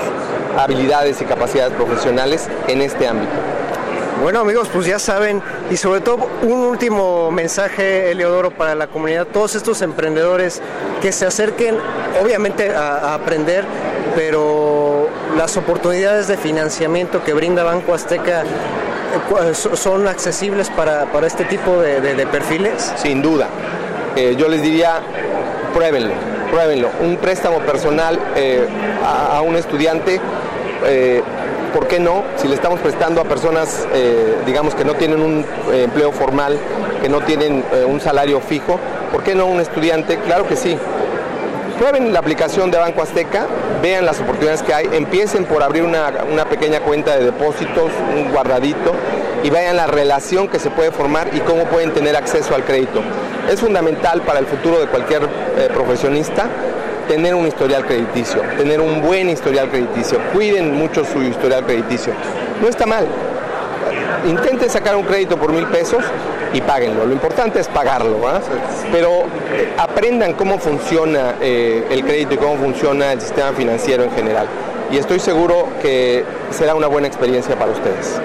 habilidades 0.60 1.20
y 1.22 1.26
capacidades 1.26 1.74
profesionales 1.74 2.48
en 2.68 2.82
este 2.82 3.08
ámbito. 3.08 3.34
Bueno 4.22 4.42
amigos, 4.42 4.70
pues 4.72 4.86
ya 4.86 5.00
saben, 5.00 5.42
y 5.72 5.78
sobre 5.78 6.02
todo 6.02 6.28
un 6.44 6.60
último 6.60 7.32
mensaje, 7.32 8.12
Eleodoro, 8.12 8.52
para 8.52 8.76
la 8.76 8.88
comunidad, 8.88 9.26
todos 9.26 9.56
estos 9.56 9.82
emprendedores 9.82 10.62
que 11.02 11.12
se 11.12 11.26
acerquen, 11.26 11.78
obviamente, 12.22 12.76
a, 12.76 13.16
aprender, 13.16 13.64
pero 14.16 15.08
las 15.36 15.58
oportunidades 15.58 16.28
de 16.28 16.38
financiamiento 16.38 17.24
que 17.24 17.34
brinda 17.34 17.64
Banco 17.64 17.94
Azteca 17.94 18.44
eh, 18.44 19.54
son 19.54 20.08
accesibles 20.08 20.70
para, 20.70 21.08
este 21.26 21.46
tipo 21.46 21.82
de, 21.82 22.28
perfiles? 22.28 22.94
Sin 22.98 23.22
duda. 23.24 23.48
Eh, 24.16 24.36
yo 24.38 24.48
les 24.50 24.62
diría, 24.62 25.00
pruébenlo, 25.74 26.14
pruébenlo. 26.50 26.90
Un 27.02 27.18
préstamo 27.18 27.60
personal 27.60 28.20
eh, 28.36 28.68
a, 29.06 29.42
un 29.42 29.56
estudiante 29.56 30.20
¿por 31.70 31.88
qué 31.88 32.00
no? 32.00 32.24
Si 32.38 32.48
le 32.48 32.56
estamos 32.56 32.80
prestando 32.80 33.22
a 33.22 33.24
personas, 33.26 33.88
eh, 33.94 34.38
digamos, 34.46 34.76
que 34.76 34.84
no 34.84 34.96
tienen 34.96 35.22
un 35.22 35.46
eh, 35.72 35.84
empleo 35.84 36.12
formal, 36.12 36.58
que 37.02 37.10
no 37.10 37.22
tienen 37.22 37.64
eh, 37.74 37.86
un 37.86 38.00
salario 38.02 38.40
fijo, 38.42 38.80
¿por 39.12 39.24
qué 39.24 39.36
no 39.36 39.46
un 39.46 39.60
estudiante? 39.60 40.18
Claro 40.20 40.48
que 40.48 40.56
sí. 40.56 40.78
Prueben 41.78 42.12
la 42.12 42.20
aplicación 42.20 42.72
de 42.72 42.78
Banco 42.78 43.02
Azteca, 43.02 43.48
vean 43.82 44.06
las 44.06 44.20
oportunidades 44.20 44.62
que 44.64 44.74
hay, 44.74 44.90
empiecen 44.92 45.46
por 45.46 45.64
abrir 45.64 45.84
una, 45.84 46.12
una 46.30 46.46
pequeña 46.46 46.82
cuenta 46.82 47.16
de 47.16 47.26
depósitos, 47.26 47.92
un 48.16 48.32
guardadito, 48.32 48.94
y 49.44 49.50
vean 49.50 49.78
la 49.78 49.88
relación 49.88 50.50
que 50.50 50.60
se 50.60 50.70
puede 50.70 50.92
formar 50.92 51.30
y 51.34 51.40
cómo 51.40 51.64
pueden 51.66 51.94
tener 51.94 52.18
acceso 52.18 52.54
al 52.54 52.66
crédito. 52.66 53.02
Es 53.50 53.60
fundamental 53.60 54.22
para 54.22 54.40
el 54.40 54.46
futuro 54.46 54.80
de 54.80 54.88
cualquier 54.88 55.28
profesionista 55.74 56.46
tener 57.10 57.34
un 57.34 57.48
historial 57.48 57.84
crediticio, 57.86 58.42
tener 58.56 58.80
un 58.80 59.02
buen 59.02 59.30
historial 59.30 59.68
crediticio. 59.70 60.20
Cuiden 60.32 60.78
mucho 60.78 61.04
su 61.04 61.24
historial 61.24 61.66
crediticio. 61.66 62.14
No 62.62 62.68
está 62.68 62.86
mal. 62.86 63.08
Intenten 64.28 64.70
sacar 64.70 64.96
un 64.96 65.04
crédito 65.04 65.36
por 65.36 65.52
mil 65.52 65.66
pesos 65.66 66.04
y 66.54 66.62
páguenlo. 66.62 67.08
Lo 67.08 67.14
importante 67.14 67.60
es 67.60 67.68
pagarlo, 67.68 68.20
pero 68.92 69.22
eh, 69.54 69.74
aprendan 69.78 70.34
cómo 70.34 70.60
funciona 70.60 71.36
eh, 71.42 71.88
el 71.90 72.04
crédito 72.04 72.36
y 72.36 72.38
cómo 72.38 72.58
funciona 72.58 73.14
el 73.14 73.22
sistema 73.22 73.54
financiero 73.54 74.04
en 74.04 74.12
general. 74.12 74.48
Y 74.92 74.98
estoy 74.98 75.20
seguro 75.20 75.70
que 75.82 76.24
será 76.52 76.76
una 76.76 76.88
buena 76.88 77.08
experiencia 77.08 77.58
para 77.58 77.72
ustedes. 77.72 78.20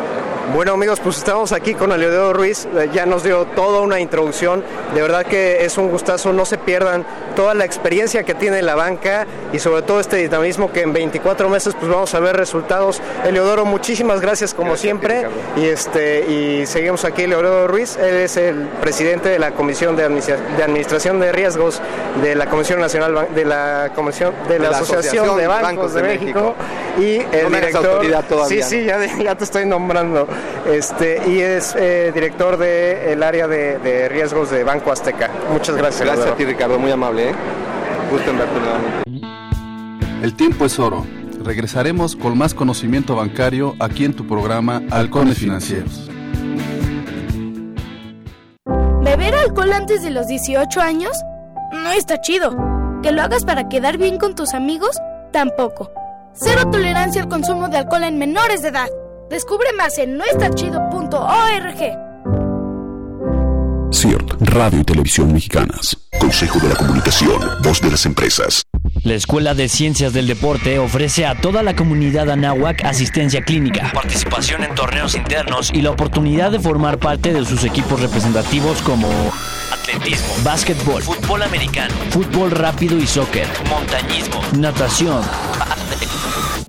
Bueno 0.53 0.73
amigos, 0.73 1.01
pues 1.01 1.17
estamos 1.17 1.53
aquí 1.53 1.75
con 1.75 1.89
Leodoro 1.99 2.35
Ruiz, 2.35 2.67
eh, 2.67 2.91
ya 2.93 3.07
nos 3.07 3.25
dio 3.25 3.47
toda 3.47 3.81
una 3.81 3.99
introducción, 3.99 4.63
de 4.95 5.01
verdad 5.01 5.25
que 5.25 5.65
es 5.65 5.79
un 5.79 5.89
gustazo, 5.89 6.33
no 6.33 6.45
se 6.45 6.59
pierdan 6.59 7.07
toda 7.35 7.55
la 7.55 7.65
experiencia 7.65 8.23
que 8.23 8.35
tiene 8.35 8.63
la 8.63 8.75
banca 8.75 9.27
y 9.53 9.59
sobre 9.59 9.83
todo 9.83 10.01
este 10.01 10.17
dinamismo 10.17 10.73
que 10.73 10.83
en 10.83 10.93
24 10.93 11.49
meses 11.49 11.75
pues 11.79 11.91
vamos 11.91 12.15
a 12.15 12.21
ver 12.21 12.37
resultados. 12.37 13.01
Eleodoro, 13.25 13.65
muchísimas 13.65 14.21
gracias 14.21 14.55
como 14.55 14.77
siempre. 14.77 15.27
Y 15.57 15.65
este 15.65 16.21
y 16.31 16.67
seguimos 16.67 17.05
aquí. 17.05 17.23
Eleodoro 17.23 17.69
Ruiz, 17.69 17.97
él 17.97 18.15
es 18.17 18.37
el 18.37 18.69
presidente 18.81 19.29
de 19.29 19.39
la 19.39 19.53
Comisión 19.53 19.97
de, 19.97 20.05
Administración 20.05 21.21
de 21.21 21.33
Riesgos 21.33 21.81
de 22.23 22.35
la 22.35 22.47
Comisión 22.47 22.81
Nacional 22.81 23.29
de 23.35 23.45
la 23.45 23.91
Comisión 23.95 24.35
de 24.49 24.59
la, 24.59 24.71
Asociación, 24.71 25.37
de 25.37 25.47
Bancos, 25.47 25.95
de, 25.95 26.03
México, 26.03 26.55
y 26.99 27.17
el 27.35 27.51
director 27.51 28.05
Sí, 28.49 28.63
sí, 28.63 28.85
ya, 28.85 28.99
ya 29.23 29.35
te 29.35 29.45
estoy 29.45 29.67
nombrando. 29.67 30.27
Este, 30.67 31.21
y 31.29 31.41
es 31.41 31.75
eh, 31.77 32.11
director 32.15 32.57
del 32.57 33.23
área 33.23 33.47
de, 33.47 34.09
riesgos 34.09 34.51
de 34.51 34.65
Banco 34.65 34.91
Azteca. 34.91 35.31
Muchas 35.53 35.77
gracias. 35.77 36.07
Gracias 36.07 36.27
a 36.27 36.37
ti, 36.37 36.45
Ricardo, 36.45 36.79
muy 36.79 36.91
amable. 36.91 37.31
¿eh? 37.31 37.35
Gusto 38.11 38.31
en 38.31 38.39
verte 38.39 38.61
nuevamente. 38.61 39.05
El 40.23 40.35
tiempo 40.35 40.65
es 40.65 40.79
oro. 40.79 41.05
Regresaremos 41.45 42.17
con 42.17 42.39
más 42.39 42.55
conocimiento 42.55 43.17
bancario 43.17 43.75
aquí 43.79 44.07
en 44.07 44.15
tu 44.15 44.27
programa 44.27 44.81
Halcones 44.91 45.39
Financieros. 45.39 46.11
¿Beber 49.03 49.35
alcohol 49.35 49.73
antes 49.75 50.03
de 50.03 50.11
los 50.11 50.27
18 50.27 50.81
años? 50.81 51.13
No 51.73 51.93
está 51.93 52.23
chido. 52.23 52.57
¿Que 53.03 53.13
lo 53.13 53.21
hagas 53.21 53.45
para 53.45 53.69
quedar 53.69 53.99
bien 53.99 54.17
con 54.17 54.35
tus 54.35 54.55
amigos? 54.55 54.97
Tampoco. 55.31 55.93
Cero 56.33 56.71
tolerancia 56.73 57.21
al 57.21 57.29
consumo 57.29 57.69
de 57.69 57.77
alcohol 57.77 58.05
en 58.05 58.19
menores 58.19 58.63
de 58.63 58.69
edad. 58.69 58.89
Descubre 59.31 59.73
más 59.77 59.97
en 59.99 60.19
nuestrachido.org. 60.19 61.79
CIRT, 63.93 64.33
Radio 64.41 64.81
y 64.81 64.85
Televisión 64.85 65.33
Mexicanas. 65.33 65.97
Consejo 66.21 66.59
de 66.59 66.69
la 66.69 66.75
Comunicación, 66.75 67.41
voz 67.63 67.81
de 67.81 67.91
las 67.91 68.05
empresas. 68.07 68.63
La 69.03 69.15
Escuela 69.15 69.55
de 69.55 69.69
Ciencias 69.69 70.13
del 70.13 70.27
Deporte 70.27 70.79
ofrece 70.79 71.27
a 71.27 71.41
toda 71.41 71.63
la 71.63 71.75
comunidad 71.75 72.31
anáhuac 72.31 72.85
asistencia 72.85 73.43
clínica, 73.43 73.91
participación 73.95 74.63
en 74.65 74.75
torneos 74.75 75.15
internos 75.15 75.71
y 75.73 75.83
la 75.83 75.91
oportunidad 75.91 76.51
de 76.51 76.61
formar 76.61 76.99
parte 76.99 77.33
de 77.33 77.45
sus 77.45 77.65
equipos 77.65 78.01
representativos 78.01 78.83
como 78.83 79.09
atletismo, 79.73 80.35
básquetbol, 80.43 81.03
fútbol 81.03 81.43
americano, 81.43 81.95
fútbol 82.11 82.51
rápido 82.51 82.99
y 82.99 83.07
soccer, 83.07 83.47
montañismo, 83.69 84.41
natación, 84.57 85.23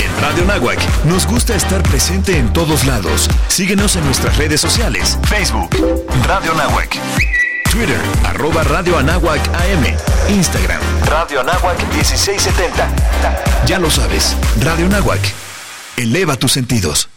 En 0.00 0.20
Radio 0.20 0.44
Nahuac 0.44 0.78
nos 1.04 1.26
gusta 1.26 1.54
estar 1.54 1.82
presente 1.82 2.36
en 2.38 2.52
todos 2.52 2.84
lados. 2.84 3.28
Síguenos 3.48 3.96
en 3.96 4.04
nuestras 4.04 4.36
redes 4.36 4.60
sociales. 4.60 5.18
Facebook, 5.28 5.70
Radio 6.26 6.52
Nahuac. 6.54 6.98
Twitter, 7.70 8.00
arroba 8.24 8.62
Radio 8.64 8.98
Anáhuac 8.98 9.40
AM. 9.54 9.96
Instagram, 10.28 10.80
Radio 11.06 11.40
Anáhuac 11.40 11.78
1670. 11.94 12.88
ya 13.64 13.78
lo 13.78 13.90
sabes, 13.90 14.36
Radio 14.60 14.86
Anáhuac. 14.86 15.20
Eleva 15.96 16.36
tus 16.36 16.52
sentidos. 16.52 17.08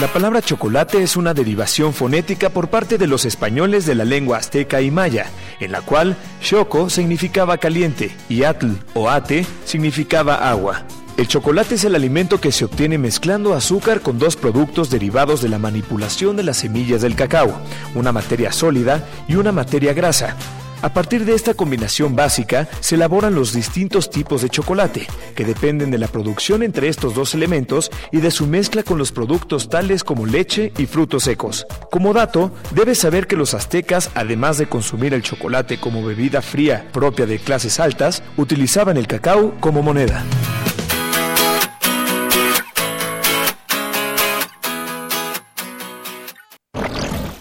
La 0.00 0.08
palabra 0.10 0.40
chocolate 0.40 1.02
es 1.02 1.18
una 1.18 1.34
derivación 1.34 1.92
fonética 1.92 2.48
por 2.48 2.68
parte 2.68 2.96
de 2.96 3.06
los 3.06 3.26
españoles 3.26 3.84
de 3.84 3.94
la 3.94 4.06
lengua 4.06 4.38
azteca 4.38 4.80
y 4.80 4.90
maya, 4.90 5.26
en 5.60 5.72
la 5.72 5.82
cual 5.82 6.16
choco 6.40 6.88
significaba 6.88 7.58
caliente 7.58 8.10
y 8.26 8.44
atl 8.44 8.68
o 8.94 9.10
ate 9.10 9.44
significaba 9.66 10.48
agua. 10.48 10.84
El 11.18 11.28
chocolate 11.28 11.74
es 11.74 11.84
el 11.84 11.94
alimento 11.94 12.40
que 12.40 12.50
se 12.50 12.64
obtiene 12.64 12.96
mezclando 12.96 13.52
azúcar 13.52 14.00
con 14.00 14.18
dos 14.18 14.36
productos 14.36 14.88
derivados 14.88 15.42
de 15.42 15.50
la 15.50 15.58
manipulación 15.58 16.34
de 16.34 16.44
las 16.44 16.56
semillas 16.56 17.02
del 17.02 17.14
cacao, 17.14 17.60
una 17.94 18.10
materia 18.10 18.52
sólida 18.52 19.06
y 19.28 19.34
una 19.34 19.52
materia 19.52 19.92
grasa. 19.92 20.34
A 20.82 20.94
partir 20.94 21.26
de 21.26 21.34
esta 21.34 21.52
combinación 21.52 22.16
básica 22.16 22.66
se 22.80 22.94
elaboran 22.94 23.34
los 23.34 23.52
distintos 23.52 24.08
tipos 24.08 24.40
de 24.40 24.48
chocolate, 24.48 25.06
que 25.34 25.44
dependen 25.44 25.90
de 25.90 25.98
la 25.98 26.08
producción 26.08 26.62
entre 26.62 26.88
estos 26.88 27.14
dos 27.14 27.34
elementos 27.34 27.90
y 28.10 28.20
de 28.20 28.30
su 28.30 28.46
mezcla 28.46 28.82
con 28.82 28.96
los 28.96 29.12
productos 29.12 29.68
tales 29.68 30.04
como 30.04 30.24
leche 30.24 30.72
y 30.78 30.86
frutos 30.86 31.24
secos. 31.24 31.66
Como 31.90 32.14
dato, 32.14 32.52
debes 32.70 32.98
saber 32.98 33.26
que 33.26 33.36
los 33.36 33.52
aztecas, 33.52 34.10
además 34.14 34.56
de 34.56 34.68
consumir 34.68 35.12
el 35.12 35.22
chocolate 35.22 35.78
como 35.78 36.02
bebida 36.02 36.40
fría 36.40 36.88
propia 36.92 37.26
de 37.26 37.38
clases 37.38 37.78
altas, 37.78 38.22
utilizaban 38.38 38.96
el 38.96 39.06
cacao 39.06 39.54
como 39.60 39.82
moneda. 39.82 40.24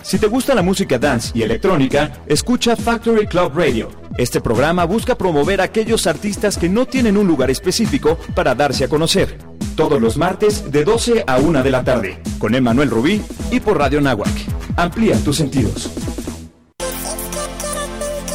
Si 0.09 0.17
te 0.17 0.25
gusta 0.25 0.55
la 0.55 0.63
música 0.63 0.97
dance 0.97 1.29
y 1.35 1.43
electrónica, 1.43 2.23
escucha 2.25 2.75
Factory 2.75 3.27
Club 3.27 3.51
Radio. 3.53 3.91
Este 4.17 4.41
programa 4.41 4.83
busca 4.85 5.15
promover 5.15 5.61
a 5.61 5.65
aquellos 5.65 6.07
artistas 6.07 6.57
que 6.57 6.67
no 6.67 6.87
tienen 6.87 7.15
un 7.15 7.27
lugar 7.27 7.51
específico 7.51 8.17
para 8.33 8.55
darse 8.55 8.85
a 8.85 8.87
conocer. 8.87 9.37
Todos 9.75 10.01
los 10.01 10.17
martes 10.17 10.71
de 10.71 10.83
12 10.83 11.25
a 11.27 11.37
1 11.37 11.61
de 11.61 11.69
la 11.69 11.83
tarde, 11.83 12.23
con 12.39 12.55
Emanuel 12.55 12.89
Rubí 12.89 13.21
y 13.51 13.59
por 13.59 13.77
Radio 13.77 14.01
Nahuac. 14.01 14.33
Amplía 14.77 15.15
tus 15.17 15.37
sentidos. 15.37 15.91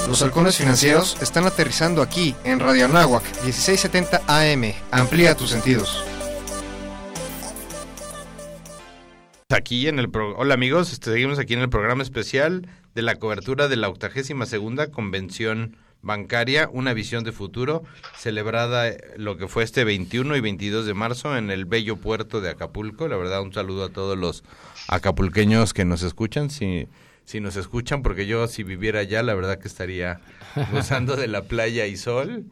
Los 0.07 0.22
halcones 0.22 0.57
financieros 0.57 1.16
están 1.20 1.45
aterrizando 1.45 2.03
aquí 2.03 2.37
en 2.45 2.61
Radio 2.61 2.85
Anáhuac 2.85 3.25
1670 3.43 4.22
AM. 4.29 4.75
Amplía 4.93 5.35
tus 5.35 5.51
sentidos. 5.51 6.05
Aquí 9.55 9.86
en 9.88 9.98
el 9.98 10.11
pro- 10.11 10.36
Hola 10.36 10.55
amigos, 10.55 10.92
este, 10.92 11.12
seguimos 11.12 11.38
aquí 11.38 11.55
en 11.55 11.61
el 11.61 11.68
programa 11.68 12.02
especial 12.02 12.66
de 12.94 13.02
la 13.02 13.16
cobertura 13.16 13.68
de 13.68 13.76
la 13.76 13.88
82 13.88 14.48
segunda 14.48 14.90
convención 14.90 15.76
bancaria, 16.02 16.68
una 16.72 16.92
visión 16.92 17.22
de 17.24 17.32
futuro, 17.32 17.82
celebrada 18.16 18.88
eh, 18.88 18.98
lo 19.16 19.36
que 19.36 19.46
fue 19.48 19.62
este 19.62 19.84
21 19.84 20.36
y 20.36 20.40
22 20.40 20.86
de 20.86 20.94
marzo 20.94 21.36
en 21.36 21.50
el 21.50 21.64
bello 21.66 21.96
puerto 21.96 22.40
de 22.40 22.50
Acapulco. 22.50 23.07
La 23.09 23.16
verdad, 23.16 23.42
un 23.42 23.52
saludo 23.52 23.84
a 23.84 23.88
todos 23.90 24.18
los 24.18 24.42
acapulqueños 24.88 25.72
que 25.72 25.84
nos 25.84 26.02
escuchan, 26.02 26.50
si, 26.50 26.88
si 27.24 27.40
nos 27.40 27.57
escuchan, 27.57 28.02
porque 28.02 28.26
yo 28.26 28.48
si 28.48 28.64
viviera 28.64 29.00
allá, 29.00 29.22
la 29.22 29.34
verdad 29.34 29.59
que 29.59 29.68
estaría 29.68 30.20
gozando 30.72 31.16
de 31.16 31.28
la 31.28 31.42
playa 31.42 31.86
y 31.86 31.96
sol. 31.96 32.44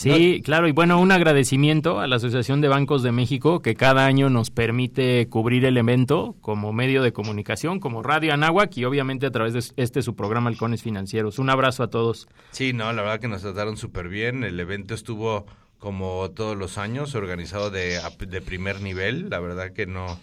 Sí, 0.00 0.40
claro, 0.42 0.66
y 0.66 0.72
bueno, 0.72 0.98
un 0.98 1.12
agradecimiento 1.12 2.00
a 2.00 2.06
la 2.06 2.16
Asociación 2.16 2.62
de 2.62 2.68
Bancos 2.68 3.02
de 3.02 3.12
México 3.12 3.60
que 3.60 3.74
cada 3.74 4.06
año 4.06 4.30
nos 4.30 4.50
permite 4.50 5.28
cubrir 5.28 5.66
el 5.66 5.76
evento 5.76 6.36
como 6.40 6.72
medio 6.72 7.02
de 7.02 7.12
comunicación, 7.12 7.80
como 7.80 8.02
Radio 8.02 8.32
Anáhuac 8.32 8.74
y 8.78 8.86
obviamente 8.86 9.26
a 9.26 9.30
través 9.30 9.52
de 9.52 9.82
este 9.82 10.00
su 10.00 10.16
programa 10.16 10.48
Halcones 10.48 10.82
Financieros. 10.82 11.38
Un 11.38 11.50
abrazo 11.50 11.82
a 11.82 11.90
todos. 11.90 12.28
Sí, 12.50 12.72
no, 12.72 12.90
la 12.94 13.02
verdad 13.02 13.20
que 13.20 13.28
nos 13.28 13.42
trataron 13.42 13.76
súper 13.76 14.08
bien. 14.08 14.42
El 14.42 14.58
evento 14.58 14.94
estuvo 14.94 15.44
como 15.78 16.30
todos 16.30 16.56
los 16.56 16.78
años, 16.78 17.14
organizado 17.14 17.70
de, 17.70 18.00
de 18.26 18.40
primer 18.40 18.80
nivel. 18.80 19.28
La 19.28 19.38
verdad 19.38 19.74
que 19.74 19.84
no, 19.84 20.18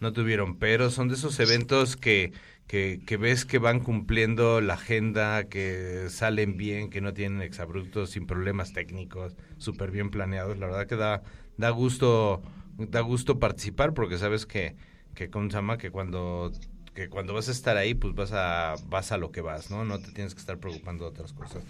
no 0.00 0.12
tuvieron 0.12 0.56
pero. 0.56 0.90
Son 0.90 1.06
de 1.06 1.14
esos 1.14 1.38
eventos 1.38 1.96
que, 1.96 2.32
que, 2.70 3.00
que 3.04 3.16
ves 3.16 3.44
que 3.44 3.58
van 3.58 3.80
cumpliendo 3.80 4.60
la 4.60 4.74
agenda, 4.74 5.48
que 5.48 6.06
salen 6.08 6.56
bien, 6.56 6.88
que 6.88 7.00
no 7.00 7.12
tienen 7.12 7.42
exabruptos, 7.42 8.10
sin 8.10 8.28
problemas 8.28 8.72
técnicos, 8.72 9.34
súper 9.58 9.90
bien 9.90 10.12
planeados. 10.12 10.56
La 10.56 10.66
verdad 10.66 10.86
que 10.86 10.94
da, 10.94 11.24
da 11.56 11.70
gusto 11.70 12.40
da 12.78 13.00
gusto 13.00 13.40
participar 13.40 13.92
porque 13.92 14.18
sabes 14.18 14.46
que, 14.46 14.76
que 15.16 15.30
¿cómo 15.30 15.50
se 15.50 15.56
llama? 15.56 15.78
Que 15.78 15.90
cuando 15.90 16.52
que 16.94 17.08
cuando 17.08 17.34
vas 17.34 17.48
a 17.48 17.50
estar 17.50 17.76
ahí, 17.76 17.94
pues 17.94 18.14
vas 18.14 18.30
a, 18.32 18.76
vas 18.86 19.10
a 19.10 19.18
lo 19.18 19.32
que 19.32 19.40
vas, 19.40 19.72
¿no? 19.72 19.84
No 19.84 19.98
te 19.98 20.12
tienes 20.12 20.34
que 20.34 20.40
estar 20.40 20.58
preocupando 20.58 21.02
de 21.02 21.10
otras 21.10 21.32
cosas. 21.32 21.64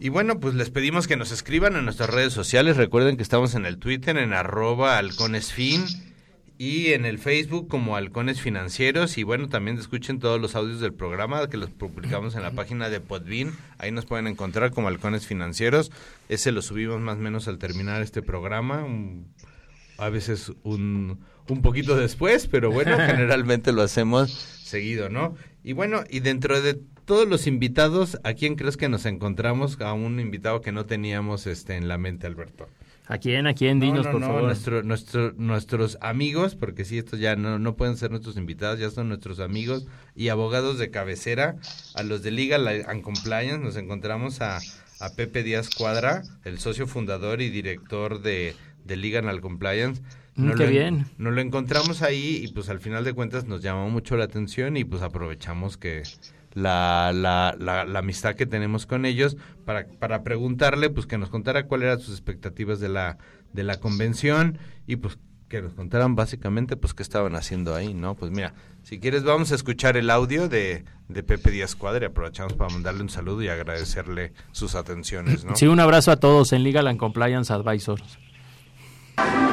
Y 0.00 0.08
bueno, 0.08 0.40
pues 0.40 0.56
les 0.56 0.70
pedimos 0.70 1.06
que 1.06 1.16
nos 1.16 1.30
escriban 1.30 1.76
en 1.76 1.84
nuestras 1.84 2.10
redes 2.10 2.32
sociales. 2.32 2.76
Recuerden 2.76 3.16
que 3.16 3.22
estamos 3.22 3.54
en 3.54 3.66
el 3.66 3.78
Twitter, 3.78 4.16
en 4.16 4.32
arroba 4.32 4.98
halconesfin 4.98 5.84
y 6.58 6.88
en 6.92 7.04
el 7.04 7.18
Facebook 7.18 7.68
como 7.68 7.96
Halcones 7.96 8.40
Financieros. 8.40 9.18
Y 9.18 9.22
bueno, 9.24 9.48
también 9.48 9.78
escuchen 9.78 10.18
todos 10.18 10.40
los 10.40 10.54
audios 10.56 10.80
del 10.80 10.94
programa 10.94 11.48
que 11.48 11.56
los 11.56 11.70
publicamos 11.70 12.34
en 12.34 12.42
la 12.42 12.52
página 12.52 12.88
de 12.88 13.00
Podbean. 13.00 13.52
Ahí 13.78 13.90
nos 13.92 14.06
pueden 14.06 14.26
encontrar 14.26 14.70
como 14.70 14.88
Halcones 14.88 15.26
Financieros. 15.26 15.90
Ese 16.28 16.52
lo 16.52 16.62
subimos 16.62 17.00
más 17.00 17.16
o 17.16 17.20
menos 17.20 17.46
al 17.48 17.58
terminar 17.58 18.02
este 18.02 18.22
programa. 18.22 18.84
un- 18.84 19.28
a 19.98 20.10
veces 20.10 20.52
un, 20.62 21.20
un 21.48 21.62
poquito 21.62 21.96
después, 21.96 22.46
pero 22.48 22.70
bueno, 22.70 22.96
generalmente 23.06 23.72
lo 23.72 23.80
hacemos 23.82 24.30
seguido, 24.30 25.08
¿no? 25.08 25.34
Y 25.64 25.72
bueno, 25.72 26.04
y 26.10 26.20
dentro 26.20 26.60
de 26.60 26.74
todos 27.06 27.26
los 27.26 27.46
invitados, 27.46 28.18
¿a 28.22 28.34
quién 28.34 28.56
crees 28.56 28.76
que 28.76 28.88
nos 28.90 29.06
encontramos? 29.06 29.80
A 29.80 29.94
un 29.94 30.20
invitado 30.20 30.60
que 30.60 30.70
no 30.72 30.84
teníamos 30.84 31.46
este 31.46 31.76
en 31.76 31.88
la 31.88 31.96
mente, 31.96 32.26
Alberto. 32.26 32.68
¿A 33.08 33.18
quién? 33.18 33.46
¿A 33.46 33.54
quién? 33.54 33.78
No, 33.78 33.84
Dinos, 33.86 34.06
no, 34.06 34.12
por 34.12 34.20
no, 34.20 34.26
favor. 34.26 34.42
nuestro- 34.42 34.82
nuestro- 34.82 35.32
nuestros 35.36 35.96
amigos, 36.00 36.56
porque 36.56 36.84
sí, 36.84 36.98
estos 36.98 37.20
ya 37.20 37.36
no, 37.36 37.58
no 37.58 37.76
pueden 37.76 37.96
ser 37.96 38.10
nuestros 38.10 38.36
invitados, 38.36 38.80
ya 38.80 38.90
son 38.90 39.08
nuestros 39.08 39.38
amigos 39.38 39.86
y 40.16 40.28
abogados 40.28 40.78
de 40.78 40.90
cabecera. 40.90 41.56
A 41.94 42.02
los 42.02 42.22
de 42.22 42.32
Legal 42.32 42.66
and 42.66 43.02
Compliance 43.02 43.58
nos 43.58 43.76
encontramos 43.76 44.40
a, 44.40 44.58
a 45.00 45.14
Pepe 45.14 45.44
Díaz 45.44 45.70
Cuadra, 45.70 46.22
el 46.44 46.58
socio 46.58 46.86
fundador 46.88 47.40
y 47.42 47.48
director 47.50 48.22
de, 48.22 48.56
de 48.84 48.96
Legal 48.96 49.28
and 49.28 49.40
Compliance. 49.40 50.02
Mm, 50.34 50.50
qué 50.54 50.64
lo 50.64 50.70
bien. 50.70 51.06
Nos 51.16 51.32
lo 51.32 51.40
encontramos 51.40 52.02
ahí 52.02 52.40
y 52.42 52.48
pues 52.48 52.68
al 52.68 52.80
final 52.80 53.04
de 53.04 53.12
cuentas 53.12 53.46
nos 53.46 53.62
llamó 53.62 53.88
mucho 53.88 54.16
la 54.16 54.24
atención 54.24 54.76
y 54.76 54.84
pues 54.84 55.02
aprovechamos 55.02 55.76
que 55.76 56.02
la, 56.56 57.12
la, 57.14 57.54
la, 57.58 57.84
la 57.84 57.98
amistad 57.98 58.34
que 58.34 58.46
tenemos 58.46 58.86
con 58.86 59.04
ellos 59.04 59.36
para, 59.66 59.86
para 59.86 60.22
preguntarle 60.22 60.88
pues 60.88 61.06
que 61.06 61.18
nos 61.18 61.28
contara 61.28 61.66
cuáles 61.66 61.86
eran 61.86 62.00
sus 62.00 62.14
expectativas 62.14 62.80
de 62.80 62.88
la, 62.88 63.18
de 63.52 63.62
la 63.62 63.78
convención 63.78 64.58
y 64.86 64.96
pues 64.96 65.18
que 65.48 65.60
nos 65.60 65.74
contaran 65.74 66.16
básicamente 66.16 66.76
pues 66.76 66.94
qué 66.94 67.02
estaban 67.02 67.36
haciendo 67.36 67.74
ahí, 67.74 67.92
¿no? 67.92 68.14
Pues 68.14 68.30
mira, 68.30 68.54
si 68.82 68.98
quieres 68.98 69.22
vamos 69.22 69.52
a 69.52 69.54
escuchar 69.54 69.98
el 69.98 70.08
audio 70.08 70.48
de, 70.48 70.86
de 71.08 71.22
Pepe 71.22 71.50
Díaz 71.50 71.76
Cuadra 71.76 72.06
y 72.06 72.08
aprovechamos 72.08 72.54
para 72.54 72.72
mandarle 72.72 73.02
un 73.02 73.10
saludo 73.10 73.42
y 73.42 73.48
agradecerle 73.48 74.32
sus 74.50 74.74
atenciones, 74.74 75.44
¿no? 75.44 75.54
Sí, 75.56 75.66
un 75.66 75.78
abrazo 75.78 76.10
a 76.10 76.16
todos 76.16 76.54
en 76.54 76.62
Legal 76.62 76.88
and 76.88 76.98
Compliance 76.98 77.52
Advisors. 77.52 78.18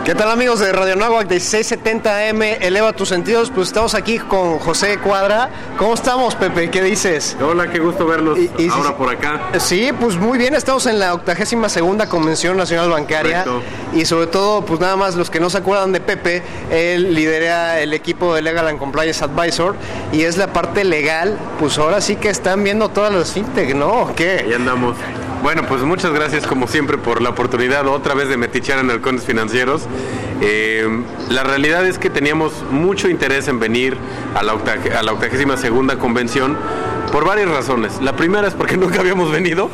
¿Qué 0.05 0.14
tal 0.16 0.30
amigos 0.30 0.59
de 0.59 0.74
Radio 0.74 0.97
Nahuac 0.97 1.30
1670 1.30 2.30
AM? 2.30 2.41
Eleva 2.41 2.91
tus 2.91 3.07
sentidos. 3.07 3.49
Pues 3.49 3.70
estamos 3.70 3.95
aquí 3.95 4.20
con 4.20 4.59
José 4.59 4.97
Cuadra. 4.97 5.49
¿Cómo 5.78 5.93
estamos, 5.93 6.36
Pepe? 6.36 6.70
¿Qué 6.70 6.82
dices? 6.84 7.38
Hola, 7.41 7.72
qué 7.72 7.80
gusto 7.80 8.05
verlos 8.05 8.38
y- 8.38 8.68
ahora 8.70 8.89
sí, 8.89 8.95
por 8.97 9.09
acá. 9.09 9.41
Sí, 9.59 9.91
pues 9.97 10.18
muy 10.18 10.38
bien. 10.38 10.53
Estamos 10.55 10.86
en 10.88 10.99
la 10.99 11.14
82 11.14 11.72
segunda 11.72 12.09
Convención 12.09 12.57
Nacional 12.57 12.89
Bancaria. 12.89 13.45
Correcto. 13.45 13.64
Y 13.93 14.03
sobre 14.05 14.28
todo, 14.28 14.66
pues 14.66 14.82
nada 14.82 14.97
más 14.97 15.16
los 15.16 15.30
que 15.30 15.39
no 15.39 15.49
se 15.49 15.59
acuerdan 15.59 15.93
de 15.93 16.01
Pepe, 16.01 16.43
él 16.70 17.14
lidera 17.16 17.80
el 17.80 17.93
equipo 17.93 18.36
de 18.36 18.41
Legal 18.41 18.68
and 18.68 18.80
Compliance 18.80 19.24
Advisor 19.24 19.76
y 20.11 20.24
es 20.24 20.36
la 20.36 20.47
parte 20.51 20.84
legal. 20.84 21.38
Pues 21.61 21.78
ahora 21.78 22.01
sí 22.01 22.18
que 22.18 22.28
están 22.30 22.61
viendo 22.66 22.89
todas 22.89 23.14
las 23.14 23.32
fintech, 23.32 23.74
¿no? 23.74 23.88
¿O 23.88 24.14
¿Qué? 24.16 24.43
Ahí 24.45 24.53
andamos. 24.53 24.97
Bueno, 25.44 25.64
pues 25.68 25.82
muchas 25.84 26.14
gracias 26.14 26.48
como 26.48 26.68
siempre 26.68 26.98
por 26.98 27.22
la 27.22 27.30
oportunidad 27.30 27.86
otra 27.88 28.14
vez 28.14 28.30
de 28.30 28.38
metichar 28.38 28.80
en 28.80 28.89
Halcones 28.89 29.24
Financieros. 29.26 29.84
Eh, 30.41 30.88
la 31.30 31.44
realidad 31.44 31.86
es 31.86 32.00
que 32.00 32.10
teníamos 32.10 32.54
mucho 32.72 33.10
interés 33.10 33.48
en 33.50 33.60
venir 33.60 33.98
a 34.36 34.44
la, 34.44 34.54
octa- 34.54 34.98
a 34.98 35.04
la 35.04 35.12
82 35.14 35.60
segunda 35.60 35.98
convención 36.00 36.58
por 37.12 37.26
varias 37.26 37.50
razones. 37.50 38.00
La 38.02 38.16
primera 38.16 38.48
es 38.48 38.54
porque 38.54 38.78
nunca 38.84 39.02
habíamos 39.02 39.32
venido 39.32 39.70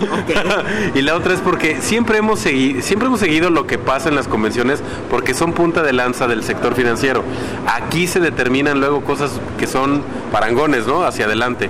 y 0.95 1.01
la 1.03 1.15
otra 1.15 1.35
es 1.35 1.39
porque 1.39 1.77
siempre 1.81 2.17
hemos, 2.17 2.43
segui- 2.43 2.81
siempre 2.81 3.07
hemos 3.07 3.19
seguido 3.19 3.51
lo 3.51 3.67
que 3.67 3.77
pasa 3.77 4.09
en 4.09 4.15
las 4.15 4.27
convenciones 4.27 4.81
porque 5.11 5.35
son 5.35 5.53
punta 5.53 5.83
de 5.83 5.93
lanza 5.93 6.27
del 6.27 6.43
sector 6.43 6.73
financiero. 6.73 7.23
Aquí 7.67 8.07
se 8.07 8.19
determinan 8.19 8.79
luego 8.79 9.01
cosas 9.03 9.31
que 9.59 9.67
son 9.67 10.01
parangones, 10.31 10.87
¿no? 10.87 11.03
Hacia 11.03 11.25
adelante. 11.25 11.69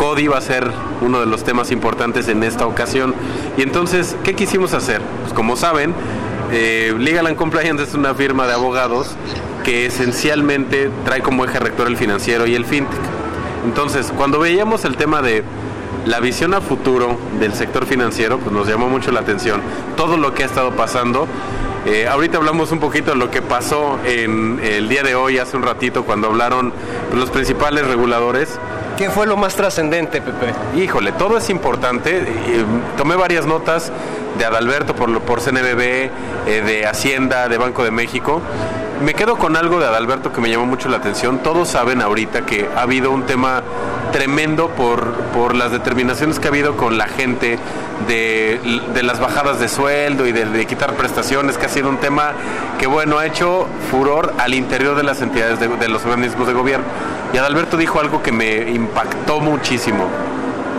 CODI 0.00 0.28
va 0.28 0.38
a 0.38 0.40
ser 0.40 0.66
uno 1.02 1.20
de 1.20 1.26
los 1.26 1.44
temas 1.44 1.70
importantes 1.70 2.26
en 2.28 2.42
esta 2.42 2.66
ocasión. 2.66 3.14
Y 3.58 3.62
entonces, 3.62 4.16
¿qué 4.24 4.34
quisimos 4.34 4.72
hacer? 4.72 5.02
Pues 5.20 5.34
como 5.34 5.56
saben, 5.56 5.92
eh, 6.52 6.94
Legal 6.98 7.36
Compliance 7.36 7.82
es 7.82 7.92
una 7.92 8.14
firma 8.14 8.46
de 8.46 8.54
abogados 8.54 9.14
que 9.62 9.84
esencialmente 9.84 10.90
trae 11.04 11.20
como 11.20 11.44
eje 11.44 11.58
rector 11.58 11.86
el 11.86 11.98
financiero 11.98 12.46
y 12.46 12.54
el 12.54 12.64
fintech. 12.64 12.98
Entonces, 13.66 14.10
cuando 14.16 14.38
veíamos 14.38 14.86
el 14.86 14.96
tema 14.96 15.20
de 15.20 15.44
la 16.06 16.18
visión 16.20 16.54
a 16.54 16.62
futuro 16.62 17.18
del 17.38 17.52
sector 17.52 17.84
financiero, 17.84 18.38
pues 18.38 18.52
nos 18.52 18.66
llamó 18.66 18.88
mucho 18.88 19.12
la 19.12 19.20
atención 19.20 19.60
todo 19.98 20.16
lo 20.16 20.32
que 20.32 20.44
ha 20.44 20.46
estado 20.46 20.70
pasando. 20.70 21.28
Eh, 21.84 22.08
ahorita 22.08 22.38
hablamos 22.38 22.72
un 22.72 22.80
poquito 22.80 23.10
de 23.10 23.18
lo 23.18 23.30
que 23.30 23.42
pasó 23.42 23.98
en 24.06 24.60
el 24.62 24.88
día 24.88 25.02
de 25.02 25.14
hoy, 25.14 25.36
hace 25.36 25.58
un 25.58 25.62
ratito, 25.62 26.04
cuando 26.04 26.28
hablaron 26.28 26.72
pues, 27.10 27.20
los 27.20 27.28
principales 27.28 27.86
reguladores. 27.86 28.58
¿Qué 29.00 29.08
fue 29.08 29.26
lo 29.26 29.38
más 29.38 29.54
trascendente, 29.54 30.20
Pepe? 30.20 30.52
Híjole, 30.76 31.12
todo 31.12 31.38
es 31.38 31.48
importante. 31.48 32.18
Eh, 32.18 32.64
tomé 32.98 33.16
varias 33.16 33.46
notas 33.46 33.90
de 34.36 34.44
Adalberto 34.44 34.94
por, 34.94 35.22
por 35.22 35.40
CNBB, 35.40 35.80
eh, 35.80 36.10
de 36.46 36.84
Hacienda, 36.84 37.48
de 37.48 37.56
Banco 37.56 37.82
de 37.82 37.90
México. 37.92 38.42
Me 39.02 39.14
quedo 39.14 39.38
con 39.38 39.56
algo 39.56 39.80
de 39.80 39.86
Adalberto 39.86 40.34
que 40.34 40.42
me 40.42 40.50
llamó 40.50 40.66
mucho 40.66 40.90
la 40.90 40.98
atención. 40.98 41.38
Todos 41.38 41.70
saben 41.70 42.02
ahorita 42.02 42.44
que 42.44 42.68
ha 42.76 42.82
habido 42.82 43.10
un 43.10 43.22
tema 43.22 43.62
tremendo 44.12 44.68
por, 44.70 45.12
por 45.34 45.54
las 45.54 45.72
determinaciones 45.72 46.38
que 46.38 46.48
ha 46.48 46.50
habido 46.50 46.76
con 46.76 46.98
la 46.98 47.06
gente 47.06 47.58
de, 48.06 48.60
de 48.94 49.02
las 49.02 49.20
bajadas 49.20 49.60
de 49.60 49.68
sueldo 49.68 50.26
y 50.26 50.32
de, 50.32 50.66
quitar 50.66 50.94
prestaciones, 50.94 51.58
que 51.58 51.66
ha 51.66 51.68
sido 51.68 51.88
un 51.88 51.98
tema 51.98 52.32
que, 52.78 52.86
bueno, 52.86 53.18
ha 53.18 53.26
hecho 53.26 53.66
furor 53.90 54.34
al 54.38 54.54
interior 54.54 54.96
de 54.96 55.02
las 55.02 55.20
entidades 55.20 55.60
de, 55.60 55.68
de 55.68 55.88
los 55.88 56.04
organismos 56.04 56.46
de 56.46 56.52
gobierno. 56.52 56.86
Y 57.32 57.38
Adalberto 57.38 57.76
dijo 57.76 58.00
algo 58.00 58.22
que 58.22 58.32
me 58.32 58.70
impactó 58.70 59.40
muchísimo. 59.40 60.06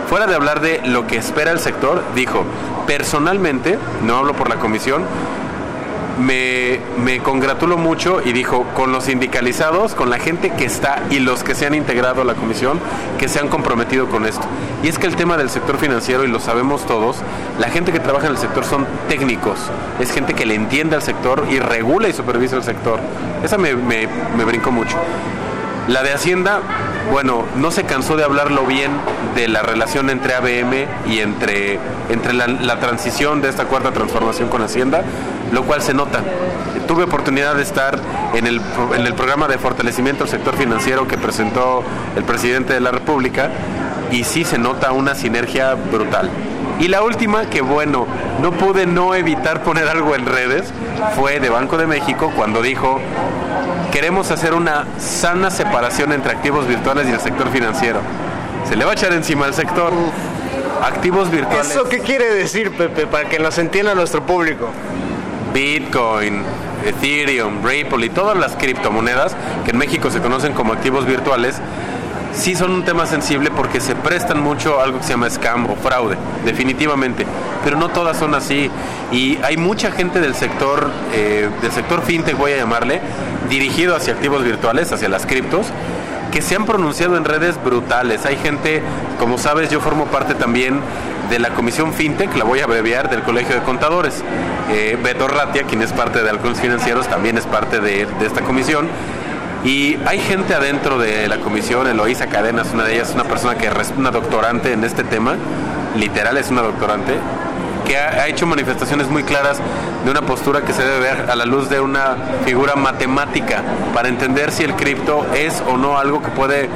Fuera 0.08 0.26
de 0.26 0.34
hablar 0.34 0.60
de 0.60 0.80
lo 0.84 1.06
que 1.06 1.16
espera 1.16 1.52
el 1.52 1.58
sector, 1.58 2.02
dijo, 2.14 2.44
personalmente, 2.86 3.78
no 4.04 4.16
hablo 4.18 4.34
por 4.34 4.48
la 4.48 4.56
comisión, 4.56 5.04
me, 6.22 6.78
me, 7.04 7.18
congratulo 7.20 7.76
mucho 7.76 8.20
y 8.24 8.32
dijo, 8.32 8.64
con 8.74 8.92
los 8.92 9.04
sindicalizados, 9.04 9.94
con 9.94 10.10
la 10.10 10.18
gente 10.18 10.50
que 10.50 10.64
está 10.64 11.02
y 11.10 11.18
los 11.18 11.42
que 11.42 11.54
se 11.54 11.66
han 11.66 11.74
integrado 11.74 12.22
a 12.22 12.24
la 12.24 12.34
comisión, 12.34 12.80
que 13.18 13.28
se 13.28 13.40
han 13.40 13.48
comprometido 13.48 14.08
con 14.08 14.26
esto. 14.26 14.46
Y 14.82 14.88
es 14.88 14.98
que 14.98 15.06
el 15.06 15.16
tema 15.16 15.36
del 15.36 15.50
sector 15.50 15.78
financiero, 15.78 16.24
y 16.24 16.28
lo 16.28 16.40
sabemos 16.40 16.86
todos, 16.86 17.16
la 17.58 17.68
gente 17.68 17.92
que 17.92 18.00
trabaja 18.00 18.26
en 18.26 18.32
el 18.32 18.38
sector 18.38 18.64
son 18.64 18.86
técnicos, 19.08 19.58
es 20.00 20.12
gente 20.12 20.34
que 20.34 20.46
le 20.46 20.54
entiende 20.54 20.96
al 20.96 21.02
sector 21.02 21.46
y 21.50 21.58
regula 21.58 22.08
y 22.08 22.12
supervisa 22.12 22.56
el 22.56 22.62
sector. 22.62 23.00
Esa 23.44 23.58
me, 23.58 23.74
me, 23.74 24.08
me 24.36 24.44
brincó 24.44 24.70
mucho. 24.70 24.96
La 25.88 26.02
de 26.04 26.12
Hacienda, 26.12 26.60
bueno, 27.10 27.44
no 27.56 27.70
se 27.70 27.84
cansó 27.84 28.16
de 28.16 28.24
hablarlo 28.24 28.64
bien 28.66 28.92
de 29.34 29.48
la 29.48 29.62
relación 29.62 30.10
entre 30.10 30.34
ABM 30.34 30.86
y 31.06 31.20
entre, 31.20 31.78
entre 32.10 32.32
la, 32.32 32.80
transición 32.80 33.40
de 33.40 33.48
esta 33.48 33.64
cuarta 33.64 33.92
transformación 33.92 34.48
con 34.48 34.62
Hacienda, 34.62 35.02
lo 35.52 35.64
cual 35.64 35.82
se 35.82 35.94
nota. 35.94 36.20
Tuve 36.86 37.04
oportunidad 37.04 37.54
de 37.54 37.62
estar 37.62 37.98
en 38.34 38.46
el, 38.46 38.60
en 38.94 39.06
el 39.06 39.14
programa 39.14 39.48
de 39.48 39.58
fortalecimiento 39.58 40.24
del 40.24 40.30
sector 40.30 40.56
financiero 40.56 41.06
que 41.06 41.18
presentó 41.18 41.82
el 42.16 42.24
presidente 42.24 42.72
de 42.72 42.80
la 42.80 42.90
República 42.90 43.50
y 44.10 44.24
sí 44.24 44.44
se 44.44 44.58
nota 44.58 44.92
una 44.92 45.14
sinergia 45.14 45.74
brutal. 45.74 46.30
Y 46.82 46.88
la 46.88 47.00
última, 47.04 47.48
que 47.48 47.60
bueno, 47.60 48.08
no 48.40 48.50
pude 48.50 48.86
no 48.86 49.14
evitar 49.14 49.62
poner 49.62 49.86
algo 49.86 50.16
en 50.16 50.26
redes, 50.26 50.64
fue 51.14 51.38
de 51.38 51.48
Banco 51.48 51.78
de 51.78 51.86
México 51.86 52.32
cuando 52.34 52.60
dijo, 52.60 53.00
queremos 53.92 54.32
hacer 54.32 54.52
una 54.52 54.86
sana 54.98 55.52
separación 55.52 56.10
entre 56.10 56.32
activos 56.32 56.66
virtuales 56.66 57.06
y 57.06 57.12
el 57.12 57.20
sector 57.20 57.48
financiero. 57.50 58.00
Se 58.68 58.74
le 58.74 58.84
va 58.84 58.90
a 58.90 58.94
echar 58.94 59.12
encima 59.12 59.46
al 59.46 59.54
sector. 59.54 59.92
Activos 60.82 61.30
virtuales. 61.30 61.70
¿Eso 61.70 61.88
qué 61.88 62.00
quiere 62.00 62.34
decir, 62.34 62.72
Pepe, 62.72 63.06
para 63.06 63.28
que 63.28 63.38
nos 63.38 63.56
entienda 63.58 63.94
nuestro 63.94 64.26
público? 64.26 64.68
Bitcoin, 65.54 66.42
Ethereum, 66.84 67.64
Ripple 67.64 68.06
y 68.06 68.10
todas 68.10 68.36
las 68.36 68.56
criptomonedas 68.56 69.36
que 69.64 69.70
en 69.70 69.78
México 69.78 70.10
se 70.10 70.18
conocen 70.18 70.52
como 70.52 70.72
activos 70.72 71.06
virtuales, 71.06 71.60
sí 72.34 72.54
son 72.54 72.70
un 72.72 72.84
tema 72.84 73.06
sensible 73.06 73.50
porque 73.50 73.80
se 73.80 73.94
prestan 73.94 74.40
mucho 74.40 74.80
a 74.80 74.84
algo 74.84 74.98
que 74.98 75.04
se 75.04 75.10
llama 75.10 75.28
scam 75.30 75.70
o 75.70 75.76
fraude, 75.76 76.16
definitivamente. 76.44 77.26
Pero 77.64 77.76
no 77.76 77.88
todas 77.88 78.16
son 78.16 78.34
así. 78.34 78.70
Y 79.10 79.38
hay 79.42 79.56
mucha 79.56 79.90
gente 79.92 80.20
del 80.20 80.34
sector, 80.34 80.90
eh, 81.12 81.48
del 81.60 81.72
sector 81.72 82.02
fintech, 82.02 82.36
voy 82.36 82.52
a 82.52 82.56
llamarle, 82.56 83.00
dirigido 83.48 83.94
hacia 83.94 84.14
activos 84.14 84.42
virtuales, 84.44 84.92
hacia 84.92 85.08
las 85.08 85.26
criptos, 85.26 85.66
que 86.32 86.42
se 86.42 86.56
han 86.56 86.64
pronunciado 86.64 87.16
en 87.16 87.24
redes 87.24 87.62
brutales. 87.62 88.24
Hay 88.24 88.36
gente, 88.36 88.82
como 89.18 89.38
sabes, 89.38 89.70
yo 89.70 89.80
formo 89.80 90.06
parte 90.06 90.34
también 90.34 90.80
de 91.30 91.38
la 91.38 91.50
Comisión 91.50 91.92
FinTech, 91.92 92.34
la 92.36 92.44
voy 92.44 92.60
a 92.60 92.64
abreviar, 92.64 93.10
del 93.10 93.22
Colegio 93.22 93.54
de 93.54 93.62
Contadores. 93.62 94.22
Eh, 94.70 94.98
Beto 95.02 95.28
Ratia, 95.28 95.64
quien 95.64 95.82
es 95.82 95.92
parte 95.92 96.22
de 96.22 96.30
Halcones 96.30 96.60
Financieros, 96.60 97.06
también 97.08 97.36
es 97.36 97.46
parte 97.46 97.80
de, 97.80 98.06
de 98.06 98.26
esta 98.26 98.40
comisión. 98.42 98.88
Y 99.64 99.96
hay 100.06 100.18
gente 100.18 100.54
adentro 100.54 100.98
de 100.98 101.28
la 101.28 101.38
comisión, 101.38 101.86
Eloísa 101.86 102.26
Cadenas, 102.26 102.68
una 102.74 102.82
de 102.82 102.94
ellas, 102.94 103.12
una 103.14 103.24
persona 103.24 103.54
que 103.54 103.68
es 103.68 103.92
una 103.96 104.10
doctorante 104.10 104.72
en 104.72 104.82
este 104.82 105.04
tema, 105.04 105.36
literal 105.96 106.36
es 106.36 106.50
una 106.50 106.62
doctorante, 106.62 107.14
que 107.86 107.96
ha, 107.96 108.26
hecho 108.26 108.46
manifestaciones 108.46 109.08
muy 109.08 109.22
claras 109.22 109.58
de 110.04 110.10
una 110.10 110.22
postura 110.22 110.62
que 110.62 110.72
se 110.72 110.82
debe 110.82 110.98
ver 110.98 111.30
a 111.30 111.36
la 111.36 111.44
luz 111.44 111.68
de 111.68 111.80
una 111.80 112.16
figura 112.44 112.74
matemática 112.74 113.62
para 113.94 114.08
entender 114.08 114.50
si 114.50 114.64
el 114.64 114.74
cripto 114.74 115.26
es 115.32 115.62
o 115.68 115.76
no 115.76 115.96
algo 115.96 116.22
que 116.22 116.30
puede 116.30 116.68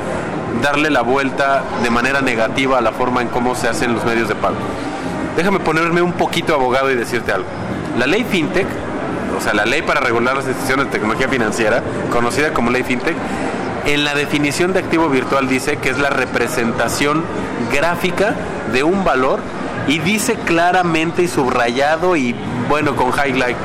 darle 0.63 0.91
la 0.91 1.03
vuelta 1.03 1.65
de 1.83 1.91
manera 1.91 2.21
negativa 2.21 2.79
a 2.79 2.81
la 2.81 2.93
forma 2.93 3.21
en 3.21 3.29
cómo 3.29 3.57
se 3.57 3.69
hacen 3.69 3.95
los 3.95 4.05
medios 4.05 4.29
de 4.29 4.37
pago. 4.37 4.57
Déjame 5.37 5.59
ponerme 5.59 6.03
un 6.03 6.13
poquito 6.13 6.55
abogado 6.55 6.91
y 6.91 6.95
decirte 6.95 7.33
algo. 7.33 7.49
La 7.99 8.07
ley 8.07 8.25
FinTech 8.25 8.67
o 9.37 9.41
sea, 9.41 9.55
la 9.55 9.65
ley 9.65 9.83
para 9.83 10.01
regular 10.01 10.37
las 10.37 10.47
instituciones 10.47 10.87
de 10.87 10.93
tecnología 10.93 11.29
financiera, 11.29 11.83
conocida 12.11 12.53
como 12.53 12.71
ley 12.71 12.83
FinTech, 12.83 13.17
en 13.87 14.05
la 14.05 14.15
definición 14.15 14.73
de 14.73 14.81
activo 14.81 15.09
virtual 15.09 15.49
dice 15.49 15.77
que 15.77 15.91
es 15.91 15.99
la 15.99 16.11
representación 16.11 17.23
gráfica 17.73 18.35
de 18.73 18.83
un 18.83 19.05
valor 19.05 19.41
y 19.87 20.01
dice 20.01 20.35
claramente 20.35 21.23
y 21.23 21.29
subrayado 21.29 22.17
y 22.17 22.35
bueno 22.69 22.97
con 22.97 23.11
highlight 23.11 23.57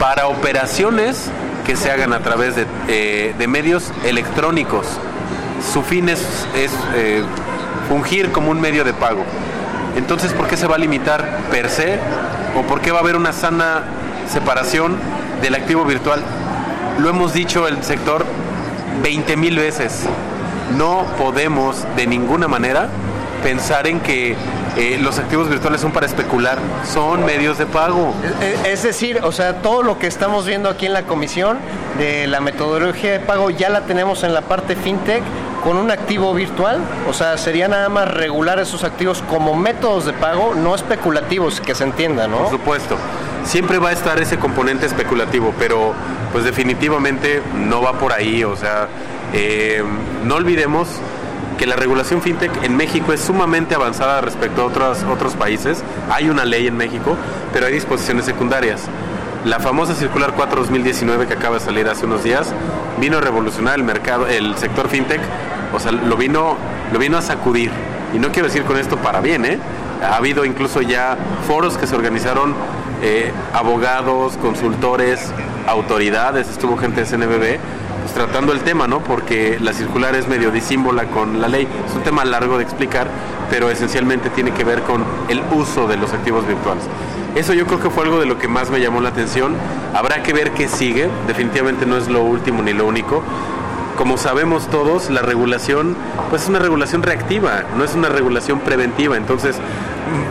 para 0.00 0.26
operaciones 0.26 1.30
que 1.64 1.76
se 1.76 1.92
hagan 1.92 2.12
a 2.12 2.20
través 2.20 2.56
de, 2.56 2.66
eh, 2.88 3.46
medios 3.46 3.92
electrónicos. 4.04 4.86
Su 5.72 5.82
fin 5.82 6.08
es, 6.08 6.20
es 6.56 6.72
eh, 6.96 7.22
fungir 7.88 8.32
como 8.32 8.50
un 8.50 8.60
medio 8.60 8.82
de 8.82 8.92
pago. 8.92 9.24
Entonces, 9.96 10.32
¿por 10.32 10.48
qué 10.48 10.56
se 10.56 10.66
va 10.66 10.74
a 10.74 10.78
limitar 10.78 11.38
per 11.52 11.68
se? 11.68 12.00
¿O 12.56 12.62
por 12.62 12.80
qué 12.80 12.90
va 12.90 12.98
a 12.98 13.02
haber 13.02 13.14
una 13.14 13.32
sana 13.32 13.82
separación 14.28 14.96
del 15.40 15.54
activo 15.54 15.84
virtual. 15.84 16.22
Lo 16.98 17.08
hemos 17.08 17.32
dicho 17.32 17.68
el 17.68 17.82
sector 17.82 18.24
20 19.02 19.36
mil 19.36 19.56
veces. 19.56 20.04
No 20.76 21.04
podemos 21.18 21.84
de 21.96 22.06
ninguna 22.06 22.48
manera 22.48 22.88
pensar 23.42 23.86
en 23.86 24.00
que 24.00 24.36
eh, 24.76 24.98
los 25.02 25.18
activos 25.18 25.48
virtuales 25.48 25.80
son 25.80 25.92
para 25.92 26.06
especular, 26.06 26.58
son 26.90 27.24
medios 27.26 27.58
de 27.58 27.66
pago. 27.66 28.14
Es 28.64 28.82
decir, 28.82 29.20
o 29.22 29.32
sea, 29.32 29.60
todo 29.60 29.82
lo 29.82 29.98
que 29.98 30.06
estamos 30.06 30.46
viendo 30.46 30.70
aquí 30.70 30.86
en 30.86 30.92
la 30.92 31.02
comisión 31.02 31.58
de 31.98 32.26
la 32.26 32.40
metodología 32.40 33.12
de 33.12 33.20
pago 33.20 33.50
ya 33.50 33.68
la 33.68 33.82
tenemos 33.82 34.22
en 34.22 34.32
la 34.32 34.42
parte 34.42 34.76
fintech 34.76 35.22
con 35.62 35.76
un 35.76 35.90
activo 35.90 36.32
virtual, 36.34 36.80
o 37.08 37.12
sea, 37.12 37.36
sería 37.38 37.68
nada 37.68 37.88
más 37.88 38.08
regular 38.08 38.58
esos 38.58 38.82
activos 38.82 39.22
como 39.28 39.54
métodos 39.54 40.06
de 40.06 40.12
pago, 40.12 40.54
no 40.54 40.74
especulativos, 40.74 41.60
que 41.60 41.74
se 41.74 41.84
entienda, 41.84 42.26
¿no? 42.26 42.38
Por 42.38 42.50
supuesto. 42.50 42.96
Siempre 43.44 43.78
va 43.78 43.90
a 43.90 43.92
estar 43.92 44.20
ese 44.20 44.38
componente 44.38 44.86
especulativo, 44.86 45.54
pero 45.58 45.94
pues 46.32 46.44
definitivamente 46.44 47.42
no 47.54 47.82
va 47.82 47.94
por 47.94 48.12
ahí, 48.12 48.44
o 48.44 48.56
sea, 48.56 48.88
eh, 49.32 49.82
no 50.24 50.36
olvidemos 50.36 50.88
que 51.58 51.66
la 51.66 51.76
regulación 51.76 52.22
fintech 52.22 52.50
en 52.64 52.76
México 52.76 53.12
es 53.12 53.20
sumamente 53.20 53.74
avanzada 53.74 54.20
respecto 54.20 54.62
a 54.62 54.64
otros, 54.64 55.04
otros 55.04 55.34
países. 55.34 55.82
Hay 56.10 56.28
una 56.28 56.44
ley 56.44 56.66
en 56.66 56.76
México, 56.76 57.16
pero 57.52 57.66
hay 57.66 57.72
disposiciones 57.72 58.24
secundarias. 58.24 58.82
La 59.44 59.60
famosa 59.60 59.94
Circular 59.94 60.32
4 60.36 60.60
2019 60.62 61.26
que 61.26 61.34
acaba 61.34 61.58
de 61.58 61.60
salir 61.64 61.88
hace 61.88 62.06
unos 62.06 62.22
días 62.22 62.52
vino 63.00 63.18
a 63.18 63.20
revolucionar 63.20 63.74
el 63.74 63.84
mercado, 63.84 64.26
el 64.26 64.56
sector 64.56 64.88
fintech, 64.88 65.20
o 65.72 65.80
sea, 65.80 65.92
lo 65.92 66.16
vino, 66.16 66.56
lo 66.92 66.98
vino 66.98 67.18
a 67.18 67.22
sacudir. 67.22 67.70
Y 68.14 68.18
no 68.18 68.30
quiero 68.30 68.48
decir 68.48 68.64
con 68.64 68.76
esto 68.76 68.96
para 68.98 69.20
bien, 69.20 69.44
¿eh? 69.44 69.58
Ha 70.02 70.16
habido 70.16 70.44
incluso 70.44 70.82
ya 70.82 71.16
foros 71.46 71.78
que 71.78 71.86
se 71.86 71.94
organizaron, 71.94 72.54
eh, 73.02 73.32
abogados, 73.52 74.36
consultores, 74.36 75.32
autoridades, 75.66 76.48
estuvo 76.48 76.76
gente 76.76 77.00
de 77.02 77.06
CNBB, 77.06 77.58
pues, 78.02 78.14
tratando 78.14 78.52
el 78.52 78.60
tema, 78.60 78.86
¿no? 78.86 79.00
Porque 79.00 79.58
la 79.60 79.72
circular 79.72 80.14
es 80.14 80.28
medio 80.28 80.50
disímbola 80.50 81.06
con 81.06 81.40
la 81.40 81.48
ley. 81.48 81.66
Es 81.86 81.94
un 81.94 82.02
tema 82.02 82.24
largo 82.24 82.58
de 82.58 82.64
explicar, 82.64 83.08
pero 83.50 83.70
esencialmente 83.70 84.30
tiene 84.30 84.52
que 84.52 84.64
ver 84.64 84.82
con 84.82 85.04
el 85.28 85.42
uso 85.52 85.86
de 85.86 85.96
los 85.96 86.12
activos 86.12 86.46
virtuales. 86.46 86.84
Eso 87.34 87.54
yo 87.54 87.66
creo 87.66 87.80
que 87.80 87.90
fue 87.90 88.04
algo 88.04 88.20
de 88.20 88.26
lo 88.26 88.38
que 88.38 88.48
más 88.48 88.70
me 88.70 88.80
llamó 88.80 89.00
la 89.00 89.08
atención. 89.08 89.54
Habrá 89.94 90.22
que 90.22 90.32
ver 90.32 90.50
qué 90.52 90.68
sigue. 90.68 91.08
Definitivamente 91.26 91.86
no 91.86 91.96
es 91.96 92.08
lo 92.08 92.22
último 92.22 92.62
ni 92.62 92.72
lo 92.72 92.86
único. 92.86 93.22
Como 94.02 94.18
sabemos 94.18 94.66
todos, 94.68 95.10
la 95.10 95.22
regulación 95.22 95.94
pues 96.28 96.42
es 96.42 96.48
una 96.48 96.58
regulación 96.58 97.04
reactiva, 97.04 97.62
no 97.78 97.84
es 97.84 97.94
una 97.94 98.08
regulación 98.08 98.58
preventiva. 98.58 99.16
Entonces, 99.16 99.54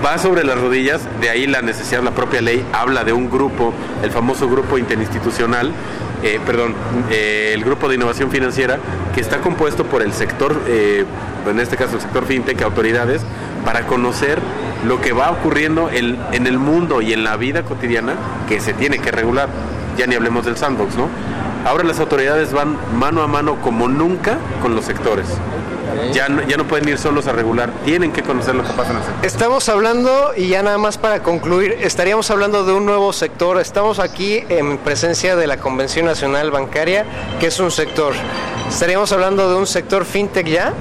va 0.05 0.17
sobre 0.17 0.43
las 0.43 0.59
rodillas, 0.59 1.07
de 1.21 1.29
ahí 1.29 1.47
la 1.47 1.61
necesidad, 1.61 2.03
la 2.03 2.11
propia 2.11 2.41
ley 2.41 2.65
habla 2.73 3.05
de 3.05 3.13
un 3.13 3.29
grupo, 3.29 3.73
el 4.03 4.11
famoso 4.11 4.49
grupo 4.49 4.77
interinstitucional, 4.77 5.71
eh, 6.21 6.41
perdón, 6.45 6.75
eh, 7.11 7.53
el 7.53 7.63
grupo 7.63 7.87
de 7.87 7.95
innovación 7.95 8.29
financiera, 8.29 8.77
que 9.15 9.21
está 9.21 9.37
compuesto 9.37 9.85
por 9.85 10.01
el 10.01 10.11
sector, 10.11 10.59
eh, 10.67 11.05
en 11.49 11.59
este 11.61 11.77
caso 11.77 11.95
el 11.95 12.01
sector 12.01 12.25
fintech, 12.25 12.61
autoridades, 12.63 13.21
para 13.63 13.87
conocer 13.87 14.39
lo 14.85 14.99
que 14.99 15.13
va 15.13 15.31
ocurriendo 15.31 15.89
en, 15.89 16.19
en 16.33 16.45
el 16.45 16.59
mundo 16.59 17.01
y 17.01 17.13
en 17.13 17.23
la 17.23 17.37
vida 17.37 17.63
cotidiana 17.63 18.15
que 18.49 18.59
se 18.59 18.73
tiene 18.73 18.99
que 18.99 19.11
regular. 19.11 19.47
Ya 19.97 20.07
ni 20.07 20.15
hablemos 20.15 20.45
del 20.45 20.57
sandbox, 20.57 20.97
¿no? 20.97 21.07
Ahora 21.65 21.83
las 21.83 21.99
autoridades 21.99 22.53
van 22.53 22.77
mano 22.95 23.21
a 23.21 23.27
mano 23.27 23.61
como 23.61 23.87
nunca 23.87 24.37
con 24.61 24.75
los 24.75 24.85
sectores. 24.85 25.27
Ya 26.13 26.29
no, 26.29 26.41
ya 26.43 26.57
no 26.57 26.65
pueden 26.65 26.87
ir 26.87 26.97
solos 26.97 27.27
a 27.27 27.33
regular, 27.33 27.69
tienen 27.85 28.11
que 28.11 28.23
conocer 28.23 28.55
lo 28.55 28.63
que 28.63 28.71
pasa 28.73 28.91
en 28.91 28.97
el 28.97 29.03
sector. 29.03 29.25
Estamos 29.25 29.69
hablando, 29.69 30.31
y 30.35 30.47
ya 30.47 30.63
nada 30.63 30.77
más 30.77 30.97
para 30.97 31.21
concluir, 31.21 31.77
estaríamos 31.81 32.31
hablando 32.31 32.63
de 32.63 32.73
un 32.73 32.85
nuevo 32.85 33.13
sector. 33.13 33.59
Estamos 33.59 33.99
aquí 33.99 34.43
en 34.49 34.77
presencia 34.77 35.35
de 35.35 35.47
la 35.47 35.57
Convención 35.57 36.05
Nacional 36.05 36.49
Bancaria, 36.49 37.05
que 37.39 37.47
es 37.47 37.59
un 37.59 37.71
sector. 37.71 38.13
¿Estaríamos 38.69 39.11
hablando 39.11 39.49
de 39.49 39.55
un 39.57 39.67
sector 39.67 40.05
fintech 40.05 40.47
ya? 40.47 40.73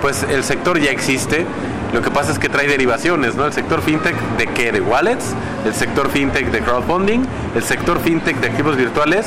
Pues 0.00 0.22
el 0.22 0.44
sector 0.44 0.78
ya 0.78 0.90
existe, 0.90 1.44
lo 1.92 2.00
que 2.02 2.10
pasa 2.10 2.32
es 2.32 2.38
que 2.38 2.48
trae 2.48 2.68
derivaciones, 2.68 3.34
¿no? 3.34 3.46
El 3.46 3.52
sector 3.52 3.82
fintech 3.82 4.14
de 4.38 4.46
qué? 4.46 4.70
De 4.70 4.80
wallets, 4.80 5.34
el 5.64 5.74
sector 5.74 6.08
fintech 6.08 6.50
de 6.50 6.60
crowdfunding, 6.60 7.26
el 7.54 7.62
sector 7.62 7.98
fintech 8.00 8.36
de 8.36 8.48
activos 8.48 8.76
virtuales 8.76 9.26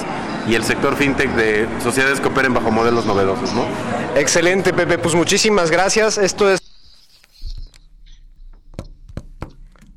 y 0.50 0.56
el 0.56 0.64
sector 0.64 0.96
fintech 0.96 1.30
de 1.36 1.68
sociedades 1.80 2.20
que 2.20 2.28
operen 2.28 2.54
bajo 2.54 2.72
modelos 2.72 3.06
novedosos, 3.06 3.54
¿no? 3.54 3.68
Excelente, 4.16 4.74
Pepe. 4.74 4.98
Pues 4.98 5.14
muchísimas 5.14 5.70
gracias. 5.70 6.18
Esto 6.18 6.52
es 6.52 6.60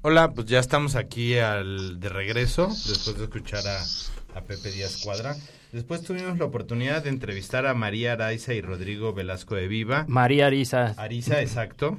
Hola, 0.03 0.33
pues 0.33 0.49
ya 0.49 0.59
estamos 0.59 0.97
aquí 0.97 1.39
al, 1.39 2.01
de 2.01 2.09
regreso, 2.09 2.67
después 2.67 3.17
de 3.17 3.25
escuchar 3.25 3.63
a, 3.67 4.39
a 4.39 4.43
Pepe 4.43 4.73
Díaz 4.73 5.01
Cuadra. 5.03 5.37
Después 5.71 6.03
tuvimos 6.03 6.39
la 6.39 6.45
oportunidad 6.45 7.05
de 7.05 7.09
entrevistar 7.09 7.67
a 7.67 7.73
María 7.73 8.13
Araiza 8.13 8.53
y 8.53 8.61
Rodrigo 8.61 9.15
Velasco 9.15 9.55
de 9.55 9.69
Viva. 9.69 10.05
María 10.09 10.49
Ariza. 10.49 10.95
Ariza, 10.99 11.41
exacto. 11.41 11.97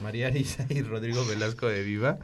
María 0.00 0.28
Ariza 0.28 0.66
y 0.68 0.82
Rodrigo 0.82 1.24
Velasco 1.24 1.66
de 1.66 1.82
Viva. 1.82 2.18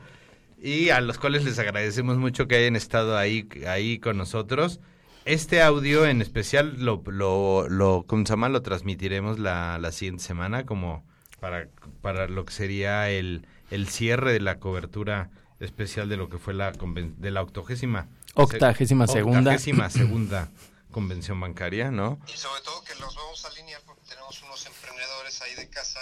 Y 0.62 0.90
a 0.90 1.00
los 1.00 1.18
cuales 1.18 1.44
les 1.44 1.58
agradecemos 1.58 2.18
mucho 2.18 2.46
que 2.46 2.56
hayan 2.56 2.76
estado 2.76 3.16
ahí, 3.16 3.48
ahí 3.66 3.98
con 3.98 4.18
nosotros. 4.18 4.78
Este 5.24 5.62
audio 5.62 6.04
en 6.06 6.20
especial 6.20 6.76
lo, 6.84 7.02
lo, 7.06 7.68
lo, 7.68 8.04
¿cómo 8.08 8.24
se 8.26 8.30
llama? 8.32 8.48
lo 8.48 8.62
transmitiremos 8.62 9.38
la, 9.38 9.78
la 9.78 9.92
siguiente 9.92 10.24
semana 10.24 10.66
como 10.66 11.04
para, 11.40 11.68
para 12.00 12.26
lo 12.26 12.44
que 12.44 12.52
sería 12.52 13.08
el, 13.08 13.46
el 13.70 13.88
cierre 13.88 14.32
de 14.32 14.40
la 14.40 14.58
cobertura 14.58 15.30
especial 15.60 16.08
de 16.08 16.16
lo 16.16 16.28
que 16.28 16.38
fue 16.38 16.54
la 16.54 16.72
conven- 16.72 17.14
de 17.16 17.30
la 17.30 17.42
octogésima 17.42 18.08
Octagésima 18.34 19.06
segunda. 19.06 19.38
octagésima 19.40 19.90
segunda 19.90 20.48
convención 20.90 21.40
bancaria, 21.40 21.90
¿no? 21.90 22.18
Y 22.26 22.36
sobre 22.36 22.60
todo 22.62 22.82
que 22.84 22.94
los 22.96 23.14
vamos 23.14 23.44
a 23.44 23.48
alinear 23.48 23.80
porque 23.86 24.02
tenemos 24.08 24.42
unos 24.42 24.66
emprendedores 24.66 25.40
ahí 25.42 25.54
de 25.54 25.68
casa, 25.70 26.00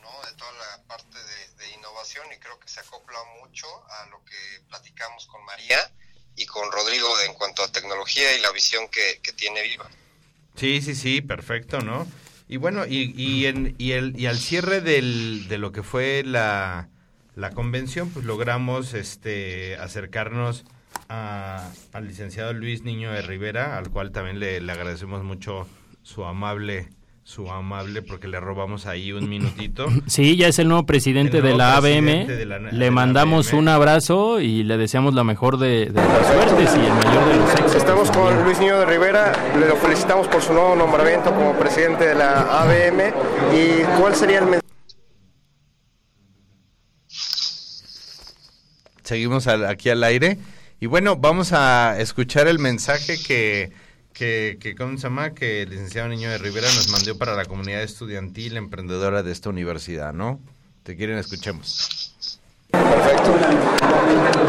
¿no? 0.00 0.08
De 0.28 0.34
toda 0.36 0.50
la 0.52 0.82
parte 0.88 1.18
de, 1.18 1.64
de 1.64 1.74
innovación 1.74 2.24
y 2.34 2.38
creo 2.40 2.58
que 2.58 2.68
se 2.68 2.80
acopla 2.80 3.18
mucho 3.42 3.66
a 3.90 4.08
lo 4.08 4.24
que 4.24 4.64
platicamos 4.68 5.26
con 5.26 5.44
María 5.44 5.78
y 6.38 6.46
con 6.46 6.70
Rodrigo 6.72 7.08
en 7.26 7.34
cuanto 7.34 7.62
a 7.62 7.70
tecnología 7.72 8.36
y 8.36 8.40
la 8.40 8.50
visión 8.52 8.88
que, 8.88 9.20
que 9.22 9.32
tiene 9.32 9.62
Viva. 9.62 9.88
Sí, 10.56 10.80
sí, 10.80 10.94
sí, 10.94 11.20
perfecto, 11.20 11.80
¿no? 11.80 12.06
Y 12.48 12.56
bueno, 12.56 12.86
y, 12.86 13.12
y, 13.20 13.46
en, 13.46 13.74
y, 13.78 13.92
el, 13.92 14.18
y 14.18 14.26
al 14.26 14.38
cierre 14.38 14.80
del, 14.80 15.48
de 15.48 15.58
lo 15.58 15.70
que 15.72 15.82
fue 15.82 16.22
la, 16.24 16.88
la 17.36 17.50
convención, 17.50 18.10
pues 18.10 18.24
logramos 18.24 18.94
este 18.94 19.76
acercarnos 19.76 20.64
a- 21.08 21.70
al 21.92 22.08
licenciado 22.08 22.52
Luis 22.54 22.82
Niño 22.82 23.12
de 23.12 23.22
Rivera, 23.22 23.76
al 23.76 23.90
cual 23.90 24.12
también 24.12 24.40
le, 24.40 24.60
le 24.60 24.72
agradecemos 24.72 25.22
mucho 25.24 25.68
su 26.02 26.24
amable, 26.24 26.88
su 27.28 27.50
amable, 27.50 28.00
porque 28.00 28.26
le 28.26 28.40
robamos 28.40 28.86
ahí 28.86 29.12
un 29.12 29.28
minutito. 29.34 29.86
Sí, 30.06 30.36
ya 30.38 30.48
es 30.48 30.58
el 30.58 30.66
nuevo 30.68 30.86
presidente 30.86 31.36
El 31.38 31.42
de 31.42 31.54
la 31.54 31.78
presidente 31.78 32.22
ABM. 32.24 32.26
de 32.38 32.46
la- 32.46 32.58
de 32.58 32.72
le 32.72 32.90
mandamos 32.90 33.48
ABM. 33.48 33.58
un 33.58 33.68
abrazo 33.68 34.40
y 34.40 34.62
le 34.62 34.78
deseamos 34.78 35.12
la 35.12 35.24
mejor 35.24 35.58
de, 35.58 35.86
de 35.86 35.92
las 36.02 36.26
suertes 36.26 36.74
y 36.74 36.86
el 36.86 36.92
mayor 36.94 37.28
de 37.28 37.36
los 37.36 37.50
éxitos. 37.50 37.74
Estamos 37.74 38.10
con. 38.12 38.44
Luis 38.44 38.58
Niño 38.58 38.78
de 38.80 38.86
Rivera, 38.86 39.32
le 39.60 39.68
lo 39.68 39.76
felicitamos 39.76 40.26
por 40.28 40.40
su 40.40 40.54
nuevo 40.54 40.74
nombramiento 40.74 41.34
como 41.34 41.52
presidente 41.58 42.06
de 42.06 42.14
la 42.14 42.62
ABM. 42.62 43.12
¿Y 43.54 43.82
cuál 44.00 44.14
sería 44.14 44.38
el 44.38 44.44
mensaje? 44.46 44.66
Seguimos 49.02 49.46
aquí 49.46 49.90
al 49.90 50.02
aire. 50.02 50.38
Y 50.80 50.86
bueno, 50.86 51.16
vamos 51.16 51.52
a 51.52 51.98
escuchar 52.00 52.46
el 52.48 52.58
mensaje 52.58 53.16
que, 53.26 53.70
que, 54.18 54.58
que, 54.60 54.74
¿cómo 54.74 54.96
se 54.96 55.04
llama? 55.04 55.30
Que 55.30 55.62
el 55.62 55.70
licenciado 55.70 56.08
Niño 56.08 56.28
de 56.28 56.38
Rivera 56.38 56.66
nos 56.66 56.88
mandó 56.88 57.16
para 57.16 57.34
la 57.34 57.44
comunidad 57.44 57.82
estudiantil 57.82 58.56
emprendedora 58.56 59.22
de 59.22 59.30
esta 59.30 59.48
universidad, 59.48 60.12
¿no? 60.12 60.40
Te 60.82 60.96
quieren, 60.96 61.18
escuchemos. 61.18 62.14
Perfecto. 62.70 63.34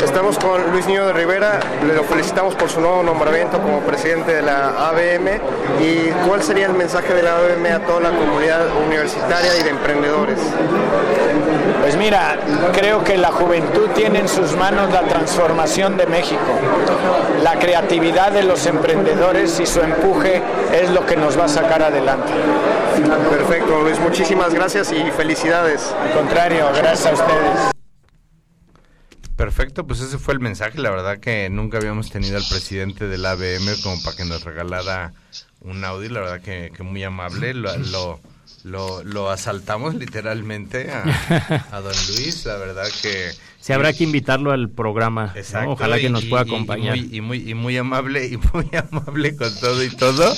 Estamos 0.03 0.37
con 0.39 0.71
Luis 0.71 0.85
Niño 0.87 1.05
de 1.07 1.13
Rivera, 1.13 1.59
le 1.85 2.03
felicitamos 2.03 2.55
por 2.55 2.69
su 2.69 2.81
nuevo 2.81 3.03
nombramiento 3.03 3.61
como 3.61 3.81
presidente 3.81 4.33
de 4.33 4.41
la 4.41 4.89
ABM. 4.89 5.39
¿Y 5.79 6.09
cuál 6.27 6.41
sería 6.43 6.65
el 6.65 6.73
mensaje 6.73 7.13
de 7.13 7.23
la 7.23 7.37
ABM 7.37 7.65
a 7.67 7.85
toda 7.85 8.11
la 8.11 8.17
comunidad 8.17 8.67
universitaria 8.85 9.57
y 9.57 9.63
de 9.63 9.69
emprendedores? 9.69 10.39
Pues 11.89 11.97
mira, 11.97 12.39
creo 12.71 13.03
que 13.03 13.17
la 13.17 13.31
juventud 13.31 13.89
tiene 13.95 14.19
en 14.19 14.29
sus 14.29 14.55
manos 14.55 14.93
la 14.93 15.07
transformación 15.07 15.97
de 15.97 16.05
México. 16.05 16.39
La 17.41 17.57
creatividad 17.57 18.31
de 18.31 18.43
los 18.43 18.67
emprendedores 18.67 19.59
y 19.59 19.65
su 19.65 19.81
empuje 19.81 20.39
es 20.71 20.91
lo 20.91 21.07
que 21.07 21.15
nos 21.15 21.35
va 21.35 21.45
a 21.45 21.47
sacar 21.47 21.81
adelante. 21.81 22.31
Perfecto, 23.31 23.81
Luis, 23.81 23.99
muchísimas 23.99 24.53
gracias 24.53 24.91
y 24.91 25.09
felicidades. 25.09 25.91
Al 25.99 26.13
contrario, 26.13 26.67
gracias 26.75 27.07
a 27.07 27.13
ustedes. 27.13 27.71
Perfecto, 29.35 29.87
pues 29.87 30.01
ese 30.01 30.19
fue 30.19 30.35
el 30.35 30.39
mensaje. 30.41 30.77
La 30.77 30.91
verdad 30.91 31.17
que 31.17 31.49
nunca 31.49 31.79
habíamos 31.79 32.11
tenido 32.11 32.37
al 32.37 32.45
presidente 32.47 33.07
de 33.07 33.17
la 33.17 33.31
ABM 33.31 33.81
como 33.81 33.99
para 34.03 34.15
que 34.15 34.25
nos 34.25 34.43
regalara 34.43 35.13
un 35.61 35.83
audio. 35.83 36.11
La 36.11 36.19
verdad 36.19 36.41
que, 36.41 36.71
que 36.71 36.83
muy 36.83 37.03
amable. 37.03 37.55
Lo, 37.55 37.75
lo, 37.77 38.19
lo, 38.63 39.03
lo 39.03 39.29
asaltamos 39.29 39.95
literalmente 39.95 40.91
a, 40.91 41.03
a 41.71 41.81
don 41.81 41.93
Luis. 42.09 42.45
La 42.45 42.57
verdad 42.57 42.87
que... 43.01 43.31
Sí, 43.59 43.73
habrá 43.73 43.91
que 43.93 44.03
invitarlo 44.05 44.51
al 44.51 44.69
programa. 44.69 45.27
¿no? 45.33 45.39
Exacto, 45.39 45.71
Ojalá 45.71 45.99
que 45.99 46.09
nos 46.09 46.25
pueda 46.25 46.43
y- 46.43 46.45
y 46.45 46.49
acompañar. 46.49 46.97
muy- 46.97 47.15
Y 47.15 47.21
muy, 47.21 47.49
y 47.49 47.53
muy 47.53 47.77
amable, 47.77 48.25
y 48.27 48.37
muy 48.37 48.69
amable 48.91 49.35
con 49.35 49.53
todo 49.59 49.83
y 49.83 49.89
todo, 49.89 50.33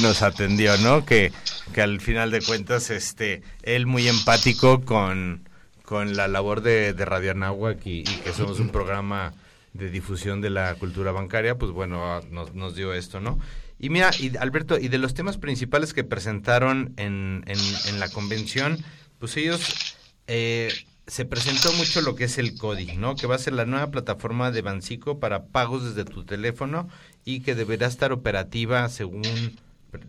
nos 0.00 0.22
atendió, 0.22 0.76
¿no? 0.78 1.04
Que, 1.04 1.32
que 1.74 1.82
al 1.82 2.00
final 2.00 2.30
de 2.30 2.40
cuentas, 2.42 2.90
este, 2.90 3.42
él 3.62 3.86
muy 3.86 4.08
empático 4.08 4.82
con, 4.84 5.48
con 5.84 6.16
la 6.16 6.28
labor 6.28 6.62
de, 6.62 6.92
de 6.94 7.04
Radio 7.04 7.32
Anáhuac 7.32 7.84
y, 7.86 8.00
y 8.00 8.04
que 8.04 8.32
somos 8.32 8.58
un 8.58 8.70
programa 8.70 9.34
de 9.74 9.90
difusión 9.90 10.40
de 10.40 10.48
la 10.48 10.74
cultura 10.76 11.12
bancaria, 11.12 11.56
pues 11.58 11.70
bueno, 11.72 12.22
nos, 12.30 12.54
nos 12.54 12.74
dio 12.74 12.94
esto, 12.94 13.20
¿no? 13.20 13.38
Y 13.78 13.90
mira, 13.90 14.10
y 14.18 14.36
Alberto, 14.38 14.78
y 14.78 14.88
de 14.88 14.98
los 14.98 15.14
temas 15.14 15.36
principales 15.38 15.92
que 15.92 16.02
presentaron 16.04 16.94
en, 16.96 17.44
en, 17.46 17.58
en 17.88 18.00
la 18.00 18.08
convención, 18.08 18.78
pues 19.18 19.36
ellos 19.36 19.96
eh, 20.26 20.72
se 21.06 21.24
presentó 21.24 21.72
mucho 21.74 22.00
lo 22.00 22.14
que 22.16 22.24
es 22.24 22.38
el 22.38 22.56
CODI, 22.56 22.96
¿no? 22.96 23.16
Que 23.16 23.26
va 23.26 23.34
a 23.34 23.38
ser 23.38 23.52
la 23.52 23.64
nueva 23.66 23.90
plataforma 23.90 24.50
de 24.50 24.62
Bancico 24.62 25.20
para 25.20 25.44
pagos 25.44 25.84
desde 25.84 26.10
tu 26.10 26.24
teléfono 26.24 26.88
y 27.24 27.40
que 27.40 27.54
deberá 27.54 27.86
estar 27.86 28.12
operativa 28.12 28.88
según 28.88 29.22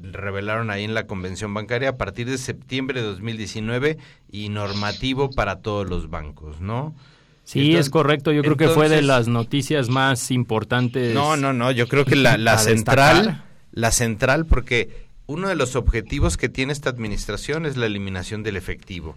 revelaron 0.01 0.69
ahí 0.69 0.83
en 0.83 0.93
la 0.93 1.05
convención 1.07 1.53
bancaria 1.53 1.89
a 1.89 1.97
partir 1.97 2.29
de 2.29 2.37
septiembre 2.37 3.01
de 3.01 3.07
2019 3.07 3.97
y 4.31 4.49
normativo 4.49 5.29
para 5.31 5.59
todos 5.61 5.87
los 5.89 6.09
bancos, 6.09 6.59
¿no? 6.61 6.95
Sí, 7.43 7.59
Entonces- 7.59 7.85
es 7.85 7.89
correcto. 7.91 8.31
Yo 8.33 8.41
creo 8.41 8.57
que 8.57 8.67
fue 8.69 8.89
de 8.89 9.01
las 9.01 9.27
noticias 9.29 9.87
más 9.87 10.31
importantes. 10.31 11.13
No, 11.13 11.37
no, 11.37 11.53
no, 11.53 11.71
yo 11.71 11.87
creo 11.87 12.03
que 12.03 12.15
la, 12.17 12.37
la 12.37 12.57
central. 12.57 13.43
La 13.77 13.91
central, 13.91 14.45
porque 14.47 15.05
uno 15.27 15.47
de 15.49 15.55
los 15.55 15.75
objetivos 15.75 16.35
que 16.37 16.49
tiene 16.49 16.73
esta 16.73 16.89
administración 16.89 17.65
es 17.65 17.77
la 17.77 17.85
eliminación 17.85 18.41
del 18.41 18.57
efectivo. 18.57 19.15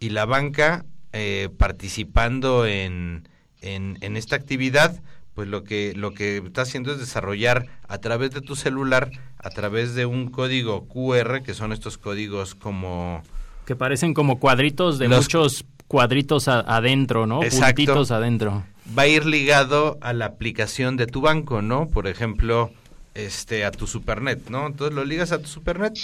Y 0.00 0.08
la 0.10 0.24
banca, 0.24 0.84
eh, 1.12 1.48
participando 1.56 2.66
en, 2.66 3.28
en, 3.60 3.98
en 4.00 4.16
esta 4.16 4.34
actividad, 4.36 5.00
pues 5.34 5.46
lo 5.48 5.62
que, 5.62 5.92
lo 5.94 6.14
que 6.14 6.38
está 6.38 6.62
haciendo 6.62 6.92
es 6.92 6.98
desarrollar 6.98 7.66
a 7.86 7.98
través 7.98 8.30
de 8.32 8.40
tu 8.40 8.56
celular, 8.56 9.10
a 9.38 9.50
través 9.50 9.94
de 9.94 10.06
un 10.06 10.30
código 10.30 10.86
QR, 10.88 11.42
que 11.42 11.54
son 11.54 11.72
estos 11.72 11.98
códigos 11.98 12.54
como... 12.54 13.22
Que 13.66 13.76
parecen 13.76 14.14
como 14.14 14.38
cuadritos 14.40 14.98
de 14.98 15.08
Los- 15.08 15.24
muchos 15.26 15.64
cuadritos 15.86 16.48
a- 16.48 16.60
adentro, 16.60 17.26
¿no? 17.26 17.42
Exacto. 17.44 17.74
Puntitos 17.84 18.10
adentro. 18.10 18.64
va 18.98 19.02
a 19.02 19.06
ir 19.06 19.26
ligado 19.26 19.98
a 20.00 20.12
la 20.12 20.26
aplicación 20.26 20.96
de 20.96 21.06
tu 21.06 21.20
banco, 21.20 21.62
¿no? 21.62 21.88
Por 21.88 22.06
ejemplo, 22.08 22.72
este 23.14 23.64
a 23.64 23.70
tu 23.70 23.86
supernet, 23.86 24.48
¿no? 24.48 24.66
Entonces 24.66 24.94
lo 24.94 25.04
ligas 25.04 25.32
a 25.32 25.38
tu 25.38 25.48
supernet 25.48 25.98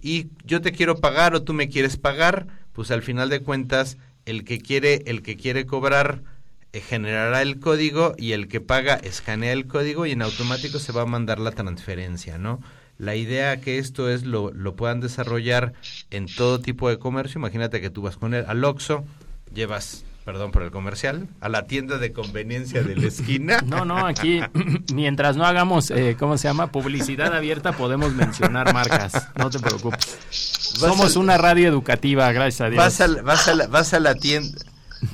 y 0.00 0.28
yo 0.44 0.60
te 0.60 0.72
quiero 0.72 0.96
pagar 0.96 1.34
o 1.34 1.42
tú 1.42 1.52
me 1.54 1.68
quieres 1.68 1.96
pagar, 1.96 2.46
pues 2.72 2.90
al 2.90 3.02
final 3.02 3.28
de 3.28 3.40
cuentas 3.40 3.98
el 4.26 4.44
que 4.44 4.60
quiere 4.60 5.02
el 5.06 5.22
que 5.22 5.36
quiere 5.36 5.66
cobrar 5.66 6.22
eh, 6.72 6.80
generará 6.80 7.42
el 7.42 7.60
código 7.60 8.14
y 8.16 8.32
el 8.32 8.48
que 8.48 8.60
paga 8.60 8.94
escanea 8.94 9.52
el 9.52 9.66
código 9.66 10.06
y 10.06 10.12
en 10.12 10.22
automático 10.22 10.78
se 10.78 10.92
va 10.92 11.02
a 11.02 11.06
mandar 11.06 11.38
la 11.38 11.52
transferencia, 11.52 12.38
¿no? 12.38 12.60
La 12.98 13.16
idea 13.16 13.60
que 13.60 13.78
esto 13.78 14.08
es 14.08 14.24
lo, 14.24 14.52
lo 14.52 14.76
puedan 14.76 15.00
desarrollar 15.00 15.72
en 16.10 16.26
todo 16.26 16.60
tipo 16.60 16.88
de 16.88 16.98
comercio. 16.98 17.38
Imagínate 17.38 17.80
que 17.80 17.90
tú 17.90 18.02
vas 18.02 18.16
con 18.16 18.32
él 18.32 18.44
al 18.46 18.64
Oxxo, 18.64 19.04
llevas 19.52 20.04
perdón 20.24 20.52
por 20.52 20.62
el 20.62 20.70
comercial, 20.70 21.28
a 21.40 21.48
la 21.48 21.66
tienda 21.66 21.98
de 21.98 22.12
conveniencia 22.12 22.82
de 22.82 22.94
la 22.96 23.08
esquina. 23.08 23.58
No, 23.66 23.84
no, 23.84 24.06
aquí 24.06 24.40
mientras 24.94 25.36
no 25.36 25.44
hagamos, 25.44 25.90
eh, 25.90 26.16
¿cómo 26.18 26.38
se 26.38 26.48
llama? 26.48 26.68
Publicidad 26.68 27.34
abierta, 27.34 27.72
podemos 27.72 28.12
mencionar 28.14 28.72
marcas, 28.72 29.28
no 29.36 29.50
te 29.50 29.58
preocupes. 29.58 30.18
Somos 30.30 31.16
una 31.16 31.38
radio 31.38 31.68
educativa, 31.68 32.30
gracias 32.32 32.60
a 32.62 32.70
Dios. 32.70 32.76
Vas 32.82 33.00
a, 33.00 33.08
la- 33.08 33.22
vas 33.22 33.48
a 33.48 33.54
la, 33.54 33.66
vas 33.66 33.92
a 33.94 34.00
la 34.00 34.14
tienda 34.14 34.58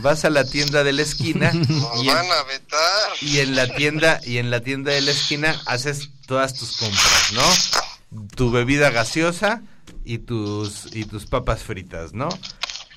vas 0.01 0.27
a 0.27 0.29
la 0.31 0.45
tienda 0.45 0.85
de 0.85 0.93
la 0.93 1.01
esquina 1.01 1.51
y 2.03 2.09
en, 2.11 2.17
y 3.23 3.39
en 3.39 3.57
la 3.57 3.67
tienda 3.75 4.21
y 4.23 4.37
en 4.37 4.51
la 4.51 4.61
tienda 4.61 4.93
de 4.93 5.01
la 5.01 5.13
esquina 5.13 5.57
haces 5.65 6.11
todas 6.27 6.53
tus 6.53 6.77
compras, 6.77 7.33
¿no? 7.33 8.27
Tu 8.37 8.51
bebida 8.51 8.91
gaseosa 8.91 9.63
y 10.05 10.19
tus 10.19 10.95
y 10.95 11.05
tus 11.07 11.25
papas 11.25 11.63
fritas, 11.63 12.13
¿no? 12.13 12.29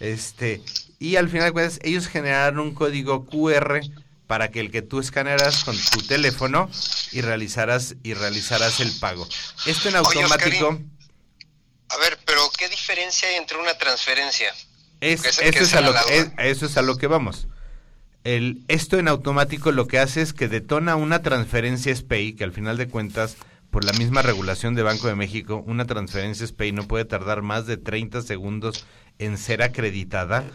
Este 0.01 0.62
y 1.01 1.15
al 1.15 1.29
final 1.29 1.47
de 1.47 1.51
cuentas 1.51 1.79
ellos 1.83 2.07
generaron 2.07 2.59
un 2.59 2.73
código 2.75 3.25
QR 3.25 3.81
para 4.27 4.49
que 4.51 4.59
el 4.61 4.71
que 4.71 4.81
tú 4.81 4.99
escanearas 4.99 5.63
con 5.65 5.75
tu 5.75 6.01
teléfono 6.03 6.69
y 7.11 7.21
realizaras 7.21 7.95
y 8.03 8.13
realizaras 8.13 8.79
el 8.79 8.91
pago. 8.99 9.27
Esto 9.65 9.89
en 9.89 9.95
automático 9.97 10.79
A 11.89 11.97
ver, 11.97 12.17
pero 12.25 12.41
¿qué 12.57 12.69
diferencia 12.69 13.27
hay 13.27 13.35
entre 13.35 13.57
una 13.57 13.73
transferencia? 13.77 14.53
Es, 15.01 15.25
eso, 15.25 15.41
es 15.41 15.73
a 15.73 15.81
lo, 15.81 15.93
es- 16.09 16.31
eso 16.37 16.65
es 16.67 16.77
a 16.77 16.81
lo 16.83 16.95
que 16.97 17.07
vamos. 17.07 17.47
El, 18.23 18.63
esto 18.67 18.99
en 18.99 19.07
automático 19.07 19.71
lo 19.71 19.87
que 19.87 19.97
hace 19.99 20.21
es 20.21 20.31
que 20.33 20.47
detona 20.47 20.95
una 20.95 21.23
transferencia 21.23 21.93
SPAY, 21.95 22.33
que 22.33 22.43
al 22.43 22.53
final 22.53 22.77
de 22.77 22.87
cuentas, 22.87 23.35
por 23.71 23.83
la 23.83 23.93
misma 23.93 24.21
regulación 24.21 24.75
de 24.75 24.83
Banco 24.83 25.07
de 25.07 25.15
México, 25.15 25.63
una 25.65 25.85
transferencia 25.87 26.45
SPAY 26.45 26.71
no 26.71 26.87
puede 26.87 27.05
tardar 27.05 27.41
más 27.41 27.65
de 27.65 27.77
30 27.77 28.21
segundos 28.21 28.85
en 29.17 29.37
ser 29.39 29.63
acreditada, 29.63 30.45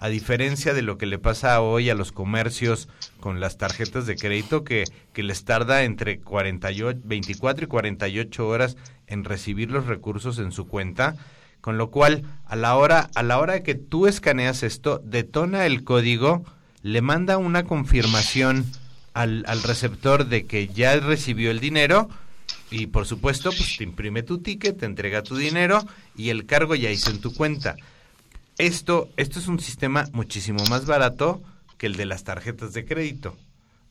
a 0.00 0.08
diferencia 0.08 0.74
de 0.74 0.82
lo 0.82 0.96
que 0.96 1.06
le 1.06 1.18
pasa 1.18 1.60
hoy 1.60 1.90
a 1.90 1.94
los 1.94 2.12
comercios 2.12 2.88
con 3.18 3.40
las 3.40 3.58
tarjetas 3.58 4.06
de 4.06 4.14
crédito, 4.14 4.62
que, 4.62 4.84
les 5.14 5.44
tarda 5.44 5.82
entre 5.82 6.20
48, 6.20 7.00
24 7.02 7.64
y 7.64 7.68
48 7.68 8.48
horas 8.48 8.76
en 9.08 9.24
recibir 9.24 9.72
los 9.72 9.86
recursos 9.86 10.38
en 10.38 10.52
su 10.52 10.68
cuenta. 10.68 11.16
Con 11.60 11.76
lo 11.76 11.90
cual, 11.90 12.22
a 12.46 12.54
la 12.54 12.76
hora, 12.76 13.10
a 13.16 13.24
la 13.24 13.38
hora 13.38 13.64
que 13.64 13.74
tú 13.74 14.06
escaneas 14.06 14.62
esto, 14.62 15.02
detona 15.04 15.66
el 15.66 15.82
código, 15.82 16.44
le 16.82 17.02
manda 17.02 17.36
una 17.36 17.64
confirmación 17.64 18.64
al, 19.14 19.44
al 19.48 19.64
receptor 19.64 20.26
de 20.26 20.46
que 20.46 20.68
ya 20.68 20.94
recibió 21.00 21.50
el 21.50 21.58
dinero 21.58 22.08
y 22.70 22.86
por 22.86 23.06
supuesto, 23.06 23.50
pues 23.50 23.76
te 23.76 23.82
imprime 23.82 24.22
tu 24.22 24.38
ticket, 24.38 24.78
te 24.78 24.86
entrega 24.86 25.24
tu 25.24 25.36
dinero 25.36 25.84
y 26.16 26.30
el 26.30 26.46
cargo 26.46 26.76
ya 26.76 26.90
hizo 26.90 27.10
en 27.10 27.20
tu 27.20 27.34
cuenta. 27.34 27.74
Esto, 28.58 29.08
esto 29.16 29.38
es 29.38 29.46
un 29.46 29.60
sistema 29.60 30.08
muchísimo 30.12 30.64
más 30.66 30.84
barato 30.84 31.40
que 31.76 31.86
el 31.86 31.94
de 31.94 32.06
las 32.06 32.24
tarjetas 32.24 32.72
de 32.72 32.84
crédito. 32.84 33.36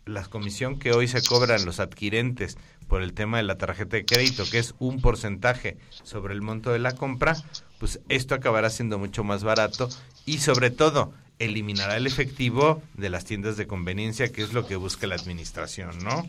La 0.06 0.26
comisión 0.26 0.78
que 0.78 0.92
hoy 0.92 1.08
se 1.08 1.22
cobran 1.22 1.66
los 1.66 1.80
adquirentes 1.80 2.58
por 2.90 3.02
el 3.02 3.14
tema 3.14 3.38
de 3.38 3.44
la 3.44 3.58
tarjeta 3.58 3.96
de 3.96 4.04
crédito, 4.04 4.44
que 4.50 4.60
es 4.60 4.76
un 4.80 5.00
porcentaje 5.00 5.78
sobre 6.04 6.34
el 6.34 6.42
monto 6.42 6.72
de 6.72 6.80
la 6.80 6.96
compra, 6.96 7.38
pues 7.80 8.02
esto 8.10 8.36
acabará 8.36 8.70
siendo 8.70 9.00
mucho 9.00 9.24
más 9.24 9.42
barato 9.42 9.88
y 10.26 10.40
sobre 10.40 10.70
todo 10.70 11.14
eliminará 11.40 11.96
el 11.96 12.06
efectivo 12.06 12.82
de 12.96 13.10
las 13.10 13.24
tiendas 13.24 13.56
de 13.56 13.68
conveniencia, 13.68 14.34
que 14.34 14.44
es 14.44 14.52
lo 14.52 14.68
que 14.68 14.76
busca 14.76 15.08
la 15.08 15.16
administración, 15.16 15.98
¿no? 16.04 16.28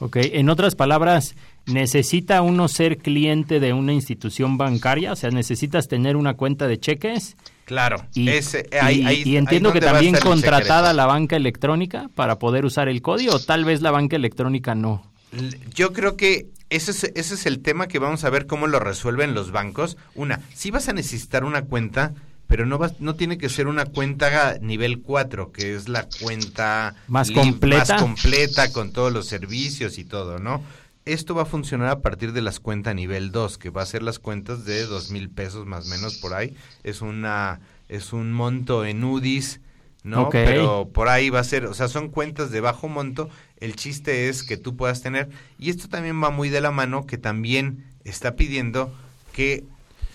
Ok, 0.00 0.16
en 0.16 0.50
otras 0.50 0.74
palabras, 0.74 1.36
¿necesita 1.66 2.42
uno 2.42 2.68
ser 2.68 2.98
cliente 2.98 3.60
de 3.60 3.72
una 3.72 3.92
institución 3.92 4.58
bancaria? 4.58 5.12
O 5.12 5.16
sea, 5.16 5.30
¿necesitas 5.30 5.88
tener 5.88 6.16
una 6.16 6.34
cuenta 6.34 6.66
de 6.66 6.78
cheques? 6.78 7.36
Claro, 7.64 8.04
Y, 8.14 8.28
ese- 8.28 8.68
y- 8.70 8.76
ahí- 8.76 9.36
entiendo 9.36 9.72
que 9.72 9.80
va 9.80 9.92
también 9.92 10.16
contratada 10.16 10.92
la 10.92 11.06
banca 11.06 11.36
electrónica 11.36 12.10
para 12.14 12.38
poder 12.38 12.64
usar 12.66 12.88
el 12.88 13.00
código, 13.00 13.34
o 13.36 13.38
tal 13.40 13.64
vez 13.64 13.80
la 13.80 13.90
banca 13.90 14.16
electrónica 14.16 14.74
no. 14.74 15.02
Yo 15.74 15.92
creo 15.94 16.16
que 16.16 16.48
ese 16.68 16.90
es, 16.90 17.04
ese 17.14 17.34
es 17.34 17.46
el 17.46 17.60
tema 17.60 17.88
que 17.88 17.98
vamos 17.98 18.24
a 18.24 18.30
ver 18.30 18.46
cómo 18.46 18.66
lo 18.66 18.80
resuelven 18.80 19.32
los 19.34 19.50
bancos. 19.50 19.96
Una, 20.14 20.40
sí 20.54 20.70
vas 20.70 20.88
a 20.88 20.92
necesitar 20.92 21.42
una 21.44 21.62
cuenta, 21.62 22.12
pero 22.46 22.66
no 22.66 22.76
vas, 22.76 23.00
no 23.00 23.14
tiene 23.14 23.38
que 23.38 23.48
ser 23.48 23.66
una 23.66 23.86
cuenta 23.86 24.58
nivel 24.60 25.00
4, 25.00 25.50
que 25.50 25.74
es 25.74 25.88
la 25.88 26.06
cuenta 26.20 26.94
Más 27.08 27.30
completa. 27.30 27.94
más 27.94 28.02
completa 28.02 28.70
con 28.72 28.92
todos 28.92 29.10
los 29.12 29.26
servicios 29.26 29.96
y 29.98 30.04
todo, 30.04 30.38
¿no? 30.38 30.62
Esto 31.04 31.34
va 31.34 31.42
a 31.42 31.46
funcionar 31.46 31.88
a 31.88 32.00
partir 32.00 32.32
de 32.32 32.40
las 32.42 32.60
cuentas 32.60 32.94
nivel 32.94 33.30
2, 33.30 33.58
que 33.58 33.70
va 33.70 33.82
a 33.82 33.86
ser 33.86 34.02
las 34.02 34.18
cuentas 34.18 34.64
de 34.64 34.86
dos 34.86 35.10
mil 35.10 35.28
pesos 35.28 35.66
más 35.66 35.86
o 35.86 35.90
menos 35.90 36.16
por 36.16 36.32
ahí. 36.34 36.56
Es 36.82 37.02
una 37.02 37.60
es 37.88 38.12
un 38.14 38.32
monto 38.32 38.86
en 38.86 39.04
UDIs, 39.04 39.60
¿no? 40.02 40.22
Pero 40.46 40.88
por 40.92 41.08
ahí 41.08 41.28
va 41.28 41.40
a 41.40 41.44
ser, 41.44 41.66
o 41.66 41.74
sea, 41.74 41.88
son 41.88 42.08
cuentas 42.08 42.50
de 42.50 42.60
bajo 42.60 42.88
monto. 42.88 43.28
El 43.58 43.76
chiste 43.76 44.28
es 44.30 44.42
que 44.42 44.56
tú 44.56 44.76
puedas 44.76 45.02
tener, 45.02 45.28
y 45.58 45.68
esto 45.70 45.88
también 45.88 46.22
va 46.22 46.30
muy 46.30 46.48
de 46.48 46.62
la 46.62 46.70
mano, 46.70 47.06
que 47.06 47.18
también 47.18 47.84
está 48.04 48.34
pidiendo 48.34 48.90
que, 49.34 49.64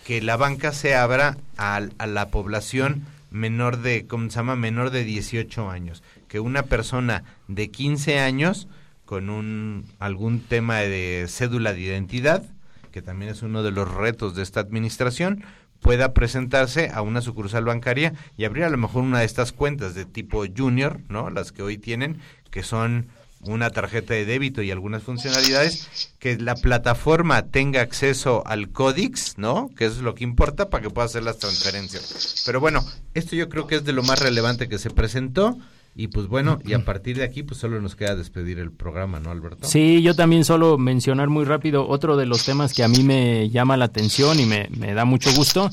que 0.06 0.22
la 0.22 0.38
banca 0.38 0.72
se 0.74 0.96
abra 0.96 1.38
al- 1.58 1.94
a, 2.00 2.08
la 2.08 2.30
población 2.30 3.06
menor 3.30 3.78
de, 3.78 4.08
¿cómo 4.08 4.30
se 4.32 4.38
llama? 4.38 4.56
Menor 4.56 4.90
de 4.90 5.04
18 5.04 5.70
años. 5.70 6.02
Que 6.28 6.40
una 6.40 6.64
persona 6.64 7.24
de 7.48 7.70
15 7.70 8.20
años 8.20 8.68
con 9.10 9.32
un 9.32 9.88
algún 9.98 10.40
tema 10.40 10.82
de 10.82 11.26
cédula 11.28 11.74
de 11.74 11.82
identidad, 11.82 12.44
que 12.92 13.02
también 13.02 13.32
es 13.32 13.42
uno 13.42 13.64
de 13.64 13.72
los 13.72 13.92
retos 13.92 14.36
de 14.36 14.44
esta 14.44 14.60
administración, 14.60 15.44
pueda 15.82 16.14
presentarse 16.14 16.92
a 16.94 17.02
una 17.02 17.22
sucursal 17.22 17.66
bancaria 17.66 18.14
y 18.38 18.46
abrir 18.46 18.66
a 18.66 18.70
lo 18.70 18.78
mejor 18.78 19.02
una 19.02 19.22
de 19.22 19.26
estas 19.26 19.52
cuentas 19.52 19.96
de 19.96 20.06
tipo 20.06 20.46
junior, 20.56 21.00
¿no? 21.10 21.32
Las 21.32 21.52
que 21.52 21.64
hoy 21.64 21.80
tienen, 21.80 22.20
que 22.52 22.62
son 22.62 23.08
una 23.42 23.72
tarjeta 23.72 24.14
de 24.14 24.26
débito 24.26 24.62
y 24.62 24.70
algunas 24.70 25.02
funcionalidades, 25.02 26.14
que 26.20 26.38
la 26.38 26.54
plataforma 26.54 27.48
tenga 27.48 27.82
acceso 27.82 28.44
al 28.46 28.70
CODIX, 28.70 29.40
¿no? 29.40 29.72
Que 29.76 29.86
eso 29.86 29.96
es 29.96 30.02
lo 30.04 30.14
que 30.14 30.24
importa 30.24 30.70
para 30.70 30.84
que 30.84 30.92
pueda 30.92 31.08
hacer 31.08 31.24
las 31.24 31.40
transferencias. 31.40 32.44
Pero 32.46 32.60
bueno, 32.60 32.86
esto 33.16 33.36
yo 33.36 33.50
creo 33.50 33.66
que 33.66 33.78
es 33.78 33.84
de 33.84 33.94
lo 33.94 34.04
más 34.04 34.20
relevante 34.20 34.70
que 34.70 34.78
se 34.78 34.92
presentó 34.92 35.58
y 35.96 36.08
pues 36.08 36.28
bueno, 36.28 36.60
y 36.66 36.74
a 36.74 36.86
partir 36.86 37.18
de 37.18 37.24
aquí 37.24 37.44
pues 37.44 37.60
solo 37.60 37.82
nos 37.82 37.96
queda 37.96 38.16
despedir 38.16 38.60
el 38.60 38.72
programa, 38.72 39.20
¿no, 39.20 39.32
Alberto? 39.32 39.68
Sí, 39.68 40.02
yo 40.02 40.16
también 40.16 40.46
solo 40.46 40.78
mencionar 40.78 41.30
muy 41.30 41.46
rápido 41.46 41.88
otro 41.88 42.16
de 42.18 42.26
los 42.26 42.46
temas 42.46 42.74
que 42.74 42.84
a 42.84 42.88
mí 42.88 43.04
me 43.04 43.50
llama 43.50 43.78
la 43.78 43.86
atención 43.86 44.40
y 44.40 44.46
me, 44.46 44.70
me 44.78 44.94
da 44.94 45.06
mucho 45.06 45.32
gusto 45.34 45.70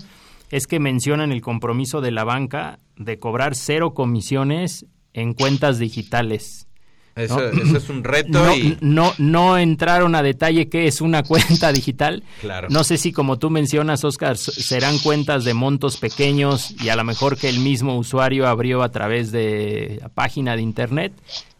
es 0.50 0.66
que 0.66 0.80
mencionan 0.80 1.32
el 1.32 1.40
compromiso 1.40 2.00
de 2.00 2.10
la 2.10 2.24
banca 2.24 2.78
de 2.96 3.18
cobrar 3.18 3.54
cero 3.54 3.94
comisiones 3.94 4.86
en 5.12 5.34
cuentas 5.34 5.78
digitales. 5.78 6.68
Eso- 7.16 7.48
eso 7.50 7.76
es 7.78 7.88
un 7.88 8.04
reto 8.04 8.28
No, 8.30 8.54
y- 8.54 8.76
no, 8.82 9.12
no 9.18 9.56
entraron 9.58 10.14
a 10.14 10.22
detalle 10.22 10.68
qué 10.68 10.86
es 10.86 11.00
una 11.00 11.22
cuenta 11.24 11.72
digital. 11.72 12.22
Claro. 12.40 12.68
No 12.70 12.84
sé 12.84 12.98
si 12.98 13.10
como 13.12 13.38
tú 13.38 13.50
mencionas, 13.50 14.04
Oscar, 14.04 14.36
serán 14.36 14.98
cuentas 14.98 15.44
de 15.44 15.54
montos 15.54 15.96
pequeños 15.96 16.72
y 16.82 16.90
a 16.90 16.96
lo 16.96 17.04
mejor 17.04 17.36
que 17.38 17.48
el 17.48 17.58
mismo 17.60 17.96
usuario 17.96 18.46
abrió 18.46 18.82
a 18.82 18.90
través 18.90 19.32
de 19.32 19.98
la 20.02 20.08
página 20.10 20.54
de 20.56 20.62
internet. 20.62 21.12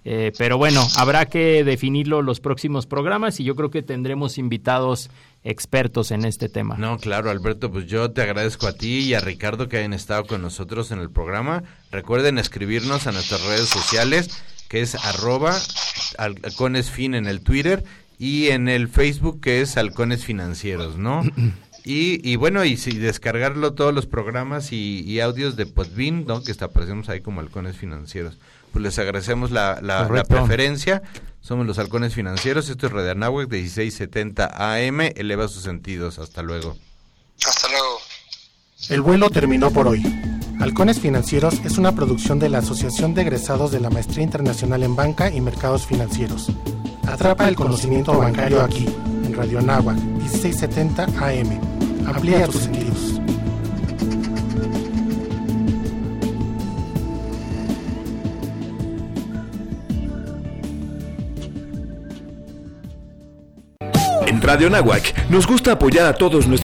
Eh, 0.09 0.31
pero 0.39 0.57
bueno, 0.57 0.87
habrá 0.99 1.27
que 1.27 1.65
definirlo 1.65 2.23
los 2.23 2.39
próximos 2.39 2.87
programas 2.87 3.41
y 3.41 3.45
yo 3.45 3.57
creo 3.57 3.71
que 3.73 3.83
tendremos 3.83 4.39
invitados 4.39 5.11
expertos 5.43 6.13
en 6.13 6.25
este 6.25 6.49
tema. 6.49 6.77
No, 6.79 6.99
claro, 6.99 7.29
Alberto, 7.31 7.73
pues 7.73 7.87
yo 7.87 8.11
te 8.13 8.23
agradezco 8.23 8.69
a 8.69 8.73
ti 8.73 8.99
y 9.01 9.15
a 9.15 9.21
Ricardo 9.21 9.69
que 9.69 9.79
hayan 9.79 9.93
estado 9.95 10.25
con 10.27 10.43
nosotros 10.43 10.93
en 10.93 11.01
el 11.01 11.11
programa. 11.11 11.65
Recuerden 11.91 12.39
escribirnos 12.39 13.07
a 13.09 13.13
nuestras 13.13 13.43
redes 13.47 13.69
sociales, 13.69 14.29
que 14.69 14.81
es 14.83 14.95
arroba 14.95 15.59
halconesfin 16.19 17.15
en 17.15 17.27
el 17.27 17.41
Twitter 17.41 17.85
y 18.19 18.49
en 18.49 18.69
el 18.69 18.89
Facebook, 18.89 19.41
que 19.41 19.61
es 19.61 19.77
halcones 19.77 20.25
financieros, 20.25 20.97
¿no? 20.97 21.23
Y, 21.89 22.21
y 22.29 22.35
bueno, 22.35 22.65
y 22.65 22.77
si 22.77 22.99
descargarlo 22.99 23.75
todos 23.75 23.95
los 23.95 24.07
programas 24.07 24.73
y, 24.73 25.03
y 25.03 25.21
audios 25.21 25.55
de 25.55 25.67
Podbean, 25.67 26.25
¿no? 26.27 26.43
Que 26.43 26.51
está, 26.51 26.65
aparecemos 26.65 27.09
ahí 27.09 27.21
como 27.21 27.41
halcones 27.41 27.77
financieros. 27.77 28.39
Pues 28.73 28.83
les 28.83 28.99
agradecemos 28.99 29.53
la, 29.53 29.79
la, 29.81 30.03
la 30.09 30.25
preferencia. 30.25 31.05
Somos 31.41 31.65
los 31.65 31.79
halcones 31.79 32.13
financieros. 32.13 32.69
Esto 32.71 32.89
es 32.89 32.93
Radio 32.93 33.13
Anáhuac 33.13 33.49
1670 33.49 34.51
AM. 34.57 35.01
Eleva 35.15 35.47
sus 35.47 35.63
sentidos. 35.63 36.19
Hasta 36.19 36.43
luego. 36.43 36.77
Hasta 37.47 37.69
luego. 37.69 37.99
El 38.89 39.01
vuelo 39.03 39.31
terminó 39.31 39.71
por 39.71 39.87
hoy. 39.87 40.03
Halcones 40.59 41.01
Financieros 41.01 41.61
es 41.65 41.77
una 41.77 41.93
producción 41.93 42.39
de 42.39 42.49
la 42.49 42.59
Asociación 42.59 43.15
de 43.15 43.23
Egresados 43.23 43.71
de 43.71 43.81
la 43.81 43.91
Maestría 43.91 44.25
Internacional 44.25 44.83
en 44.83 44.97
Banca 44.97 45.31
y 45.31 45.41
Mercados 45.41 45.87
Financieros. 45.87 46.51
Atrapa 47.07 47.49
el 47.49 47.57
conocimiento 47.57 48.17
bancario 48.17 48.63
aquí, 48.63 48.87
en 49.25 49.35
Radio 49.35 49.59
Anáhuac, 49.59 49.97
1670 49.97 51.05
AM. 51.05 51.61
Amplía 52.07 52.47
tus 52.47 52.63
sentidos. 52.63 53.21
En 64.27 64.43
Radio 64.43 64.69
Nahuac 64.69 65.29
nos 65.31 65.47
gusta 65.47 65.73
apoyar 65.73 66.07
a 66.07 66.15
todos 66.15 66.47
nuestros 66.47 66.47